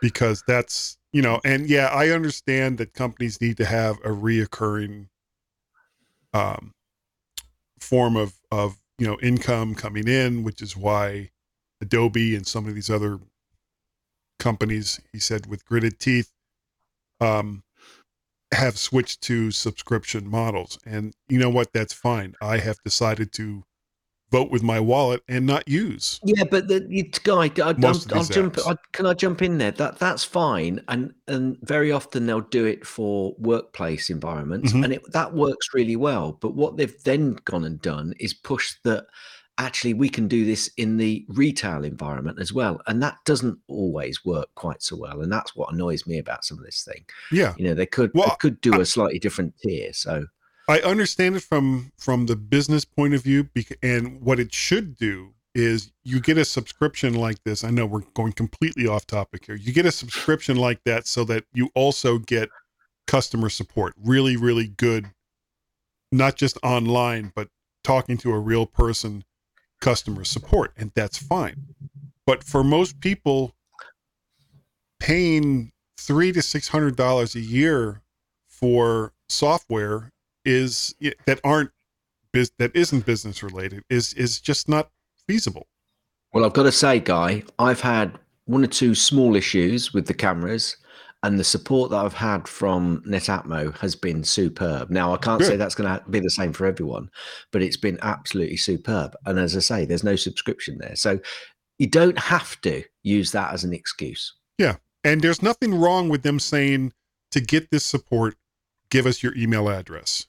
because 0.00 0.42
that's 0.46 0.98
you 1.12 1.22
know, 1.22 1.40
and 1.44 1.68
yeah, 1.68 1.86
I 1.86 2.08
understand 2.08 2.78
that 2.78 2.94
companies 2.94 3.40
need 3.40 3.56
to 3.58 3.64
have 3.64 3.96
a 3.98 4.08
reoccurring 4.08 5.08
um 6.32 6.72
form 7.80 8.16
of 8.16 8.34
of 8.50 8.76
you 8.98 9.06
know 9.06 9.18
income 9.22 9.74
coming 9.74 10.08
in, 10.08 10.42
which 10.42 10.62
is 10.62 10.76
why 10.76 11.30
Adobe 11.80 12.34
and 12.34 12.46
some 12.46 12.66
of 12.66 12.74
these 12.74 12.90
other 12.90 13.18
companies, 14.40 15.00
he 15.12 15.20
said, 15.20 15.46
with 15.46 15.64
gritted 15.64 16.00
teeth, 16.00 16.32
um, 17.20 17.62
have 18.52 18.76
switched 18.76 19.20
to 19.22 19.50
subscription 19.52 20.28
models. 20.28 20.78
And 20.84 21.14
you 21.28 21.38
know 21.38 21.50
what? 21.50 21.72
That's 21.72 21.92
fine. 21.92 22.34
I 22.40 22.58
have 22.58 22.78
decided 22.84 23.32
to 23.34 23.64
vote 24.30 24.50
with 24.50 24.62
my 24.62 24.78
wallet 24.78 25.22
and 25.28 25.46
not 25.46 25.68
use. 25.68 26.20
Yeah, 26.24 26.44
but 26.50 26.68
the 26.68 26.86
you, 26.88 27.04
guy, 27.24 27.50
I, 27.62 27.74
I'll, 27.82 28.00
I'll 28.12 28.24
jump. 28.24 28.58
I, 28.66 28.76
can 28.92 29.06
I 29.06 29.14
jump 29.14 29.42
in 29.42 29.58
there? 29.58 29.72
That 29.72 29.98
that's 29.98 30.24
fine, 30.24 30.82
and 30.88 31.12
and 31.28 31.58
very 31.62 31.92
often 31.92 32.26
they'll 32.26 32.40
do 32.40 32.64
it 32.64 32.86
for 32.86 33.34
workplace 33.38 34.10
environments, 34.10 34.72
mm-hmm. 34.72 34.84
and 34.84 34.92
it, 34.94 35.12
that 35.12 35.34
works 35.34 35.68
really 35.74 35.96
well. 35.96 36.38
But 36.40 36.54
what 36.54 36.76
they've 36.76 37.02
then 37.04 37.38
gone 37.44 37.64
and 37.64 37.80
done 37.80 38.14
is 38.18 38.34
push 38.34 38.74
that 38.84 39.06
actually 39.60 39.92
we 39.94 40.08
can 40.08 40.26
do 40.26 40.44
this 40.44 40.68
in 40.76 40.96
the 40.96 41.24
retail 41.28 41.84
environment 41.84 42.38
as 42.40 42.52
well. 42.52 42.80
And 42.86 43.02
that 43.02 43.18
doesn't 43.24 43.58
always 43.68 44.24
work 44.24 44.48
quite 44.54 44.82
so 44.82 44.96
well. 44.96 45.20
And 45.20 45.30
that's 45.30 45.54
what 45.54 45.72
annoys 45.72 46.06
me 46.06 46.18
about 46.18 46.44
some 46.44 46.58
of 46.58 46.64
this 46.64 46.82
thing. 46.82 47.04
Yeah. 47.30 47.54
You 47.58 47.68
know 47.68 47.74
they 47.74 47.86
could 47.86 48.10
well, 48.14 48.28
they 48.28 48.36
could 48.40 48.60
do 48.60 48.74
I, 48.74 48.78
a 48.78 48.84
slightly 48.84 49.18
different 49.18 49.54
tier. 49.62 49.92
So 49.92 50.26
I 50.68 50.80
understand 50.80 51.36
it 51.36 51.42
from 51.42 51.92
from 51.98 52.26
the 52.26 52.36
business 52.36 52.84
point 52.84 53.14
of 53.14 53.22
view, 53.22 53.48
and 53.82 54.20
what 54.22 54.40
it 54.40 54.54
should 54.54 54.96
do 54.96 55.34
is 55.54 55.92
you 56.04 56.20
get 56.20 56.38
a 56.38 56.44
subscription 56.44 57.14
like 57.14 57.42
this. 57.44 57.64
I 57.64 57.70
know 57.70 57.84
we're 57.84 58.02
going 58.14 58.32
completely 58.32 58.86
off 58.86 59.06
topic 59.06 59.46
here. 59.46 59.56
You 59.56 59.72
get 59.72 59.84
a 59.84 59.92
subscription 59.92 60.56
like 60.56 60.80
that 60.84 61.06
so 61.06 61.24
that 61.24 61.44
you 61.52 61.70
also 61.74 62.18
get 62.18 62.48
customer 63.06 63.48
support, 63.48 63.94
really, 64.00 64.36
really 64.36 64.68
good, 64.68 65.10
not 66.12 66.36
just 66.36 66.56
online, 66.62 67.32
but 67.34 67.48
talking 67.82 68.16
to 68.18 68.30
a 68.32 68.38
real 68.38 68.66
person, 68.66 69.24
customer 69.80 70.24
support, 70.24 70.72
and 70.76 70.92
that's 70.94 71.18
fine. 71.18 71.74
But 72.26 72.44
for 72.44 72.62
most 72.62 73.00
people, 73.00 73.54
paying 74.98 75.72
three 75.96 76.32
to 76.32 76.42
six 76.42 76.68
hundred 76.68 76.96
dollars 76.96 77.34
a 77.34 77.40
year 77.40 78.02
for 78.46 79.12
software 79.28 80.12
is 80.44 80.94
that 81.26 81.40
aren't 81.44 81.70
that 82.32 82.70
isn't 82.74 83.06
business 83.06 83.42
related 83.42 83.82
is 83.90 84.14
is 84.14 84.40
just 84.40 84.68
not 84.68 84.90
feasible. 85.26 85.66
Well, 86.32 86.44
I've 86.44 86.52
got 86.52 86.62
to 86.64 86.72
say, 86.72 87.00
Guy, 87.00 87.42
I've 87.58 87.80
had 87.80 88.18
one 88.44 88.62
or 88.62 88.68
two 88.68 88.94
small 88.94 89.34
issues 89.34 89.92
with 89.92 90.06
the 90.06 90.14
cameras, 90.14 90.76
and 91.22 91.38
the 91.38 91.44
support 91.44 91.90
that 91.90 91.98
I've 91.98 92.14
had 92.14 92.48
from 92.48 93.02
Netatmo 93.06 93.76
has 93.78 93.94
been 93.94 94.24
superb. 94.24 94.90
Now, 94.90 95.12
I 95.12 95.18
can't 95.18 95.40
Good. 95.40 95.48
say 95.48 95.56
that's 95.56 95.74
going 95.74 95.88
to 95.88 96.02
be 96.10 96.20
the 96.20 96.30
same 96.30 96.52
for 96.52 96.66
everyone, 96.66 97.10
but 97.50 97.62
it's 97.62 97.76
been 97.76 97.98
absolutely 98.02 98.56
superb. 98.56 99.14
And 99.26 99.38
as 99.38 99.56
I 99.56 99.60
say, 99.60 99.84
there's 99.84 100.04
no 100.04 100.16
subscription 100.16 100.78
there, 100.78 100.96
so 100.96 101.20
you 101.78 101.86
don't 101.86 102.18
have 102.18 102.60
to 102.62 102.82
use 103.02 103.32
that 103.32 103.52
as 103.52 103.64
an 103.64 103.72
excuse. 103.72 104.34
Yeah, 104.58 104.76
and 105.04 105.22
there's 105.22 105.42
nothing 105.42 105.74
wrong 105.74 106.08
with 106.08 106.22
them 106.22 106.38
saying 106.38 106.92
to 107.32 107.40
get 107.40 107.70
this 107.70 107.84
support, 107.84 108.36
give 108.90 109.06
us 109.06 109.22
your 109.22 109.36
email 109.36 109.68
address 109.68 110.26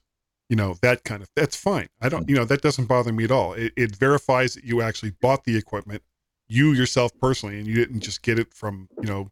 you 0.52 0.56
know 0.56 0.76
that 0.82 1.02
kind 1.02 1.22
of 1.22 1.30
that's 1.34 1.56
fine 1.56 1.88
i 2.02 2.10
don't 2.10 2.28
you 2.28 2.34
know 2.34 2.44
that 2.44 2.60
doesn't 2.60 2.84
bother 2.84 3.10
me 3.10 3.24
at 3.24 3.30
all 3.30 3.54
it, 3.54 3.72
it 3.74 3.96
verifies 3.96 4.54
that 4.54 4.64
you 4.64 4.82
actually 4.82 5.10
bought 5.22 5.44
the 5.44 5.56
equipment 5.56 6.02
you 6.46 6.72
yourself 6.72 7.10
personally 7.18 7.58
and 7.58 7.66
you 7.66 7.74
didn't 7.74 8.00
just 8.00 8.22
get 8.22 8.38
it 8.38 8.52
from 8.52 8.86
you 9.00 9.08
know 9.08 9.30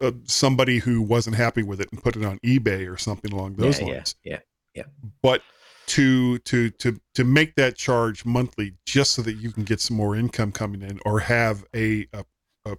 uh, 0.00 0.12
somebody 0.24 0.78
who 0.78 1.02
wasn't 1.02 1.34
happy 1.36 1.62
with 1.62 1.80
it 1.80 1.88
and 1.92 2.02
put 2.02 2.16
it 2.16 2.24
on 2.24 2.38
ebay 2.40 2.90
or 2.90 2.96
something 2.96 3.32
along 3.32 3.54
those 3.54 3.80
yeah, 3.80 3.86
lines 3.86 4.14
yeah 4.24 4.38
yeah 4.74 4.82
yeah 4.82 5.10
but 5.22 5.42
to 5.86 6.38
to 6.38 6.70
to 6.70 7.00
to 7.14 7.24
make 7.24 7.54
that 7.56 7.76
charge 7.76 8.24
monthly 8.24 8.74
just 8.86 9.12
so 9.12 9.22
that 9.22 9.34
you 9.34 9.50
can 9.50 9.64
get 9.64 9.80
some 9.80 9.96
more 9.96 10.14
income 10.14 10.52
coming 10.52 10.82
in 10.82 11.00
or 11.04 11.20
have 11.20 11.64
a 11.74 12.06
a, 12.12 12.24
a, 12.64 12.76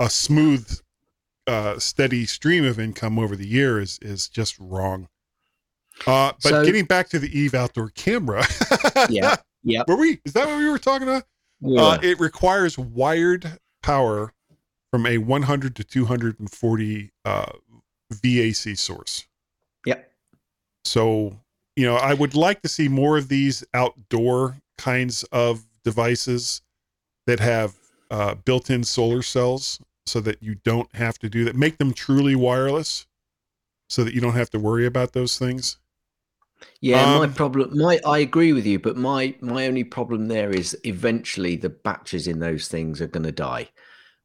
a 0.00 0.10
smooth 0.10 0.78
uh, 1.46 1.78
steady 1.78 2.24
stream 2.24 2.64
of 2.64 2.80
income 2.80 3.18
over 3.18 3.36
the 3.36 3.46
year 3.46 3.80
is 3.80 3.98
is 4.00 4.28
just 4.28 4.58
wrong 4.58 5.08
uh, 6.06 6.32
but 6.42 6.50
so, 6.50 6.64
getting 6.64 6.84
back 6.84 7.08
to 7.10 7.18
the 7.18 7.38
Eve 7.38 7.54
outdoor 7.54 7.90
camera. 7.90 8.44
yeah. 9.08 9.36
Yeah. 9.66 9.82
Were 9.88 9.96
we? 9.96 10.20
Is 10.26 10.34
that 10.34 10.46
what 10.46 10.58
we 10.58 10.68
were 10.68 10.78
talking 10.78 11.08
about? 11.08 11.24
Yeah. 11.62 11.80
Uh, 11.80 11.98
it 12.02 12.20
requires 12.20 12.76
wired 12.76 13.58
power 13.82 14.34
from 14.94 15.06
a 15.06 15.18
100 15.18 15.74
to 15.74 15.82
240 15.82 17.10
uh, 17.24 17.46
VAC 18.12 18.78
source. 18.78 19.26
Yep. 19.86 20.08
So, 20.84 21.40
you 21.74 21.84
know, 21.84 21.96
I 21.96 22.14
would 22.14 22.36
like 22.36 22.62
to 22.62 22.68
see 22.68 22.86
more 22.86 23.18
of 23.18 23.26
these 23.26 23.64
outdoor 23.74 24.58
kinds 24.78 25.24
of 25.32 25.64
devices 25.82 26.62
that 27.26 27.40
have 27.40 27.74
uh, 28.12 28.36
built-in 28.36 28.84
solar 28.84 29.20
cells 29.20 29.80
so 30.06 30.20
that 30.20 30.40
you 30.40 30.54
don't 30.62 30.94
have 30.94 31.18
to 31.18 31.28
do 31.28 31.44
that. 31.44 31.56
Make 31.56 31.78
them 31.78 31.92
truly 31.92 32.36
wireless 32.36 33.08
so 33.88 34.04
that 34.04 34.14
you 34.14 34.20
don't 34.20 34.34
have 34.34 34.50
to 34.50 34.60
worry 34.60 34.86
about 34.86 35.12
those 35.12 35.36
things. 35.36 35.76
Yeah, 36.80 37.14
um, 37.14 37.18
my 37.18 37.26
problem. 37.26 37.76
My 37.76 37.98
I 38.06 38.18
agree 38.18 38.52
with 38.52 38.64
you, 38.64 38.78
but 38.78 38.96
my 38.96 39.34
my 39.40 39.66
only 39.66 39.82
problem 39.82 40.28
there 40.28 40.50
is 40.50 40.78
eventually 40.84 41.56
the 41.56 41.68
batteries 41.68 42.28
in 42.28 42.38
those 42.38 42.68
things 42.68 43.02
are 43.02 43.08
going 43.08 43.24
to 43.24 43.32
die, 43.32 43.70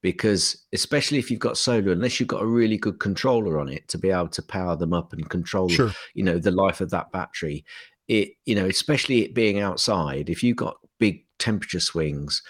because 0.01 0.65
especially 0.73 1.17
if 1.17 1.29
you've 1.29 1.39
got 1.39 1.57
solar, 1.57 1.91
unless 1.91 2.19
you've 2.19 2.29
got 2.29 2.41
a 2.41 2.47
really 2.47 2.77
good 2.77 2.99
controller 2.99 3.59
on 3.59 3.69
it 3.69 3.87
to 3.89 3.97
be 3.97 4.09
able 4.09 4.29
to 4.29 4.41
power 4.41 4.75
them 4.75 4.93
up 4.93 5.13
and 5.13 5.29
control, 5.29 5.69
sure. 5.69 5.91
you 6.13 6.23
know, 6.23 6.37
the 6.37 6.51
life 6.51 6.81
of 6.81 6.89
that 6.91 7.11
battery. 7.11 7.65
It 8.07 8.29
you 8.45 8.55
know, 8.55 8.65
especially 8.65 9.23
it 9.23 9.35
being 9.35 9.59
outside, 9.59 10.29
if 10.29 10.41
you've 10.41 10.57
got 10.57 10.77
big 10.99 11.25
temperature 11.37 11.79
swings, 11.79 12.41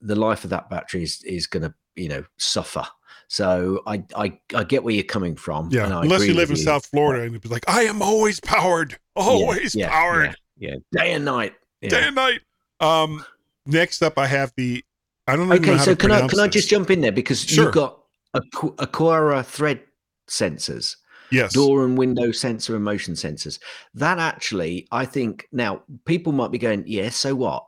the 0.00 0.16
life 0.16 0.44
of 0.44 0.50
that 0.50 0.68
battery 0.68 1.02
is 1.02 1.22
is 1.24 1.46
going 1.46 1.62
to 1.62 1.74
you 1.96 2.08
know 2.08 2.24
suffer 2.36 2.86
so 3.28 3.82
I, 3.86 4.04
I, 4.16 4.38
I 4.54 4.64
get 4.64 4.84
where 4.84 4.94
you're 4.94 5.04
coming 5.04 5.36
from. 5.36 5.68
Yeah, 5.70 5.86
unless 6.00 6.26
you 6.26 6.34
live 6.34 6.50
in 6.50 6.56
you. 6.56 6.62
South 6.62 6.86
Florida 6.86 7.24
and 7.24 7.34
it's 7.34 7.46
like, 7.46 7.68
I 7.68 7.82
am 7.82 8.02
always 8.02 8.40
powered, 8.40 8.98
always 9.16 9.74
yeah, 9.74 9.86
yeah, 9.86 9.90
powered. 9.90 10.36
Yeah, 10.58 10.70
yeah, 10.70 10.76
day 10.92 11.12
and 11.12 11.24
night. 11.24 11.54
Day 11.82 12.04
and 12.04 12.14
night. 12.14 12.40
Um, 12.80 13.24
next 13.66 14.02
up, 14.02 14.18
I 14.18 14.26
have 14.26 14.52
the. 14.56 14.84
I 15.26 15.36
don't 15.36 15.48
know. 15.48 15.54
Okay, 15.54 15.78
so 15.78 15.96
can 15.96 16.10
I 16.10 16.26
can. 16.26 16.40
I 16.40 16.48
just 16.48 16.68
jump 16.68 16.90
in 16.90 17.00
there 17.00 17.12
because 17.12 17.42
sure. 17.42 17.64
you've 17.64 17.74
got 17.74 18.00
Aqara 18.34 19.44
thread 19.44 19.80
sensors. 20.28 20.96
Yes. 21.30 21.52
Door 21.52 21.86
and 21.86 21.98
window 21.98 22.30
sensor 22.32 22.76
and 22.76 22.84
motion 22.84 23.14
sensors. 23.14 23.58
That 23.94 24.18
actually, 24.18 24.86
I 24.92 25.04
think 25.06 25.48
now 25.52 25.82
people 26.04 26.32
might 26.32 26.50
be 26.50 26.58
going, 26.58 26.84
yeah, 26.86 27.08
so 27.08 27.34
what? 27.34 27.64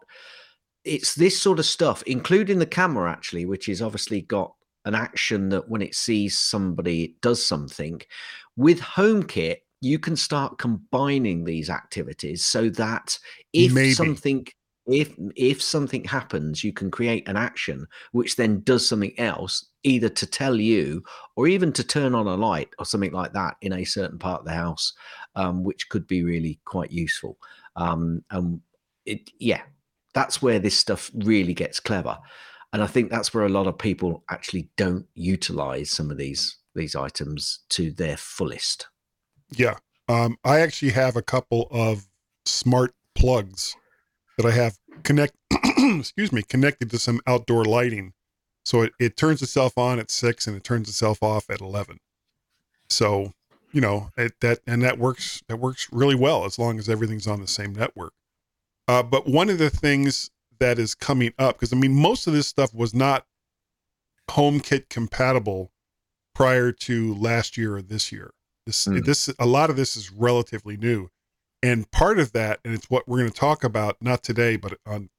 It's 0.85 1.15
this 1.15 1.41
sort 1.41 1.59
of 1.59 1.67
stuff, 1.67 2.03
including 2.05 2.59
the 2.59 2.67
camera, 2.67 3.11
actually, 3.11 3.45
which 3.45 3.69
is 3.69 3.83
obviously 3.83 4.21
got 4.21 4.55
an 4.87 4.95
action 4.95 5.49
that 5.49 5.69
when 5.69 5.83
it 5.83 5.95
sees 5.95 6.39
somebody 6.39 7.05
it 7.05 7.21
does 7.21 7.45
something 7.45 8.01
with 8.57 8.81
homekit 8.81 9.57
you 9.83 9.99
can 9.99 10.17
start 10.17 10.59
combining 10.59 11.45
these 11.45 11.69
activities 11.69 12.45
so 12.47 12.71
that 12.71 13.19
if 13.53 13.73
Maybe. 13.73 13.93
something 13.93 14.47
if 14.87 15.12
if 15.34 15.61
something 15.61 16.05
happens 16.05 16.62
you 16.62 16.72
can 16.72 16.91
create 16.91 17.26
an 17.28 17.37
action 17.37 17.87
which 18.12 18.37
then 18.37 18.61
does 18.61 18.89
something 18.89 19.12
else 19.18 19.66
either 19.82 20.09
to 20.09 20.26
tell 20.26 20.57
you 20.57 21.03
or 21.37 21.49
even 21.49 21.72
to 21.72 21.82
turn 21.82 22.14
on 22.14 22.26
a 22.26 22.37
light 22.37 22.68
or 22.78 22.84
something 22.84 23.12
like 23.12 23.32
that 23.32 23.57
in 23.62 23.72
a 23.72 23.84
certain 23.84 24.18
part 24.18 24.41
of 24.41 24.47
the 24.47 24.53
house 24.53 24.93
um, 25.37 25.62
which 25.62 25.89
could 25.89 26.07
be 26.07 26.24
really 26.24 26.59
quite 26.64 26.91
useful. 26.91 27.39
Um, 27.76 28.24
and 28.30 28.61
it 29.05 29.30
yeah 29.39 29.62
that's 30.14 30.43
where 30.43 30.59
this 30.59 30.76
stuff 30.76 31.11
really 31.14 31.55
gets 31.55 31.78
clever. 31.78 32.18
And 32.72 32.82
I 32.82 32.87
think 32.87 33.11
that's 33.11 33.32
where 33.32 33.45
a 33.45 33.51
lot 33.51 33.66
of 33.66 33.78
people 33.78 34.24
actually 34.30 34.70
don't 34.76 35.07
utilize 35.14 35.91
some 35.91 36.11
of 36.11 36.16
these 36.16 36.57
these 36.74 36.97
items 36.97 37.61
to 37.70 37.91
their 37.93 38.16
fullest. 38.16 38.89
Yeah, 39.51 39.76
um, 40.09 40.37
I 40.45 40.61
actually 40.61 40.93
have 40.93 41.16
a 41.16 41.22
couple 41.22 41.68
of 41.70 42.07
smart 42.45 42.93
plugs 43.14 43.76
that 44.37 44.47
I 44.47 44.53
have 44.53 44.78
connect. 45.03 45.34
excuse 45.78 46.32
me, 46.32 46.43
connected 46.43 46.91
to 46.91 46.99
some 46.99 47.20
outdoor 47.26 47.64
lighting, 47.64 48.12
so 48.64 48.82
it, 48.82 48.93
it 48.99 49.16
turns 49.16 49.43
itself 49.43 49.76
on 49.78 49.99
at 49.99 50.11
six 50.11 50.47
and 50.47 50.57
it 50.57 50.64
turns 50.64 50.89
itself 50.89 51.22
off 51.22 51.51
at 51.51 51.61
eleven. 51.61 51.99
So 52.89 53.32
you 53.72 53.80
know 53.80 54.11
it, 54.16 54.32
that 54.41 54.61
and 54.66 54.82
that 54.82 54.99
works 54.99 55.43
that 55.49 55.59
works 55.59 55.89
really 55.93 56.14
well 56.14 56.45
as 56.45 56.59
long 56.59 56.78
as 56.78 56.89
everything's 56.89 57.26
on 57.26 57.41
the 57.41 57.47
same 57.47 57.74
network. 57.74 58.12
Uh, 58.89 59.03
but 59.03 59.26
one 59.26 59.51
of 59.51 59.59
the 59.59 59.70
things 59.70 60.30
that 60.59 60.78
is 60.78 60.95
coming 60.95 61.32
up 61.39 61.57
because 61.57 61.72
I 61.72 61.76
mean 61.76 61.95
most 61.95 62.26
of 62.26 62.32
this 62.32 62.47
stuff 62.47 62.74
was 62.74 62.95
not 62.95 63.26
HomeKit 64.30 64.89
compatible 64.89 65.72
prior 66.34 66.72
to 66.72 67.14
last 67.14 67.57
year 67.57 67.76
or 67.76 67.82
this 67.82 68.12
year. 68.12 68.32
This 68.66 68.87
mm. 68.87 69.05
this 69.05 69.30
a 69.39 69.47
lot 69.47 69.70
of 69.70 69.76
this 69.76 69.97
is 69.97 70.11
relatively 70.11 70.76
new. 70.76 71.09
And 71.67 71.91
part 71.91 72.21
of 72.21 72.31
that, 72.31 72.61
and 72.64 72.73
it's 72.73 72.89
what 72.89 73.09
we're 73.09 73.19
going 73.19 73.31
to 73.31 73.37
talk 73.37 73.64
about 73.64 73.97
not 74.01 74.23
today, 74.23 74.55
but 74.55 74.79
on 74.87 75.11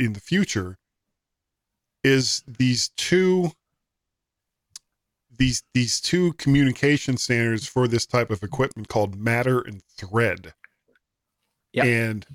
in 0.00 0.12
the 0.12 0.20
future, 0.20 0.76
is 2.02 2.42
these 2.48 2.88
two 2.96 3.52
these 5.38 5.62
these 5.72 6.00
two 6.00 6.32
communication 6.32 7.16
standards 7.16 7.68
for 7.68 7.86
this 7.86 8.06
type 8.06 8.32
of 8.32 8.42
equipment 8.42 8.88
called 8.88 9.14
Matter 9.14 9.60
and 9.60 9.84
Thread. 9.84 10.54
Yep. 11.74 11.86
And 11.86 12.26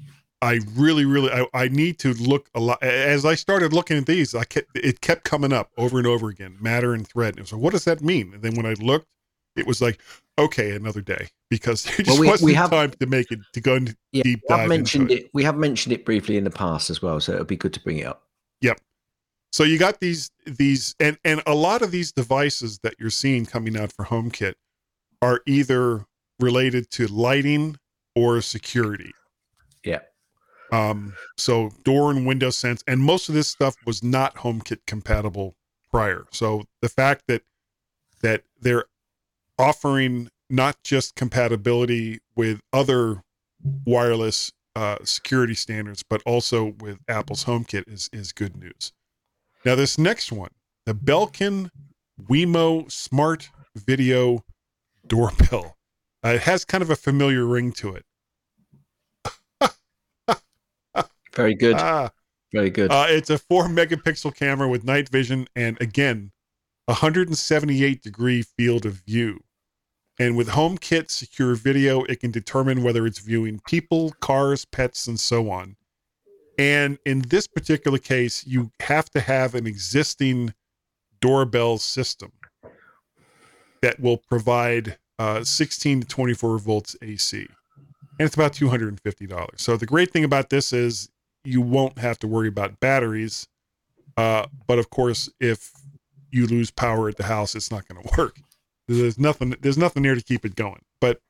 I 0.41 0.61
really, 0.73 1.03
really, 1.03 1.29
I, 1.29 1.45
I, 1.53 1.67
need 1.67 1.99
to 1.99 2.13
look 2.13 2.49
a 2.55 2.61
lot. 2.61 2.81
As 2.81 3.25
I 3.25 3.35
started 3.35 3.73
looking 3.73 3.97
at 3.97 4.05
these, 4.05 4.33
I 4.35 4.45
kept 4.45 4.69
it 4.73 5.01
kept 5.01 5.25
coming 5.25 5.51
up 5.51 5.71
over 5.77 5.97
and 5.97 6.07
over 6.07 6.29
again, 6.29 6.55
matter 6.61 6.93
and 6.93 7.05
thread. 7.05 7.37
And 7.37 7.45
so, 7.45 7.57
what 7.57 7.73
does 7.73 7.83
that 7.83 8.01
mean? 8.01 8.33
And 8.35 8.41
then 8.41 8.55
when 8.55 8.65
I 8.65 8.73
looked, 8.81 9.07
it 9.55 9.67
was 9.67 9.81
like, 9.81 9.99
okay, 10.37 10.75
another 10.75 11.01
day 11.01 11.27
because 11.49 11.83
there 11.97 11.97
just 11.97 12.09
well, 12.09 12.19
we, 12.19 12.27
wasn't 12.27 12.45
we 12.45 12.53
have, 12.53 12.69
time 12.69 12.91
to 12.91 13.05
make 13.05 13.31
it 13.31 13.39
to 13.53 13.61
go 13.61 13.75
into 13.75 13.95
yeah, 14.11 14.23
deep 14.23 14.41
dive. 14.47 14.61
I've 14.61 14.69
mentioned 14.69 15.11
it. 15.11 15.25
it. 15.25 15.29
We 15.33 15.43
have 15.43 15.57
mentioned 15.57 15.93
it 15.93 16.05
briefly 16.05 16.37
in 16.37 16.43
the 16.43 16.51
past 16.51 16.89
as 16.89 17.01
well, 17.01 17.19
so 17.19 17.33
it'll 17.33 17.45
be 17.45 17.57
good 17.57 17.73
to 17.73 17.79
bring 17.81 17.99
it 17.99 18.07
up. 18.07 18.23
Yep. 18.61 18.79
So 19.51 19.63
you 19.63 19.79
got 19.79 19.99
these 19.99 20.31
these 20.45 20.95
and 20.99 21.17
and 21.23 21.41
a 21.47 21.55
lot 21.55 21.81
of 21.81 21.91
these 21.91 22.11
devices 22.11 22.79
that 22.83 22.95
you're 22.99 23.09
seeing 23.09 23.45
coming 23.45 23.77
out 23.77 23.91
for 23.91 24.05
HomeKit 24.05 24.53
are 25.21 25.41
either 25.45 26.05
related 26.39 26.89
to 26.91 27.07
lighting 27.07 27.77
or 28.15 28.41
security. 28.41 29.11
Yeah. 29.83 29.99
Um, 30.71 31.15
so 31.37 31.71
door 31.83 32.11
and 32.11 32.27
window 32.27 32.51
sense, 32.51 32.83
and 32.87 33.01
most 33.01 33.27
of 33.27 33.35
this 33.35 33.47
stuff 33.47 33.75
was 33.85 34.03
not 34.03 34.35
HomeKit 34.35 34.79
compatible 34.85 35.55
prior. 35.89 36.25
So 36.31 36.63
the 36.81 36.89
fact 36.89 37.23
that 37.27 37.41
that 38.21 38.43
they're 38.61 38.85
offering 39.59 40.29
not 40.49 40.77
just 40.83 41.15
compatibility 41.15 42.19
with 42.35 42.61
other 42.73 43.21
wireless 43.85 44.51
uh, 44.75 44.97
security 45.03 45.53
standards, 45.53 46.03
but 46.03 46.21
also 46.25 46.73
with 46.79 46.97
Apple's 47.07 47.45
HomeKit 47.45 47.91
is 47.91 48.09
is 48.13 48.31
good 48.31 48.55
news. 48.57 48.93
Now, 49.65 49.75
this 49.75 49.97
next 49.97 50.31
one, 50.31 50.51
the 50.85 50.93
Belkin 50.93 51.69
Wemo 52.29 52.89
Smart 52.89 53.49
Video 53.75 54.45
Doorbell, 55.05 55.75
uh, 56.23 56.29
it 56.29 56.41
has 56.41 56.63
kind 56.63 56.81
of 56.81 56.89
a 56.89 56.95
familiar 56.95 57.45
ring 57.45 57.73
to 57.73 57.95
it. 57.95 58.05
Very 61.35 61.53
good. 61.55 61.75
Ah, 61.75 62.11
Very 62.53 62.69
good. 62.69 62.91
Uh, 62.91 63.05
it's 63.09 63.29
a 63.29 63.37
four 63.37 63.65
megapixel 63.65 64.35
camera 64.35 64.67
with 64.67 64.83
night 64.83 65.09
vision 65.09 65.47
and 65.55 65.79
again, 65.81 66.31
178 66.85 68.01
degree 68.01 68.41
field 68.41 68.85
of 68.85 68.93
view. 69.05 69.39
And 70.19 70.35
with 70.35 70.49
HomeKit 70.49 71.09
secure 71.09 71.55
video, 71.55 72.03
it 72.03 72.19
can 72.19 72.29
determine 72.29 72.83
whether 72.83 73.05
it's 73.05 73.19
viewing 73.19 73.61
people, 73.65 74.11
cars, 74.19 74.65
pets, 74.65 75.07
and 75.07 75.17
so 75.17 75.49
on. 75.49 75.77
And 76.57 76.99
in 77.05 77.21
this 77.21 77.47
particular 77.47 77.97
case, 77.97 78.45
you 78.45 78.71
have 78.81 79.09
to 79.11 79.21
have 79.21 79.55
an 79.55 79.65
existing 79.65 80.53
doorbell 81.21 81.77
system 81.77 82.33
that 83.81 84.01
will 84.01 84.17
provide 84.17 84.97
uh, 85.19 85.45
16 85.45 86.01
to 86.01 86.07
24 86.07 86.59
volts 86.59 86.97
AC. 87.01 87.47
And 88.19 88.25
it's 88.25 88.35
about 88.35 88.51
$250. 88.51 89.59
So 89.59 89.77
the 89.77 89.85
great 89.85 90.11
thing 90.11 90.25
about 90.25 90.49
this 90.49 90.73
is 90.73 91.09
you 91.45 91.61
won't 91.61 91.97
have 91.97 92.19
to 92.19 92.27
worry 92.27 92.49
about 92.49 92.81
batteries. 92.81 93.47
Uh, 94.17 94.47
but 94.67 94.79
of 94.79 94.89
course, 94.89 95.29
if 95.39 95.71
you 96.29 96.45
lose 96.45 96.71
power 96.71 97.07
at 97.07 97.15
the 97.15 97.23
house, 97.23 97.55
it's 97.55 97.71
not 97.71 97.87
going 97.87 98.03
to 98.07 98.17
work. 98.17 98.35
There's 98.89 99.19
nothing. 99.19 99.55
There's 99.61 99.77
nothing 99.77 100.01
there 100.01 100.15
to 100.15 100.23
keep 100.23 100.43
it 100.45 100.55
going. 100.55 100.81
But 100.99 101.21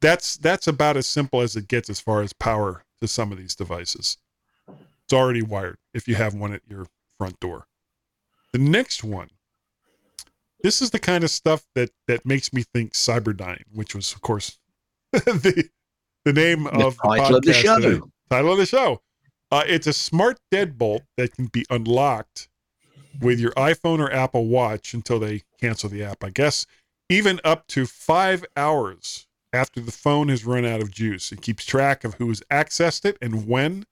that's 0.00 0.36
that's 0.36 0.68
about 0.68 0.96
as 0.96 1.06
simple 1.06 1.40
as 1.40 1.56
it 1.56 1.66
gets 1.66 1.90
as 1.90 1.98
far 1.98 2.22
as 2.22 2.32
power 2.32 2.84
to 3.00 3.08
some 3.08 3.32
of 3.32 3.38
these 3.38 3.56
devices. 3.56 4.18
It's 4.68 5.12
already 5.12 5.42
wired 5.42 5.78
if 5.92 6.06
you 6.06 6.14
have 6.14 6.34
one 6.34 6.52
at 6.52 6.62
your 6.68 6.86
front 7.18 7.40
door. 7.40 7.66
The 8.52 8.60
next 8.60 9.02
one. 9.02 9.30
This 10.62 10.80
is 10.80 10.90
the 10.90 10.98
kind 10.98 11.24
of 11.24 11.30
stuff 11.30 11.64
that 11.74 11.90
that 12.06 12.24
makes 12.24 12.52
me 12.52 12.62
think 12.62 12.92
Cyberdyne, 12.92 13.64
which 13.72 13.94
was 13.94 14.12
of 14.12 14.20
course 14.20 14.58
the 15.12 15.68
the 16.24 16.32
name 16.32 16.64
the 16.64 16.86
of 16.86 16.96
the 16.96 17.08
title 17.08 17.36
of 17.36 17.42
the 17.42 17.52
show. 17.52 17.80
Today. 17.80 18.00
Title 18.30 18.52
of 18.52 18.58
the 18.58 18.66
show. 18.66 19.02
Uh, 19.50 19.64
it's 19.66 19.86
a 19.86 19.92
smart 19.92 20.38
deadbolt 20.52 21.02
that 21.16 21.34
can 21.34 21.46
be 21.46 21.64
unlocked 21.68 22.48
with 23.20 23.40
your 23.40 23.52
iPhone 23.52 23.98
or 23.98 24.12
Apple 24.12 24.46
Watch 24.46 24.94
until 24.94 25.18
they 25.18 25.42
cancel 25.60 25.88
the 25.88 26.02
app, 26.02 26.22
I 26.24 26.30
guess, 26.30 26.66
even 27.08 27.40
up 27.44 27.66
to 27.68 27.86
five 27.86 28.44
hours 28.56 29.26
after 29.52 29.80
the 29.80 29.92
phone 29.92 30.28
has 30.28 30.44
run 30.44 30.64
out 30.64 30.82
of 30.82 30.90
juice. 30.90 31.32
It 31.32 31.40
keeps 31.40 31.64
track 31.64 32.04
of 32.04 32.14
who 32.14 32.28
has 32.28 32.42
accessed 32.50 33.04
it 33.04 33.16
and 33.22 33.46
when. 33.46 33.84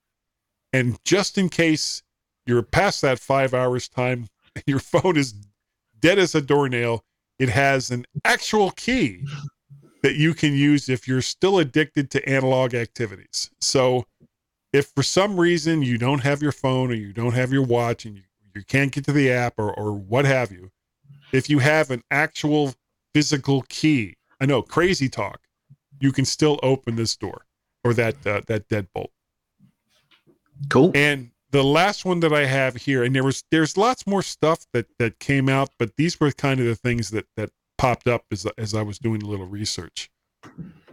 And 0.73 0.99
just 1.05 1.39
in 1.39 1.49
case 1.49 2.03
you're 2.47 2.63
past 2.63 3.03
that 3.03 3.19
five 3.19 3.55
hours 3.55 3.89
time 3.89 4.29
your 4.67 4.79
phone 4.81 5.17
is 5.17 5.35
dead 6.01 6.19
as 6.19 6.35
a 6.35 6.43
doornail, 6.43 7.05
it 7.39 7.49
has 7.49 7.91
an 7.91 8.05
actual 8.25 8.71
key 8.73 9.25
that 10.03 10.17
you 10.17 10.35
can 10.35 10.53
use 10.53 10.89
if 10.89 11.09
you're 11.09 11.23
still 11.23 11.59
addicted 11.59 12.11
to 12.11 12.29
analog 12.29 12.75
activities. 12.75 13.51
So 13.61 14.05
if 14.73 14.93
for 14.95 15.03
some 15.03 15.41
reason 15.41 15.83
you 15.83 15.99
don't 15.99 16.21
have 16.21 16.43
your 16.43 16.53
phone 16.53 16.91
or 16.91 16.95
you 16.95 17.13
don't 17.13 17.33
have 17.33 17.53
your 17.53 17.63
watch 17.63 18.05
and 18.05 18.17
you 18.17 18.23
you 18.55 18.63
can't 18.65 18.93
get 18.93 19.05
to 19.05 19.13
the 19.13 19.31
app 19.31 19.55
or, 19.59 19.73
or 19.73 19.93
what 19.93 20.25
have 20.25 20.53
you, 20.53 20.71
if 21.33 21.51
you 21.51 21.59
have 21.59 21.91
an 21.91 22.03
actual 22.11 22.75
physical 23.13 23.63
key, 23.69 24.17
I 24.41 24.47
know 24.47 24.63
crazy 24.63 25.09
talk, 25.09 25.41
you 26.01 26.13
can 26.13 26.25
still 26.25 26.59
open 26.63 26.97
this 26.97 27.17
door 27.17 27.47
or 27.83 27.95
that 27.95 28.27
uh, 28.27 28.41
that 28.47 28.69
deadbolt. 28.69 29.09
Cool. 30.69 30.93
And 30.95 31.31
the 31.51 31.65
last 31.65 32.05
one 32.05 32.21
that 32.21 32.33
I 32.33 32.47
have 32.47 32.77
here, 32.77 33.05
and 33.05 33.15
there 33.15 33.25
was 33.25 33.45
there's 33.51 33.77
lots 33.77 34.07
more 34.07 34.23
stuff 34.23 34.67
that 34.73 34.87
that 34.99 35.19
came 35.19 35.49
out, 35.49 35.71
but 35.79 35.97
these 35.97 36.19
were 36.19 36.31
kind 36.33 36.61
of 36.61 36.67
the 36.67 36.75
things 36.75 37.11
that 37.11 37.27
that 37.37 37.51
popped 37.79 38.07
up 38.07 38.25
as 38.31 38.47
as 38.59 38.75
I 38.75 38.83
was 38.83 38.99
doing 38.99 39.23
a 39.23 39.27
little 39.27 39.47
research. 39.47 40.11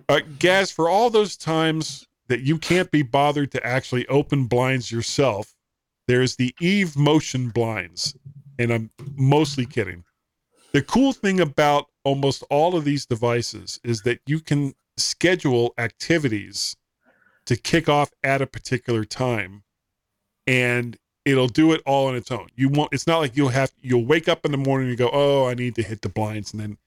Uh, 0.09 0.19
Gaz, 0.39 0.71
for 0.71 0.89
all 0.89 1.09
those 1.09 1.37
times 1.37 2.07
that 2.27 2.41
you 2.41 2.57
can't 2.57 2.91
be 2.91 3.01
bothered 3.01 3.51
to 3.51 3.65
actually 3.65 4.07
open 4.07 4.45
blinds 4.45 4.91
yourself, 4.91 5.53
there's 6.07 6.35
the 6.35 6.53
Eve 6.59 6.97
motion 6.97 7.49
blinds, 7.49 8.15
and 8.59 8.71
I'm 8.71 8.91
mostly 9.15 9.65
kidding. 9.65 10.03
The 10.73 10.81
cool 10.81 11.13
thing 11.13 11.39
about 11.39 11.87
almost 12.03 12.43
all 12.49 12.75
of 12.75 12.85
these 12.85 13.05
devices 13.05 13.79
is 13.83 14.01
that 14.03 14.19
you 14.25 14.39
can 14.39 14.73
schedule 14.97 15.73
activities 15.77 16.75
to 17.45 17.55
kick 17.55 17.89
off 17.89 18.11
at 18.23 18.41
a 18.41 18.47
particular 18.47 19.03
time 19.03 19.63
and 20.47 20.97
it'll 21.25 21.47
do 21.47 21.71
it 21.73 21.81
all 21.85 22.07
on 22.07 22.15
its 22.15 22.31
own. 22.31 22.47
You 22.55 22.69
won't 22.69 22.93
it's 22.93 23.07
not 23.07 23.19
like 23.19 23.35
you'll 23.35 23.49
have 23.49 23.71
you'll 23.81 24.05
wake 24.05 24.27
up 24.27 24.45
in 24.45 24.51
the 24.51 24.57
morning 24.57 24.89
and 24.89 24.97
go, 24.97 25.09
"Oh, 25.11 25.47
I 25.47 25.53
need 25.53 25.75
to 25.75 25.83
hit 25.83 26.01
the 26.01 26.09
blinds." 26.09 26.53
And 26.53 26.61
then 26.61 26.77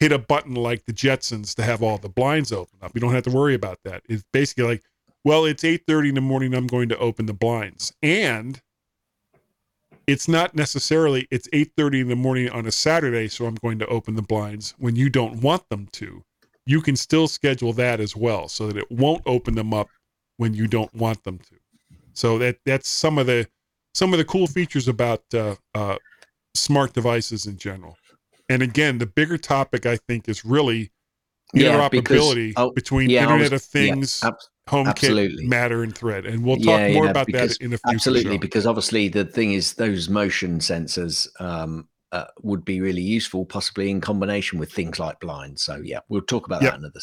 hit 0.00 0.12
a 0.12 0.18
button 0.18 0.54
like 0.54 0.84
the 0.84 0.92
Jetsons 0.92 1.54
to 1.56 1.62
have 1.62 1.82
all 1.82 1.98
the 1.98 2.08
blinds 2.08 2.52
open 2.52 2.78
up. 2.82 2.92
You 2.94 3.00
don't 3.00 3.14
have 3.14 3.24
to 3.24 3.30
worry 3.30 3.54
about 3.54 3.80
that. 3.84 4.02
It's 4.08 4.24
basically 4.32 4.64
like, 4.64 4.82
"Well, 5.24 5.44
it's 5.44 5.64
8:30 5.64 6.10
in 6.10 6.14
the 6.14 6.20
morning, 6.20 6.54
I'm 6.54 6.66
going 6.66 6.88
to 6.90 6.98
open 6.98 7.26
the 7.26 7.34
blinds." 7.34 7.92
And 8.02 8.60
it's 10.08 10.26
not 10.26 10.54
necessarily 10.54 11.28
it's 11.30 11.48
8:30 11.52 12.00
in 12.00 12.08
the 12.08 12.16
morning 12.16 12.48
on 12.48 12.66
a 12.66 12.72
Saturday 12.72 13.28
so 13.28 13.44
I'm 13.46 13.56
going 13.56 13.78
to 13.78 13.86
open 13.86 14.16
the 14.16 14.22
blinds 14.22 14.74
when 14.78 14.96
you 14.96 15.10
don't 15.10 15.42
want 15.42 15.68
them 15.68 15.86
to. 15.92 16.24
You 16.64 16.80
can 16.80 16.96
still 16.96 17.28
schedule 17.28 17.72
that 17.74 18.00
as 18.00 18.16
well 18.16 18.48
so 18.48 18.66
that 18.66 18.76
it 18.76 18.90
won't 18.90 19.22
open 19.26 19.54
them 19.54 19.74
up 19.74 19.88
when 20.38 20.54
you 20.54 20.66
don't 20.66 20.92
want 20.94 21.22
them 21.24 21.38
to. 21.38 21.56
So 22.14 22.38
that 22.38 22.58
that's 22.64 22.88
some 22.88 23.18
of 23.18 23.26
the 23.26 23.46
some 23.94 24.12
of 24.14 24.18
the 24.18 24.24
cool 24.24 24.46
features 24.46 24.88
about 24.88 25.22
uh, 25.34 25.56
uh, 25.74 25.96
smart 26.54 26.94
devices 26.94 27.46
in 27.46 27.58
general. 27.58 27.96
And 28.48 28.62
again, 28.62 28.98
the 28.98 29.06
bigger 29.06 29.36
topic 29.36 29.84
I 29.84 29.96
think 29.96 30.28
is 30.28 30.44
really 30.44 30.90
interoperability 31.54 32.48
because, 32.48 32.54
oh, 32.56 32.70
between 32.72 33.10
yeah, 33.10 33.22
Internet 33.22 33.52
was, 33.52 33.62
of 33.64 33.68
Things, 33.68 34.20
yeah, 34.22 34.30
HomeKit, 34.68 34.86
absolutely. 34.88 35.46
Matter, 35.46 35.82
and 35.82 35.94
Thread, 35.94 36.26
and 36.26 36.44
we'll 36.44 36.56
talk 36.56 36.80
yeah, 36.80 36.92
more 36.92 37.08
about 37.08 37.26
because, 37.26 37.56
that 37.58 37.64
in 37.64 37.72
a 37.72 37.78
future. 37.78 37.94
Absolutely, 37.94 38.34
show. 38.36 38.38
because 38.38 38.66
obviously 38.66 39.08
the 39.08 39.24
thing 39.24 39.52
is, 39.52 39.74
those 39.74 40.08
motion 40.08 40.58
sensors 40.58 41.28
um, 41.40 41.88
uh, 42.12 42.24
would 42.42 42.64
be 42.64 42.80
really 42.80 43.02
useful, 43.02 43.44
possibly 43.44 43.90
in 43.90 44.00
combination 44.00 44.58
with 44.58 44.72
things 44.72 44.98
like 44.98 45.20
blinds. 45.20 45.62
So 45.62 45.76
yeah, 45.82 46.00
we'll 46.08 46.22
talk 46.22 46.46
about 46.46 46.62
yep. 46.62 46.72
that 46.72 46.78
another. 46.80 47.00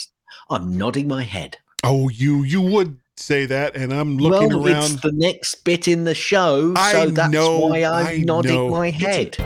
I'm 0.50 0.78
nodding 0.78 1.08
my 1.08 1.24
head. 1.24 1.58
Oh, 1.84 2.10
you 2.10 2.44
you 2.44 2.62
would 2.62 3.00
say 3.18 3.46
that, 3.46 3.76
and 3.76 3.94
I'm 3.94 4.18
looking 4.18 4.50
well, 4.50 4.68
around. 4.68 4.92
It's 4.92 5.02
the 5.02 5.12
next 5.12 5.64
bit 5.64 5.88
in 5.88 6.04
the 6.04 6.16
show, 6.16 6.74
I 6.76 6.92
so 6.92 7.10
that's 7.10 7.32
know, 7.32 7.60
why 7.60 7.84
I'm 7.84 8.08
I 8.08 8.18
nodding 8.18 8.54
know. 8.54 8.70
my 8.70 8.90
head. 8.90 9.38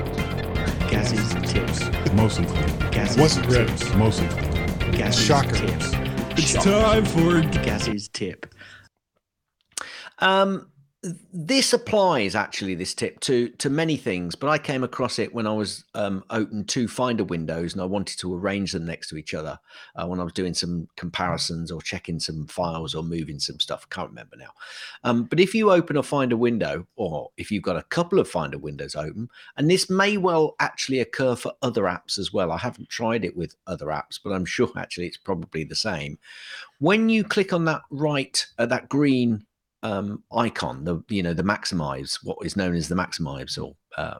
Gaz's 0.90 1.52
tips. 1.52 2.14
Mostly. 2.14 2.46
Gaz's 2.92 3.18
wasn't 3.18 3.48
ready. 3.48 3.96
Mostly. 3.98 4.28
Gaz's 4.92 5.22
Shocker. 5.22 5.56
tips. 5.56 6.09
It's 6.42 6.54
time 6.54 7.04
for 7.04 7.42
Gaz's 7.42 8.08
tip. 8.08 8.46
Um, 10.20 10.72
this 11.32 11.72
applies 11.72 12.36
actually 12.36 12.76
this 12.76 12.93
tip 12.93 13.18
to 13.22 13.47
to 13.52 13.70
many 13.70 13.95
things 13.95 14.36
but 14.36 14.50
i 14.50 14.58
came 14.58 14.84
across 14.84 15.18
it 15.18 15.34
when 15.34 15.47
i 15.47 15.54
was 15.54 15.86
um, 15.95 16.22
open 16.30 16.66
two 16.66 16.89
finder 16.89 17.24
windows 17.24 17.72
and 17.72 17.82
i 17.82 17.86
wanted 17.86 18.20
to 18.20 18.36
arrange 18.36 18.74
them 18.74 18.86
next 18.86 19.08
to 19.08 19.16
each 19.16 19.34
other 19.34 19.58
uh, 19.95 20.06
when 20.06 20.20
i 20.20 20.24
was 20.24 20.34
doing 20.34 20.54
some 20.54 20.89
comparisons 20.97 21.72
or 21.72 21.82
checking 21.82 22.20
some 22.20 22.45
files 22.47 22.93
or 22.93 23.04
moving 23.04 23.39
some 23.39 23.60
stuff. 23.60 23.88
I 23.89 23.95
can't 23.95 24.10
remember 24.10 24.38
now. 24.38 24.52
Um, 25.04 25.24
but 25.24 25.39
if 25.39 25.56
you 25.56 25.72
open 25.72 25.97
a 25.97 26.04
finder 26.04 26.38
window 26.38 26.86
or 26.95 27.30
if 27.38 27.52
you've 27.52 27.64
got 27.64 27.78
a 27.78 27.84
couple 27.84 28.20
of 28.20 28.28
finder 28.28 28.58
windows 28.58 28.95
open 28.95 29.30
and 29.58 29.70
this 29.70 29.89
may 29.89 30.18
well 30.18 30.56
actually 30.60 31.00
occur 31.00 31.36
for 31.36 31.54
other 31.62 31.84
apps 31.84 32.18
as 32.18 32.34
well. 32.34 32.52
I 32.52 32.58
haven't 32.58 32.89
tried 32.89 33.26
it 33.26 33.36
with 33.36 33.56
other 33.68 33.88
apps 33.88 34.20
but 34.24 34.32
i'm 34.32 34.45
sure 34.45 34.70
actually 34.78 35.08
it's 35.08 35.18
probably 35.18 35.64
the 35.64 35.76
same. 35.76 36.18
When 36.80 37.10
you 37.10 37.24
click 37.24 37.54
on 37.54 37.66
that 37.66 37.82
right 37.89 38.45
uh, 38.58 38.66
that 38.68 38.89
green 38.89 39.45
um, 39.84 40.24
icon, 40.36 40.84
the 40.84 41.02
you 41.10 41.24
know 41.24 41.34
the 41.34 41.44
maximize, 41.44 42.20
what 42.24 42.38
is 42.44 42.58
known 42.58 42.76
as 42.76 42.90
the 42.90 42.96
maximize 42.96 43.62
or 43.62 43.76
uh, 43.98 44.20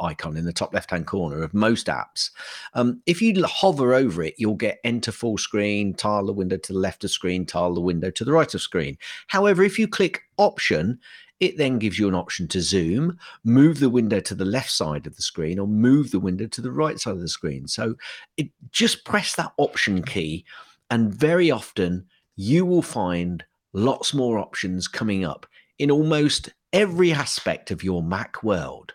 icon 0.00 0.36
in 0.36 0.44
the 0.44 0.52
top 0.52 0.72
left 0.72 0.90
hand 0.90 1.06
corner 1.06 1.42
of 1.42 1.54
most 1.54 1.86
apps. 1.86 2.30
Um, 2.74 3.02
if 3.06 3.20
you 3.20 3.44
hover 3.44 3.94
over 3.94 4.22
it, 4.22 4.34
you'll 4.38 4.54
get 4.54 4.80
enter 4.84 5.12
full 5.12 5.38
screen, 5.38 5.94
tile 5.94 6.26
the 6.26 6.32
window 6.32 6.56
to 6.56 6.72
the 6.72 6.78
left 6.78 7.04
of 7.04 7.10
screen, 7.10 7.46
tile 7.46 7.74
the 7.74 7.80
window 7.80 8.10
to 8.10 8.24
the 8.24 8.32
right 8.32 8.52
of 8.52 8.60
screen. 8.60 8.98
However, 9.28 9.62
if 9.62 9.78
you 9.78 9.88
click 9.88 10.22
option, 10.36 10.98
it 11.40 11.56
then 11.56 11.78
gives 11.78 11.98
you 11.98 12.08
an 12.08 12.14
option 12.14 12.48
to 12.48 12.60
zoom, 12.60 13.18
move 13.44 13.80
the 13.80 13.90
window 13.90 14.20
to 14.20 14.34
the 14.34 14.44
left 14.44 14.70
side 14.70 15.06
of 15.06 15.16
the 15.16 15.22
screen, 15.22 15.58
or 15.58 15.66
move 15.66 16.10
the 16.10 16.20
window 16.20 16.46
to 16.46 16.60
the 16.60 16.72
right 16.72 16.98
side 16.98 17.14
of 17.14 17.20
the 17.20 17.28
screen. 17.28 17.68
So 17.68 17.94
it 18.36 18.48
just 18.72 19.04
press 19.04 19.34
that 19.36 19.52
option 19.56 20.02
key, 20.02 20.44
and 20.90 21.14
very 21.14 21.50
often 21.50 22.06
you 22.36 22.64
will 22.64 22.82
find 22.82 23.44
lots 23.84 24.12
more 24.12 24.38
options 24.38 24.88
coming 24.88 25.24
up 25.24 25.46
in 25.78 25.90
almost 25.90 26.50
every 26.72 27.12
aspect 27.12 27.70
of 27.70 27.82
your 27.82 28.02
Mac 28.02 28.42
world. 28.42 28.94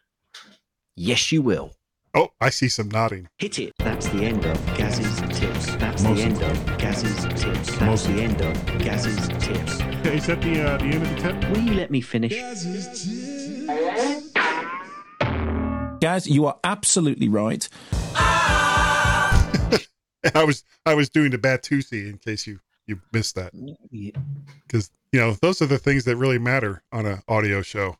Yes, 0.95 1.31
you 1.31 1.41
will. 1.41 1.73
Oh, 2.15 2.29
I 2.39 2.51
see 2.51 2.69
some 2.69 2.89
nodding. 2.89 3.27
Hit 3.39 3.57
it. 3.57 3.73
That's 3.79 4.07
the 4.09 4.23
end 4.23 4.45
of 4.45 4.77
Gaz's 4.77 5.21
tips. 5.39 5.75
That's 5.77 6.03
Most 6.03 6.17
the 6.17 6.23
end 6.23 6.43
of 6.43 6.77
Gaz's 6.77 7.25
Gaz's 7.25 7.43
tips. 7.43 7.77
That's 7.77 8.03
the 8.05 8.21
end 8.21 8.41
of 8.41 8.77
Gaz's 8.77 9.27
tips. 9.43 9.79
Is 10.05 10.27
that 10.27 10.39
the 10.41 10.61
uh, 10.61 10.77
the 10.77 10.83
end 10.83 11.01
of 11.01 11.09
the 11.09 11.15
tip? 11.15 11.49
Will 11.49 11.61
you 11.61 11.73
let 11.73 11.89
me 11.89 12.01
finish? 12.01 12.33
Gaz, 15.99 16.27
you 16.27 16.45
are 16.45 16.59
absolutely 16.63 17.29
right. 17.29 17.67
I 20.35 20.43
was 20.45 20.63
I 20.85 20.93
was 20.93 21.09
doing 21.09 21.31
the 21.31 21.39
Batusi 21.39 22.07
in 22.07 22.19
case 22.19 22.45
you 22.45 22.59
you 22.87 22.99
missed 23.11 23.35
that 23.35 23.53
because 24.67 24.91
you 25.11 25.19
know 25.19 25.33
those 25.41 25.61
are 25.61 25.65
the 25.65 25.77
things 25.77 26.05
that 26.05 26.17
really 26.17 26.39
matter 26.39 26.83
on 26.91 27.05
an 27.05 27.21
audio 27.27 27.61
show. 27.61 27.97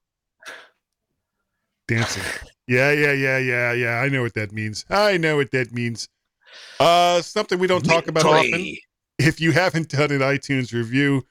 Dancing, 1.88 2.23
yeah, 2.67 2.91
yeah, 2.91 3.11
yeah, 3.11 3.38
yeah, 3.38 3.73
yeah. 3.73 3.99
I 3.99 4.09
know 4.09 4.21
what 4.21 4.34
that 4.36 4.51
means. 4.51 4.86
I 4.89 5.17
know 5.17 5.38
what 5.38 5.51
that 5.51 5.71
means. 5.71 6.07
Uh, 6.79 7.21
something 7.21 7.59
we 7.59 7.67
don't 7.67 7.84
talk 7.84 8.07
about 8.07 8.25
often. 8.25 8.75
If 9.19 9.39
you 9.39 9.51
haven't 9.51 9.89
done 9.89 10.11
an 10.11 10.19
iTunes 10.19 10.73
review, 10.73 11.25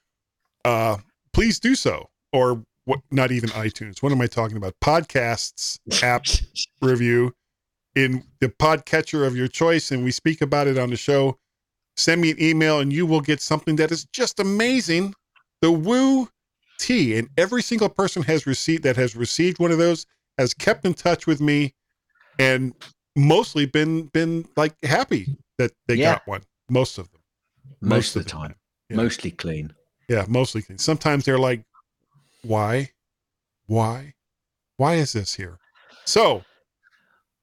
uh, 0.65 0.99
please 1.33 1.59
do 1.59 1.75
so. 1.75 2.09
Or 2.33 2.65
what? 2.85 3.01
Not 3.11 3.33
even 3.33 3.51
iTunes. 3.51 4.03
What 4.03 4.13
am 4.13 4.21
I 4.21 4.27
talking 4.27 4.57
about? 4.57 4.75
Podcasts 4.81 5.79
app 6.03 6.25
review 6.83 7.35
in 7.95 8.25
the 8.41 8.49
podcatcher 8.49 9.27
of 9.27 9.37
your 9.37 9.49
choice, 9.49 9.91
and 9.91 10.05
we 10.05 10.11
speak 10.11 10.41
about 10.41 10.67
it 10.67 10.79
on 10.79 10.91
the 10.91 10.97
show. 10.97 11.39
Send 11.97 12.21
me 12.21 12.31
an 12.31 12.43
email, 12.43 12.81
and 12.81 12.93
you 12.93 13.07
will 13.07 13.21
get 13.21 13.41
something 13.41 13.77
that 13.77 13.93
is 13.93 14.05
just 14.07 14.41
amazing. 14.41 15.15
The 15.61 15.71
Woo 15.71 16.29
Tea, 16.79 17.19
and 17.19 17.29
every 17.37 17.63
single 17.63 17.89
person 17.89 18.23
has 18.23 18.47
received 18.47 18.83
that 18.85 18.97
has 18.97 19.15
received 19.15 19.59
one 19.59 19.71
of 19.71 19.79
those 19.79 20.07
has 20.39 20.55
kept 20.55 20.85
in 20.85 20.95
touch 20.95 21.27
with 21.27 21.41
me, 21.41 21.75
and 22.39 22.75
mostly 23.17 23.67
been 23.67 24.07
been 24.07 24.47
like 24.57 24.75
happy 24.83 25.37
that 25.59 25.73
they 25.87 25.95
yeah. 25.95 26.15
got 26.15 26.27
one. 26.27 26.43
Most 26.69 26.99
of 26.99 27.11
them. 27.13 27.21
Most, 27.81 27.91
most 27.91 28.17
of 28.17 28.25
the 28.25 28.31
time. 28.31 28.49
time. 28.49 28.57
Yeah. 28.89 28.97
Mostly 28.97 29.31
clean. 29.31 29.75
Yeah, 30.09 30.25
mostly 30.29 30.63
clean. 30.63 30.79
Sometimes 30.79 31.25
they're 31.25 31.39
like, 31.39 31.63
why? 32.43 32.91
Why? 33.67 34.15
Why 34.77 34.95
is 34.95 35.13
this 35.13 35.35
here? 35.35 35.59
So 36.05 36.43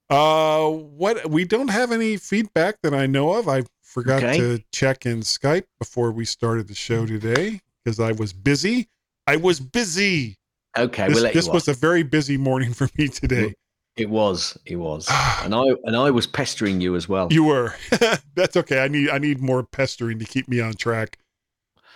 uh, 0.09 0.67
what 0.69 1.29
we 1.29 1.45
don't 1.45 1.69
have 1.69 1.91
any 1.91 2.17
feedback 2.17 2.77
that 2.81 2.93
I 2.93 3.05
know 3.05 3.33
of. 3.33 3.47
I 3.47 3.63
forgot 3.89 4.23
okay. 4.23 4.37
to 4.37 4.63
check 4.71 5.05
in 5.05 5.21
Skype 5.21 5.65
before 5.79 6.11
we 6.11 6.23
started 6.23 6.67
the 6.67 6.75
show 6.75 7.05
today 7.05 7.61
because 7.83 7.99
I 7.99 8.11
was 8.11 8.33
busy. 8.33 8.87
I 9.25 9.35
was 9.35 9.59
busy. 9.59 10.37
Okay, 10.77 11.07
this, 11.07 11.21
we'll 11.21 11.33
this 11.33 11.47
was 11.47 11.67
a 11.67 11.73
very 11.73 12.03
busy 12.03 12.37
morning 12.37 12.73
for 12.79 12.87
me 12.97 13.07
today. 13.07 13.55
It 13.97 14.09
was, 14.09 14.57
it 14.65 14.75
was, 14.75 15.07
and 15.43 15.55
I 15.55 15.63
and 15.83 15.95
I 15.95 16.11
was 16.11 16.27
pestering 16.27 16.79
you 16.79 16.95
as 16.95 17.09
well. 17.09 17.27
You 17.31 17.43
were. 17.45 17.73
That's 18.35 18.55
okay. 18.55 18.83
I 18.83 18.87
need 18.87 19.09
I 19.09 19.17
need 19.17 19.41
more 19.41 19.63
pestering 19.63 20.19
to 20.19 20.25
keep 20.25 20.47
me 20.47 20.61
on 20.61 20.73
track. 20.73 21.17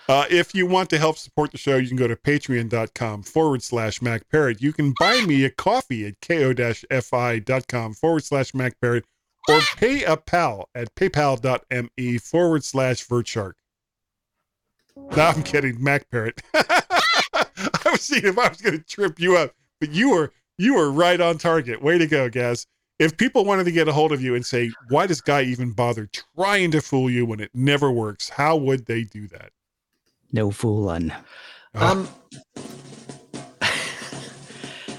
Uh, 0.06 0.26
if 0.28 0.54
you 0.54 0.66
want 0.66 0.90
to 0.90 0.98
help 0.98 1.16
support 1.16 1.50
the 1.52 1.56
show, 1.56 1.76
you 1.76 1.88
can 1.88 1.96
go 1.96 2.06
to 2.06 2.16
patreon.com 2.16 3.22
forward 3.22 3.62
slash 3.62 4.00
MacParrot. 4.00 4.60
You 4.60 4.70
can 4.74 4.92
buy 4.98 5.24
me 5.24 5.46
a 5.46 5.50
coffee 5.50 6.06
at 6.06 6.20
ko-fi.com 6.20 7.94
forward 7.94 8.22
slash 8.22 8.52
MacParrot 8.52 9.04
or 9.48 9.60
pay 9.76 10.04
a 10.04 10.16
pal 10.16 10.68
at 10.74 10.94
paypal.me 10.94 12.18
forward 12.18 12.64
slash 12.64 13.06
VertShark. 13.06 13.52
No, 14.96 15.22
I'm 15.22 15.42
kidding, 15.42 15.76
MacParrot. 15.76 16.40
I 16.54 17.90
was 17.90 18.02
seeing 18.02 18.24
if 18.24 18.38
I 18.38 18.48
was 18.48 18.60
going 18.60 18.78
to 18.78 18.84
trip 18.84 19.18
you 19.18 19.36
up, 19.36 19.52
but 19.80 19.90
you 19.90 20.10
were 20.10 20.32
you 20.56 20.74
were 20.74 20.90
right 20.90 21.20
on 21.20 21.38
target. 21.38 21.82
Way 21.82 21.98
to 21.98 22.06
go, 22.06 22.28
Gaz. 22.28 22.66
If 23.00 23.16
people 23.16 23.44
wanted 23.44 23.64
to 23.64 23.72
get 23.72 23.88
a 23.88 23.92
hold 23.92 24.12
of 24.12 24.22
you 24.22 24.36
and 24.36 24.46
say, 24.46 24.70
why 24.88 25.08
does 25.08 25.20
Guy 25.20 25.42
even 25.42 25.72
bother 25.72 26.08
trying 26.36 26.70
to 26.70 26.80
fool 26.80 27.10
you 27.10 27.26
when 27.26 27.40
it 27.40 27.50
never 27.52 27.90
works? 27.90 28.28
How 28.28 28.56
would 28.56 28.86
they 28.86 29.02
do 29.02 29.26
that? 29.28 29.50
No 30.30 30.52
fooling. 30.52 31.12
Um, 31.74 32.08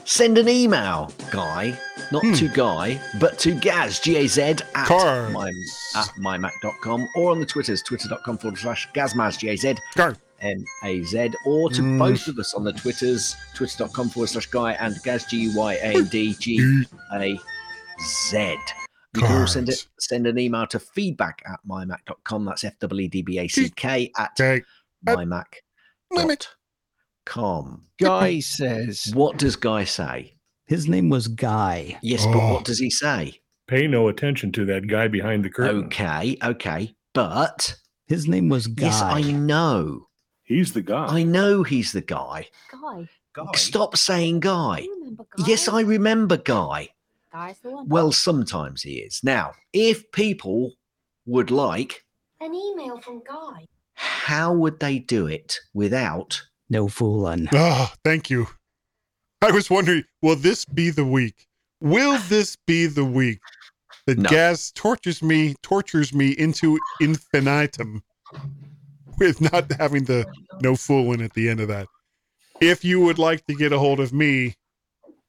send 0.06 0.38
an 0.38 0.48
email, 0.48 1.12
Guy, 1.32 1.78
not 2.12 2.24
hmm. 2.24 2.34
to 2.34 2.48
Guy, 2.48 3.02
but 3.20 3.38
to 3.40 3.54
Gaz, 3.54 4.00
G 4.00 4.18
A 4.18 4.28
Z, 4.28 4.42
at, 4.42 4.90
my, 5.32 5.50
at 5.96 6.10
mymac.com 6.20 7.08
or 7.16 7.32
on 7.32 7.40
the 7.40 7.46
Twitters, 7.46 7.82
twitter.com 7.82 8.38
forward 8.38 8.58
slash 8.58 8.88
Gazmaz, 8.94 9.38
G 9.38 9.50
A 9.50 9.56
Z. 9.58 9.76
M 10.42 10.64
A 10.84 11.02
Z, 11.04 11.32
or 11.46 11.70
to 11.70 11.82
mm. 11.82 11.98
both 11.98 12.28
of 12.28 12.38
us 12.40 12.54
on 12.54 12.64
the 12.64 12.74
Twitters, 12.74 13.36
twitter.com 13.54 14.10
forward 14.10 14.28
slash 14.28 14.48
Guy 14.48 14.74
and 14.74 14.96
Gaz, 15.04 15.26
G 15.26 15.52
Y 15.56 15.74
A 15.82 16.02
D 16.04 16.34
G 16.34 16.86
A 17.14 17.40
Z. 18.02 18.58
You 19.16 19.22
can 19.22 19.32
also 19.32 19.54
send, 19.54 19.70
it, 19.70 19.88
send 19.98 20.28
an 20.28 20.38
email 20.38 20.68
to 20.68 20.80
feedback 20.80 21.42
at 21.48 21.60
mymac.com. 21.68 22.46
That's 22.46 22.66
F 22.66 22.78
W 22.80 23.06
E 23.06 23.08
D 23.08 23.22
B 23.22 23.40
A 23.40 23.48
C 23.48 23.70
K 23.70 24.12
at 24.18 24.38
mymac.com. 25.08 26.38
Guy 28.00 28.40
says. 28.40 29.12
What 29.14 29.38
does 29.38 29.56
Guy 29.56 29.84
say? 29.84 30.36
His 30.66 30.88
name 30.88 31.10
was 31.10 31.28
Guy. 31.28 31.98
Yes, 32.02 32.26
oh. 32.26 32.34
but 32.34 32.44
what 32.52 32.62
oh. 32.62 32.64
does 32.64 32.80
he 32.80 32.90
say? 32.90 33.42
Pay 33.68 33.88
no 33.88 34.08
attention 34.08 34.52
to 34.54 34.66
that 34.66 34.88
guy 34.88 35.08
behind 35.08 35.44
the 35.44 35.50
curtain. 35.50 35.86
Okay, 35.86 36.38
okay. 36.44 36.94
But. 37.14 37.76
His 38.08 38.28
name 38.28 38.50
was 38.50 38.68
Guy. 38.68 38.86
Yes, 38.86 39.02
I 39.02 39.22
know. 39.22 40.08
He's 40.44 40.74
the 40.74 40.84
guy. 40.84 41.08
I 41.08 41.24
know 41.24 41.64
he's 41.64 41.92
the 41.92 42.02
guy. 42.02 42.48
Guy. 42.72 43.10
Guy. 43.34 43.46
Stop 43.56 43.98
saying 43.98 44.42
guy. 44.42 44.86
guy. 45.18 45.46
Yes, 45.48 45.68
I 45.68 45.82
remember 45.82 46.38
Guy. 46.38 46.90
Guy's 47.34 47.60
the 47.60 47.72
one. 47.72 47.90
Well, 47.90 48.12
sometimes 48.12 48.84
he 48.84 49.00
is. 49.00 49.22
Now, 49.24 49.54
if 49.74 50.10
people 50.12 50.74
would 51.26 51.50
like 51.50 52.06
an 52.40 52.54
email 52.54 53.02
from 53.02 53.24
Guy 53.28 53.66
how 53.96 54.54
would 54.54 54.80
they 54.80 55.00
do 55.00 55.28
it 55.28 55.60
without 55.74 56.42
no 56.70 56.88
fooling? 56.88 57.48
Ah, 57.54 57.92
oh, 57.92 57.96
thank 58.04 58.30
you. 58.30 58.48
I 59.42 59.52
was 59.52 59.70
wondering, 59.70 60.04
will 60.22 60.36
this 60.36 60.66
be 60.66 60.90
the 60.90 61.06
week? 61.06 61.48
Will 61.82 62.18
this 62.30 62.56
be 62.68 62.88
the 62.88 63.06
week 63.06 63.40
that 64.08 64.18
no. 64.18 64.30
Gaz 64.30 64.72
tortures 64.72 65.22
me, 65.22 65.56
tortures 65.62 66.14
me 66.14 66.32
into 66.32 66.80
infinitum 67.00 68.04
with 69.18 69.42
not 69.42 69.72
having 69.74 70.06
the 70.06 70.26
no 70.62 70.76
fooling 70.76 71.22
at 71.22 71.34
the 71.34 71.50
end 71.50 71.60
of 71.60 71.68
that? 71.68 71.88
If 72.62 72.86
you 72.86 73.02
would 73.02 73.20
like 73.20 73.46
to 73.48 73.54
get 73.54 73.74
a 73.74 73.80
hold 73.80 74.00
of 74.00 74.14
me, 74.14 74.56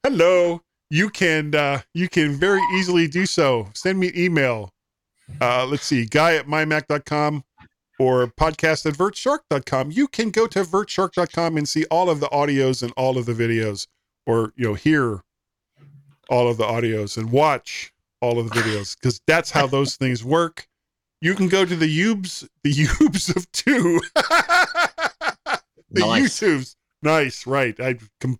hello, 0.03 0.61
you 0.89 1.09
can 1.09 1.53
uh, 1.53 1.81
you 1.93 2.07
can 2.07 2.33
very 2.33 2.61
easily 2.75 3.07
do 3.07 3.25
so. 3.25 3.67
Send 3.73 3.99
me 3.99 4.07
an 4.09 4.17
email. 4.17 4.71
Uh, 5.41 5.65
let's 5.65 5.83
see, 5.83 6.05
guy 6.05 6.35
at 6.35 6.47
mymac.com 6.47 7.43
or 7.99 8.27
podcast 8.27 8.85
at 8.85 8.93
vertshark.com. 8.93 9.91
You 9.91 10.07
can 10.07 10.29
go 10.29 10.47
to 10.47 10.63
vertshark.com 10.63 11.57
and 11.57 11.67
see 11.67 11.85
all 11.85 12.09
of 12.09 12.19
the 12.19 12.27
audios 12.27 12.83
and 12.83 12.91
all 12.95 13.17
of 13.17 13.25
the 13.25 13.33
videos, 13.33 13.87
or 14.25 14.53
you 14.55 14.67
know, 14.67 14.73
hear 14.73 15.21
all 16.29 16.47
of 16.49 16.57
the 16.57 16.63
audios 16.63 17.17
and 17.17 17.31
watch 17.31 17.93
all 18.21 18.39
of 18.39 18.49
the 18.49 18.55
videos 18.55 18.95
because 18.95 19.21
that's 19.27 19.51
how 19.51 19.67
those 19.67 19.95
things 19.97 20.23
work. 20.23 20.67
You 21.21 21.33
can 21.33 21.47
go 21.47 21.65
to 21.65 21.75
the 21.75 21.87
Ubes, 21.87 22.47
the 22.63 22.73
Ubes 22.73 23.35
of 23.35 23.51
two, 23.51 23.99
the 25.89 26.01
nice. 26.01 26.39
YouTubes. 26.39 26.75
Nice, 27.01 27.47
right? 27.47 27.79
I 27.79 27.95
com- 28.19 28.39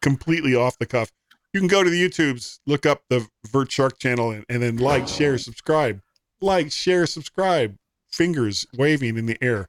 completely 0.00 0.54
off 0.54 0.78
the 0.78 0.86
cuff. 0.86 1.12
You 1.52 1.60
can 1.60 1.68
go 1.68 1.82
to 1.82 1.90
the 1.90 2.08
YouTubes, 2.08 2.60
look 2.66 2.86
up 2.86 3.02
the 3.08 3.26
Vert 3.50 3.72
Shark 3.72 3.98
channel, 3.98 4.30
and, 4.30 4.44
and 4.48 4.62
then 4.62 4.76
like, 4.76 5.08
share, 5.08 5.38
subscribe. 5.38 6.00
Like, 6.40 6.70
share, 6.70 7.06
subscribe 7.06 7.76
fingers 8.10 8.66
waving 8.76 9.16
in 9.16 9.26
the 9.26 9.38
air. 9.42 9.68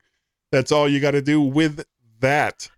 That's 0.52 0.72
all 0.72 0.90
you 0.90 1.00
got 1.00 1.12
to 1.12 1.22
do 1.22 1.42
with 1.42 1.86
that. 2.20 2.70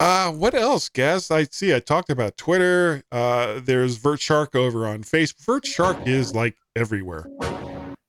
Uh, 0.00 0.30
what 0.30 0.54
else, 0.54 0.88
Gaz? 0.88 1.30
I 1.30 1.44
see 1.44 1.74
I 1.74 1.80
talked 1.80 2.10
about 2.10 2.36
Twitter. 2.36 3.02
Uh, 3.10 3.60
there's 3.60 3.96
Vert 3.96 4.20
Shark 4.20 4.54
over 4.54 4.86
on 4.86 5.02
Facebook. 5.02 5.44
VertShark 5.44 6.06
is 6.06 6.34
like 6.34 6.56
everywhere. 6.76 7.26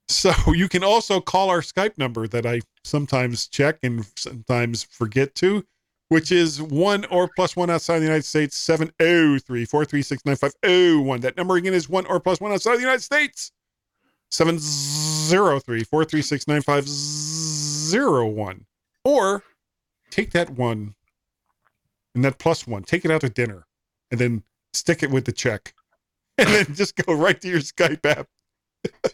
So 0.07 0.33
you 0.53 0.69
can 0.69 0.83
also 0.83 1.19
call 1.19 1.49
our 1.49 1.61
Skype 1.61 1.97
number 1.97 2.27
that 2.27 2.45
I 2.45 2.61
sometimes 2.83 3.47
check 3.47 3.79
and 3.81 4.05
sometimes 4.15 4.83
forget 4.83 5.33
to, 5.35 5.65
which 6.09 6.31
is 6.31 6.61
one 6.61 7.05
or 7.05 7.29
plus 7.35 7.55
one 7.55 7.71
outside 7.71 7.99
the 7.99 8.05
United 8.05 8.25
States, 8.25 8.55
703 8.57 9.65
436 9.65 10.25
9501. 10.25 11.21
That 11.21 11.37
number 11.37 11.55
again 11.55 11.73
is 11.73 11.89
one 11.89 12.05
or 12.05 12.19
plus 12.19 12.39
one 12.39 12.51
outside 12.51 12.75
the 12.75 12.81
United 12.81 13.03
States, 13.03 13.51
703 14.31 15.83
436 15.83 16.47
9501. 16.47 18.65
Or 19.03 19.43
take 20.09 20.31
that 20.31 20.51
one 20.51 20.95
and 22.15 22.23
that 22.25 22.39
plus 22.39 22.65
one, 22.67 22.83
take 22.83 23.05
it 23.05 23.11
out 23.11 23.21
to 23.21 23.29
dinner 23.29 23.65
and 24.11 24.19
then 24.19 24.43
stick 24.73 25.03
it 25.03 25.11
with 25.11 25.25
the 25.25 25.31
check 25.31 25.75
and 26.37 26.49
then 26.49 26.65
just 26.73 26.95
go 26.95 27.13
right 27.13 27.39
to 27.41 27.47
your 27.47 27.59
Skype 27.59 28.05
app. 28.05 28.27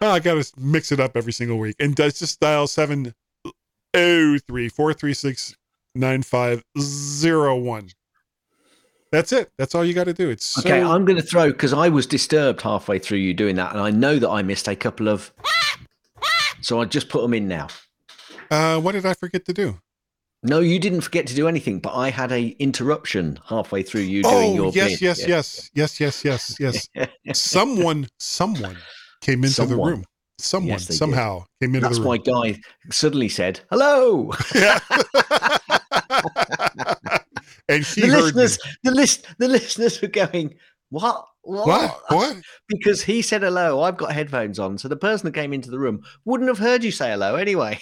oh, 0.00 0.10
I 0.10 0.20
got 0.20 0.42
to 0.42 0.50
mix 0.56 0.90
it 0.92 1.00
up 1.00 1.14
every 1.16 1.32
single 1.32 1.58
week. 1.58 1.76
And 1.80 1.94
does 1.94 2.18
just 2.18 2.40
dial 2.40 2.66
703 2.66 4.68
436 4.68 5.56
9501. 5.94 7.90
That's 9.10 9.32
it. 9.32 9.50
That's 9.56 9.74
all 9.74 9.84
you 9.84 9.94
got 9.94 10.04
to 10.04 10.12
do. 10.12 10.28
It's 10.28 10.44
so... 10.44 10.60
okay. 10.60 10.82
I'm 10.82 11.04
going 11.04 11.16
to 11.16 11.22
throw 11.22 11.50
because 11.50 11.72
I 11.72 11.88
was 11.88 12.06
disturbed 12.06 12.60
halfway 12.60 12.98
through 12.98 13.18
you 13.18 13.34
doing 13.34 13.56
that, 13.56 13.72
and 13.72 13.80
I 13.80 13.90
know 13.90 14.18
that 14.18 14.28
I 14.28 14.42
missed 14.42 14.68
a 14.68 14.76
couple 14.76 15.08
of 15.08 15.32
So 16.60 16.80
I 16.80 16.84
just 16.84 17.08
put 17.08 17.22
them 17.22 17.34
in 17.34 17.48
now. 17.48 17.68
Uh, 18.50 18.80
what 18.80 18.92
did 18.92 19.06
I 19.06 19.14
forget 19.14 19.44
to 19.46 19.52
do? 19.52 19.78
No, 20.42 20.60
you 20.60 20.78
didn't 20.78 21.00
forget 21.00 21.26
to 21.26 21.34
do 21.34 21.48
anything, 21.48 21.80
but 21.80 21.94
I 21.94 22.10
had 22.10 22.30
a 22.30 22.48
interruption 22.60 23.40
halfway 23.46 23.82
through 23.82 24.02
you 24.02 24.22
oh, 24.24 24.30
doing 24.30 24.54
your 24.54 24.72
yes, 24.72 24.90
bit. 24.90 25.00
yes, 25.00 25.26
yes, 25.26 25.70
yes, 25.74 26.24
yes, 26.24 26.56
yes, 26.60 26.88
yes. 26.94 27.08
someone, 27.38 28.06
someone 28.18 28.76
came 29.20 29.42
into 29.42 29.54
Someone. 29.54 29.76
the 29.76 29.84
room. 29.84 30.04
Someone 30.40 30.68
Yes, 30.68 30.86
they 30.86 30.92
did. 30.92 30.98
somehow 30.98 31.44
came 31.60 31.74
into 31.74 31.80
That's 31.80 31.98
the 31.98 32.04
room. 32.04 32.22
That's 32.24 32.28
why 32.28 32.52
Guy 32.52 32.60
suddenly 32.92 33.28
said, 33.28 33.58
"Hello." 33.70 34.32
Yeah. 34.54 34.78
and 37.68 37.84
he 37.84 38.02
the 38.02 38.06
heard 38.08 38.34
me. 38.34 38.42
listeners, 38.42 38.58
the 38.84 38.90
list, 38.92 39.26
the 39.38 39.48
listeners 39.48 40.00
were 40.02 40.08
going, 40.08 40.54
"What? 40.90 41.24
What? 41.42 41.66
What? 41.66 42.00
What? 42.08 42.36
Because 42.68 43.02
he 43.02 43.22
said 43.22 43.42
hello. 43.42 43.80
I've 43.82 43.96
got 43.96 44.12
headphones 44.12 44.58
on, 44.58 44.76
so 44.78 44.88
the 44.88 44.96
person 44.96 45.26
that 45.26 45.34
came 45.34 45.52
into 45.52 45.70
the 45.70 45.78
room 45.78 46.02
wouldn't 46.24 46.48
have 46.48 46.58
heard 46.58 46.84
you 46.84 46.90
say 46.90 47.10
hello 47.10 47.36
anyway. 47.36 47.78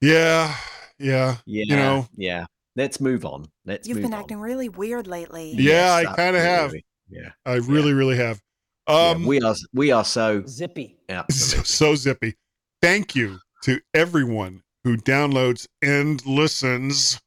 Yeah, 0.00 0.54
yeah. 0.98 1.36
Yeah, 1.46 1.64
You 1.66 1.76
know. 1.76 2.08
yeah. 2.16 2.46
Let's 2.76 3.00
move 3.00 3.24
on. 3.24 3.46
Let's 3.64 3.86
You've 3.88 3.98
move 3.98 4.02
been 4.06 4.14
on. 4.14 4.20
acting 4.20 4.38
really 4.38 4.68
weird 4.68 5.06
lately. 5.06 5.52
Yeah, 5.52 6.00
Yes, 6.00 6.06
I 6.08 6.14
kind 6.16 6.36
of 6.36 6.42
have. 6.42 6.60
absolutely. 6.64 6.84
Yeah. 7.08 7.30
I 7.46 7.54
really, 7.54 7.92
really 7.92 8.16
have. 8.16 8.40
Yeah, 8.88 8.94
Um, 9.10 9.24
we 9.24 9.40
are 9.40 9.54
we 9.72 9.92
are 9.92 10.04
so 10.04 10.42
Zippy. 10.46 10.98
so, 11.30 11.62
so 11.62 11.94
zippy. 11.94 12.34
Thank 12.82 13.14
you 13.14 13.38
to 13.62 13.80
everyone 13.94 14.62
who 14.82 14.96
downloads 14.96 15.66
and 15.80 16.24
listens 16.26 17.18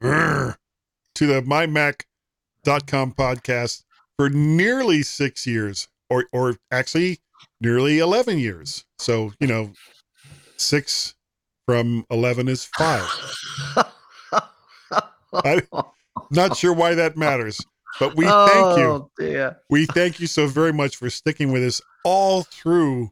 grr, 0.00 0.56
to 1.14 1.26
the 1.26 1.42
mymac.com 1.42 3.12
podcast 3.14 3.82
for 4.16 4.28
nearly 4.30 5.02
six 5.02 5.46
years, 5.46 5.88
or 6.10 6.26
or 6.32 6.56
actually 6.70 7.20
nearly 7.60 7.98
eleven 7.98 8.38
years. 8.38 8.84
So 8.98 9.32
you 9.40 9.46
know, 9.46 9.72
six 10.56 11.14
from 11.66 12.04
eleven 12.10 12.48
is 12.48 12.64
five. 12.64 13.08
I- 15.34 15.62
Not 16.30 16.56
sure 16.56 16.72
why 16.74 16.94
that 16.94 17.16
matters, 17.16 17.60
but 17.98 18.16
we 18.16 18.24
thank 18.48 18.78
you. 18.78 18.84
Oh, 18.84 19.10
dear. 19.18 19.58
We 19.70 19.86
thank 19.86 20.20
you 20.20 20.26
so 20.26 20.46
very 20.46 20.72
much 20.72 20.96
for 20.96 21.08
sticking 21.10 21.52
with 21.52 21.62
us 21.64 21.80
all 22.04 22.42
through 22.42 23.10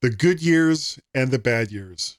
the 0.00 0.10
good 0.10 0.40
years 0.42 0.98
and 1.14 1.30
the 1.30 1.38
bad 1.38 1.70
years. 1.72 2.18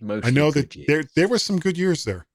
Mostly 0.00 0.28
I 0.28 0.32
know 0.32 0.50
that 0.50 0.74
years. 0.76 0.86
there 0.86 1.04
there 1.16 1.28
were 1.28 1.38
some 1.38 1.58
good 1.58 1.78
years 1.78 2.04
there. 2.04 2.26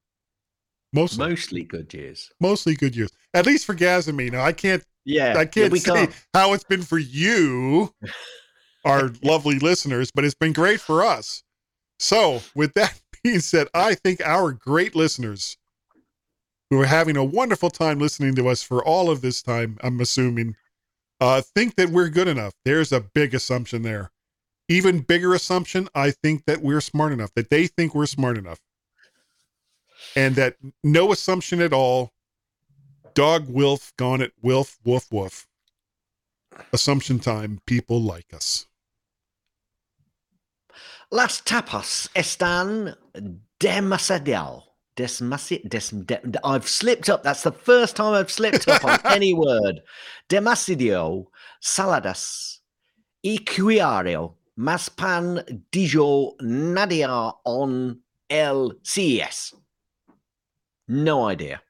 Mostly, 0.94 1.28
mostly 1.30 1.64
good 1.64 1.94
years. 1.94 2.32
mostly 2.40 2.76
good 2.76 2.96
years. 2.96 3.12
At 3.34 3.46
least 3.46 3.66
for 3.66 3.74
Gaz 3.76 4.08
and 4.08 4.18
me. 4.18 4.30
Now 4.30 4.44
I 4.44 4.54
can't 4.54 4.84
Yeah, 5.06 5.36
I 5.38 5.46
can't 5.46 5.72
we 5.72 5.80
say 5.80 5.92
can't. 6.08 6.26
how 6.34 6.54
it's 6.54 6.64
been 6.64 6.82
for 6.82 6.98
you, 6.98 7.94
our 8.86 9.12
lovely 9.24 9.60
listeners, 9.60 10.12
but 10.14 10.24
it's 10.26 10.36
been 10.36 10.54
great 10.54 10.80
for 10.80 11.04
us. 11.04 11.44
So, 12.00 12.42
with 12.56 12.74
that 12.74 13.00
being 13.24 13.40
said, 13.42 13.68
I 13.74 13.96
think 13.96 14.22
our 14.26 14.52
great 14.52 14.96
listeners 14.96 15.58
who 16.70 16.80
are 16.82 16.86
having 16.86 17.18
a 17.18 17.24
wonderful 17.24 17.70
time 17.70 18.00
listening 18.00 18.36
to 18.36 18.48
us 18.48 18.62
for 18.64 18.84
all 18.84 19.10
of 19.10 19.22
this 19.22 19.42
time, 19.42 19.78
I'm 19.82 20.00
assuming, 20.00 20.56
uh, 21.20 21.42
think 21.42 21.76
that 21.76 21.90
we're 21.90 22.10
good 22.10 22.28
enough. 22.28 22.54
There's 22.64 22.92
a 22.92 23.02
big 23.02 23.34
assumption 23.34 23.82
there. 23.82 24.12
Even 24.70 25.00
bigger 25.00 25.34
assumption, 25.34 25.90
I 25.96 26.12
think 26.12 26.46
that 26.46 26.62
we're 26.62 26.80
smart 26.82 27.12
enough, 27.12 27.32
that 27.36 27.50
they 27.50 27.68
think 27.68 27.96
we're 27.96 28.06
smart 28.06 28.38
enough. 28.38 28.60
And 30.16 30.36
that 30.36 30.55
no 30.84 31.12
assumption 31.12 31.62
at 31.62 31.74
all. 31.74 32.12
Dog 33.14 33.47
Wilf 33.49 33.93
gone 33.97 34.22
it, 34.22 34.34
Wilf, 34.41 34.78
woof, 34.86 35.12
woof. 35.12 35.47
Assumption 36.74 37.20
time. 37.20 37.60
People 37.66 38.01
like 38.01 38.34
us. 38.34 38.66
Las 41.12 41.41
tapas 41.41 42.10
están 42.16 42.95
demasiado. 43.60 44.64
Desmasi- 44.95 45.68
des, 45.68 45.91
de, 45.91 46.39
I've 46.43 46.68
slipped 46.68 47.10
up. 47.10 47.24
That's 47.24 47.43
the 47.43 47.53
first 47.53 47.95
time 47.95 48.14
I've 48.14 48.32
slipped 48.32 48.68
up 48.68 48.84
on 48.84 48.99
any 49.05 49.34
word. 49.34 49.82
Demasiado 50.28 51.28
saladas 51.62 52.60
y 53.24 53.39
cuiario 53.45 54.36
más 54.57 54.89
pan 54.89 55.43
dijo 55.72 56.36
nadia 56.41 57.34
on 57.45 58.01
el 58.30 58.74
CES. 58.84 59.55
No 60.90 61.26
idea. 61.28 61.62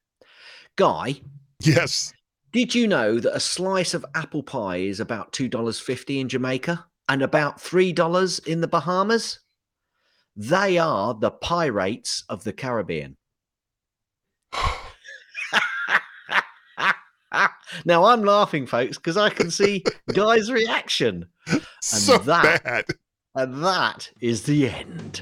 Guy, 0.77 1.21
Yes. 1.61 2.13
did 2.53 2.73
you 2.73 2.87
know 2.87 3.19
that 3.19 3.35
a 3.35 3.39
slice 3.39 3.93
of 3.93 4.05
apple 4.15 4.41
pie 4.43 4.77
is 4.77 4.99
about 5.01 5.33
$2.50 5.33 6.21
in 6.21 6.29
Jamaica 6.29 6.85
and 7.09 7.21
about 7.21 7.59
$3 7.59 8.47
in 8.47 8.61
the 8.61 8.67
Bahamas? 8.67 9.41
They 10.37 10.77
are 10.77 11.13
the 11.13 11.31
pirates 11.31 12.23
of 12.29 12.45
the 12.45 12.53
Caribbean. 12.53 13.17
now 17.85 18.05
I'm 18.05 18.23
laughing, 18.23 18.65
folks, 18.65 18.97
because 18.97 19.17
I 19.17 19.29
can 19.29 19.51
see 19.51 19.83
Guy's 20.13 20.49
reaction. 20.51 21.25
so 21.81 22.17
that- 22.19 22.63
bad. 22.63 22.85
And 23.35 23.63
that 23.63 24.09
is 24.21 24.43
the 24.43 24.67
end. 24.69 25.21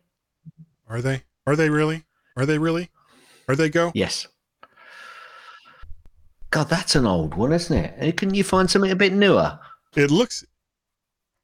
Are 0.91 1.01
they? 1.01 1.23
Are 1.47 1.55
they 1.55 1.69
really? 1.69 2.03
Are 2.35 2.45
they 2.45 2.57
really? 2.57 2.89
Are 3.47 3.55
they 3.55 3.69
go? 3.69 3.91
Yes. 3.95 4.27
God, 6.51 6.65
that's 6.69 6.95
an 6.95 7.05
old 7.05 7.33
one, 7.35 7.53
isn't 7.53 7.75
it? 7.77 7.93
Eh, 7.97 8.11
Couldn't 8.11 8.35
you 8.35 8.43
find 8.43 8.69
something 8.69 8.91
a 8.91 8.95
bit 8.95 9.13
newer? 9.13 9.57
It 9.95 10.11
looks 10.11 10.43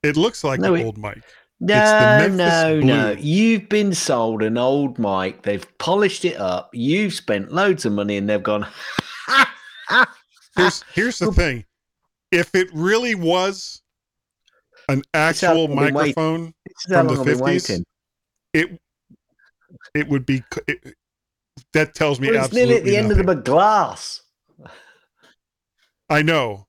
it 0.04 0.18
looks 0.18 0.44
like 0.44 0.60
No, 0.60 0.74
an 0.74 0.82
it- 0.82 0.86
old 0.86 0.98
mic. 0.98 1.22
No, 1.60 2.28
no, 2.30 2.80
no. 2.80 3.16
You've 3.18 3.68
been 3.68 3.92
sold 3.94 4.44
an 4.44 4.60
old 4.60 5.00
mic. 5.00 5.42
They've 5.42 5.66
polished 5.80 6.24
it 6.24 6.38
up. 6.38 6.70
You've 6.72 7.14
spent 7.16 7.52
loads 7.52 7.84
of 7.84 7.94
money, 7.94 8.18
and 8.18 8.30
they've 8.30 8.44
gone. 8.44 8.68
Here's 10.56 10.84
here's 10.94 11.18
the 11.20 11.32
thing. 11.32 11.66
If 12.32 12.54
it 12.54 12.68
really 12.74 13.16
was 13.16 13.82
an 14.90 15.02
actual 15.16 15.68
long 15.68 15.80
I've 15.80 15.86
been 15.88 15.94
waiting. 15.94 15.94
microphone 15.94 16.54
This 16.66 16.76
is 16.88 16.94
how 16.94 17.00
from 17.00 17.08
the 17.08 17.14
long 17.14 17.30
I've 17.30 17.38
been 17.38 17.46
50s, 17.58 17.84
it 18.54 18.80
it 19.94 20.08
would 20.08 20.26
be 20.26 20.44
it, 20.68 20.96
that 21.74 21.96
tells 21.96 22.20
me 22.20 22.28
Well, 22.28 22.36
it's 22.38 22.46
absolutely 22.46 22.74
nearly 22.76 22.80
at 22.82 22.86
the 22.86 22.98
end 22.98 23.10
nothing. 23.10 23.30
of 23.30 23.36
the 23.36 23.42
glass. 23.42 24.22
I 26.10 26.22
know. 26.22 26.68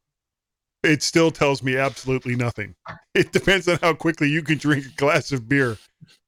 It 0.82 1.02
still 1.02 1.30
tells 1.30 1.62
me 1.62 1.76
absolutely 1.76 2.36
nothing. 2.36 2.74
It 3.14 3.32
depends 3.32 3.66
on 3.68 3.78
how 3.82 3.94
quickly 3.94 4.28
you 4.28 4.42
can 4.42 4.58
drink 4.58 4.86
a 4.86 4.94
glass 4.96 5.32
of 5.32 5.48
beer. 5.48 5.76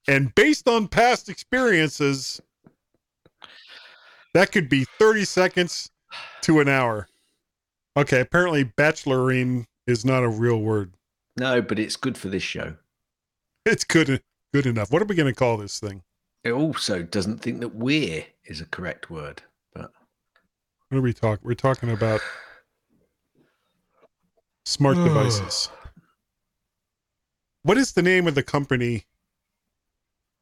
And 0.09 0.35
based 0.35 0.69
on 0.69 0.89
past 0.89 1.29
experiences, 1.29 2.41
that 4.35 4.51
could 4.51 4.69
be 4.69 4.87
30 4.99 5.25
seconds 5.25 5.91
to 6.43 6.61
an 6.61 6.69
hour. 6.69 7.09
Okay, 7.97 8.21
apparently 8.21 8.65
bacheloring 8.65 9.67
is 9.87 10.05
not 10.05 10.23
a 10.25 10.29
real 10.29 10.61
word. 10.61 10.95
No, 11.37 11.63
but 11.63 11.79
it's 11.79 11.97
good 11.97 12.19
for 12.19 12.29
this 12.29 12.43
show. 12.43 12.75
It's 13.65 13.85
good 13.85 14.21
good 14.53 14.67
enough. 14.67 14.91
What 14.91 15.01
are 15.03 15.07
we 15.07 15.15
going 15.15 15.33
to 15.33 15.39
call 15.39 15.57
this 15.57 15.79
thing? 15.79 16.03
It 16.43 16.53
also 16.53 17.03
doesn't 17.03 17.39
think 17.39 17.61
that 17.61 17.75
"we're" 17.75 18.25
is 18.45 18.61
a 18.61 18.67
correct 18.67 19.11
word, 19.11 19.43
but 19.75 19.93
What 20.89 20.99
are 20.99 21.03
we 21.03 21.13
talking? 21.13 21.47
We're 21.47 21.55
talking 21.55 21.91
about 21.91 22.21
smart 24.65 24.97
devices. 24.97 25.69
What 27.63 27.77
is 27.77 27.93
the 27.93 28.03
name 28.03 28.27
of 28.27 28.35
the 28.35 28.43
company 28.43 29.05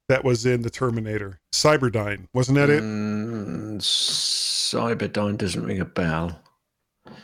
that 0.08 0.22
was 0.22 0.46
in 0.46 0.62
the 0.62 0.70
Terminator? 0.70 1.40
Cyberdyne, 1.52 2.28
wasn't 2.32 2.56
that 2.56 2.70
it? 2.70 2.82
Mm, 2.82 3.78
Cyberdyne 3.80 5.36
doesn't 5.36 5.64
ring 5.64 5.80
a 5.80 5.84
bell. 5.84 6.40
Are 7.06 7.14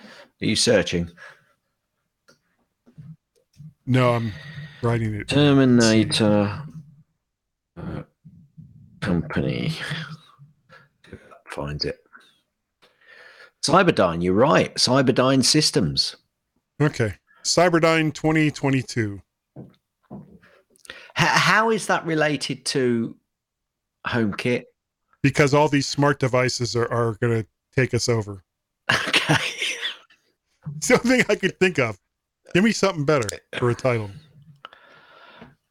you 0.40 0.56
searching? 0.56 1.10
No, 3.86 4.14
I'm 4.14 4.32
writing 4.82 5.14
it. 5.14 5.28
Terminator 5.28 6.62
uh, 7.76 8.02
Company. 9.04 9.70
Finds 11.50 11.84
it. 11.84 11.98
Cyberdyne, 13.62 14.22
you're 14.22 14.32
right. 14.32 14.74
Cyberdyne 14.76 15.44
Systems. 15.44 16.16
Okay. 16.80 17.14
Cyberdyne 17.44 18.14
2022. 18.14 19.20
how 21.16 21.70
is 21.70 21.86
that 21.86 22.06
related 22.06 22.64
to 22.64 23.14
HomeKit? 24.06 24.64
Because 25.22 25.52
all 25.52 25.68
these 25.68 25.86
smart 25.86 26.18
devices 26.18 26.74
are, 26.74 26.90
are 26.90 27.18
going 27.20 27.42
to 27.42 27.46
take 27.76 27.92
us 27.92 28.08
over. 28.08 28.42
Okay. 28.90 29.34
it's 30.76 30.88
the 30.88 31.00
only 31.04 31.18
thing 31.18 31.26
I 31.28 31.34
could 31.34 31.58
think 31.60 31.78
of. 31.78 31.98
Give 32.54 32.64
me 32.64 32.72
something 32.72 33.04
better 33.04 33.28
for 33.58 33.68
a 33.68 33.74
title. 33.74 34.10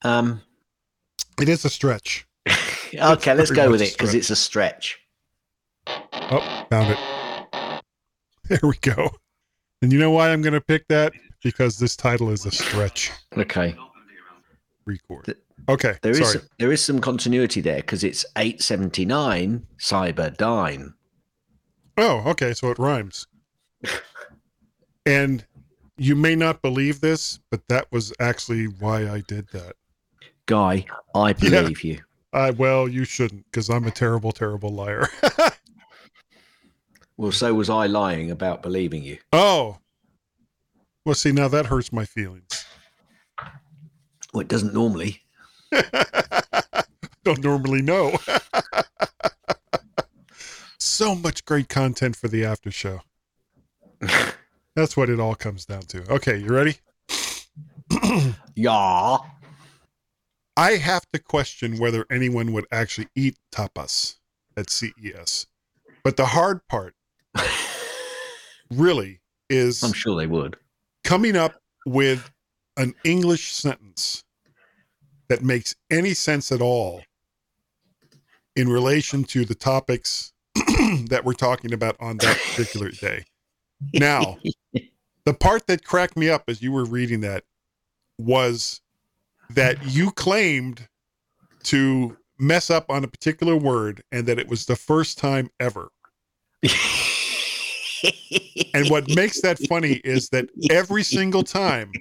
Um, 0.04 0.40
it 1.42 1.50
is 1.50 1.66
a 1.66 1.70
stretch. 1.70 2.28
Okay, 3.00 3.34
let's 3.34 3.52
go 3.52 3.70
with 3.70 3.82
it 3.82 3.94
because 3.94 4.14
it's 4.14 4.30
a 4.30 4.36
stretch. 4.36 5.00
Oh, 5.88 6.66
found 6.70 6.91
it. 6.91 7.00
There 8.50 8.60
we 8.62 8.76
go. 8.82 9.10
And 9.82 9.94
you 9.94 9.98
know 9.98 10.12
why 10.12 10.30
I'm 10.30 10.41
going 10.41 10.54
to 10.54 10.62
pick 10.62 10.88
that? 10.89 11.14
Because 11.41 11.80
this 11.80 11.96
title 11.96 12.30
is 12.30 12.46
a 12.46 12.52
stretch. 12.52 13.10
Okay. 13.38 13.74
Record. 14.86 15.38
Okay. 15.70 15.96
There 16.02 16.12
is 16.12 16.38
there 16.60 16.72
is 16.72 16.84
some 16.84 17.00
continuity 17.00 17.62
there 17.62 17.78
because 17.78 18.04
it's 18.04 18.26
879 18.36 19.66
Cyberdyne. 19.80 20.94
Oh, 21.98 22.24
okay. 22.28 22.54
So 22.54 22.70
it 22.70 22.78
rhymes. 22.78 23.28
and 25.06 25.46
you 25.98 26.16
may 26.16 26.36
not 26.36 26.62
believe 26.62 27.00
this, 27.02 27.39
but 27.50 27.68
that 27.70 27.91
was 27.91 28.14
actually 28.20 28.66
why 28.66 29.10
I 29.10 29.22
did 29.22 29.48
that. 29.54 29.76
Guy, 30.46 30.86
I 31.16 31.34
believe 31.34 31.84
yeah. 31.84 31.94
you. 31.94 32.02
Uh, 32.34 32.52
well, 32.58 32.88
you 32.88 33.06
shouldn't 33.06 33.46
because 33.46 33.70
I'm 33.70 33.86
a 33.86 33.92
terrible, 33.92 34.32
terrible 34.32 34.72
liar. 34.72 35.08
well, 37.18 37.32
so 37.32 37.54
was 37.54 37.70
I 37.70 37.86
lying 37.86 38.32
about 38.32 38.64
believing 38.64 39.04
you. 39.04 39.20
Oh. 39.32 39.78
Well, 41.06 41.14
see, 41.14 41.32
now 41.32 41.48
that 41.50 41.68
hurts 41.68 41.94
my 41.94 42.06
feelings. 42.06 42.66
Well, 44.34 44.42
it 44.42 44.48
doesn't 44.48 44.74
normally. 44.74 45.22
Don't 47.24 47.44
normally 47.44 47.84
know. 47.84 48.18
so 50.80 51.14
much 51.14 51.46
great 51.46 51.70
content 51.70 52.16
for 52.16 52.30
the 52.30 52.44
after 52.44 52.72
show. 52.72 53.02
That's 54.76 54.98
what 54.98 55.10
it 55.10 55.20
all 55.20 55.36
comes 55.36 55.66
down 55.66 55.84
to. 55.84 56.04
Okay, 56.12 56.38
you 56.38 56.48
ready? 56.48 56.78
yeah. 58.56 59.18
I 60.56 60.74
have 60.74 61.06
to 61.14 61.20
question 61.20 61.78
whether 61.78 62.06
anyone 62.12 62.54
would 62.54 62.66
actually 62.72 63.08
eat 63.16 63.38
tapas 63.51 64.18
at 64.56 64.70
CES. 64.70 65.47
But 66.04 66.18
the 66.18 66.28
hard 66.28 66.68
part 66.68 66.93
really 68.72 69.22
is 69.49 69.84
I'm 69.84 69.93
sure 69.93 70.16
they 70.20 70.28
would. 70.28 70.58
Coming 71.04 71.36
up 71.36 71.56
with 71.86 72.32
an 72.78 72.93
English 73.04 73.51
sentence 73.51 74.24
that 75.28 75.43
makes 75.43 75.76
any 75.89 76.14
sense 76.14 76.51
at 76.51 76.62
all 76.62 77.01
in 78.56 78.70
relation 78.70 79.24
to 79.24 79.45
the 79.45 79.56
topics 79.56 80.34
that 80.56 81.22
we're 81.24 81.34
talking 81.34 81.74
about 81.74 81.95
on 81.99 82.18
that 82.18 82.38
particular 82.38 82.89
day. 82.89 83.26
Now, 83.93 84.38
the 85.26 85.34
part 85.34 85.68
that 85.68 85.84
cracked 85.84 86.16
me 86.16 86.30
up 86.30 86.43
as 86.47 86.62
you 86.62 86.72
were 86.72 86.86
reading 86.86 87.22
that 87.22 87.43
was 88.20 88.82
that 89.56 89.78
you 89.86 90.12
claimed 90.12 90.88
to 91.64 92.18
mess 92.39 92.70
up 92.70 92.86
on 92.89 93.04
a 93.04 93.08
particular 93.08 93.56
word 93.56 94.04
and 94.12 94.26
that 94.28 94.39
it 94.39 94.47
was 94.47 94.66
the 94.66 94.76
first 94.76 95.18
time 95.18 95.49
ever. 95.60 95.89
and 98.74 98.89
what 98.89 99.08
makes 99.16 99.41
that 99.41 99.58
funny 99.70 100.01
is 100.04 100.30
that 100.30 100.49
every 100.70 101.04
single 101.04 101.43
time 101.43 101.91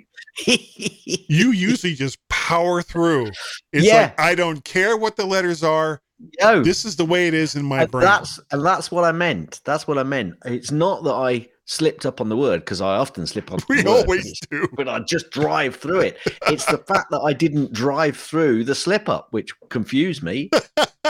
you 0.46 1.50
usually 1.52 1.94
just 1.94 2.18
power 2.28 2.82
through. 2.82 3.30
It's 3.72 3.86
yeah. 3.86 4.02
like 4.02 4.20
I 4.20 4.34
don't 4.34 4.64
care 4.64 4.96
what 4.96 5.16
the 5.16 5.26
letters 5.26 5.62
are. 5.62 6.00
Yo, 6.40 6.62
this 6.62 6.84
is 6.84 6.96
the 6.96 7.04
way 7.04 7.26
it 7.26 7.34
is 7.34 7.56
in 7.56 7.64
my 7.64 7.82
and 7.82 7.90
brain. 7.90 8.04
That's 8.04 8.38
and 8.52 8.64
that's 8.64 8.90
what 8.90 9.04
I 9.04 9.12
meant. 9.12 9.60
That's 9.64 9.88
what 9.88 9.98
I 9.98 10.04
meant. 10.04 10.34
It's 10.44 10.70
not 10.70 11.02
that 11.04 11.14
I 11.14 11.48
slipped 11.64 12.04
up 12.06 12.20
on 12.20 12.28
the 12.28 12.36
word 12.36 12.60
because 12.60 12.80
I 12.80 12.96
often 12.96 13.26
slip 13.26 13.52
on. 13.52 13.58
We 13.68 13.84
always 13.84 14.38
do, 14.50 14.68
but 14.74 14.88
I 14.88 15.00
just 15.00 15.30
drive 15.30 15.76
through 15.76 16.00
it. 16.00 16.18
It's 16.48 16.66
the 16.66 16.78
fact 16.78 17.10
that 17.10 17.20
I 17.20 17.32
didn't 17.32 17.72
drive 17.72 18.16
through 18.16 18.64
the 18.64 18.74
slip 18.74 19.08
up, 19.08 19.28
which 19.30 19.52
confused 19.68 20.22
me, 20.22 20.50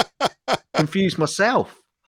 confused 0.75 1.19
myself. 1.19 1.82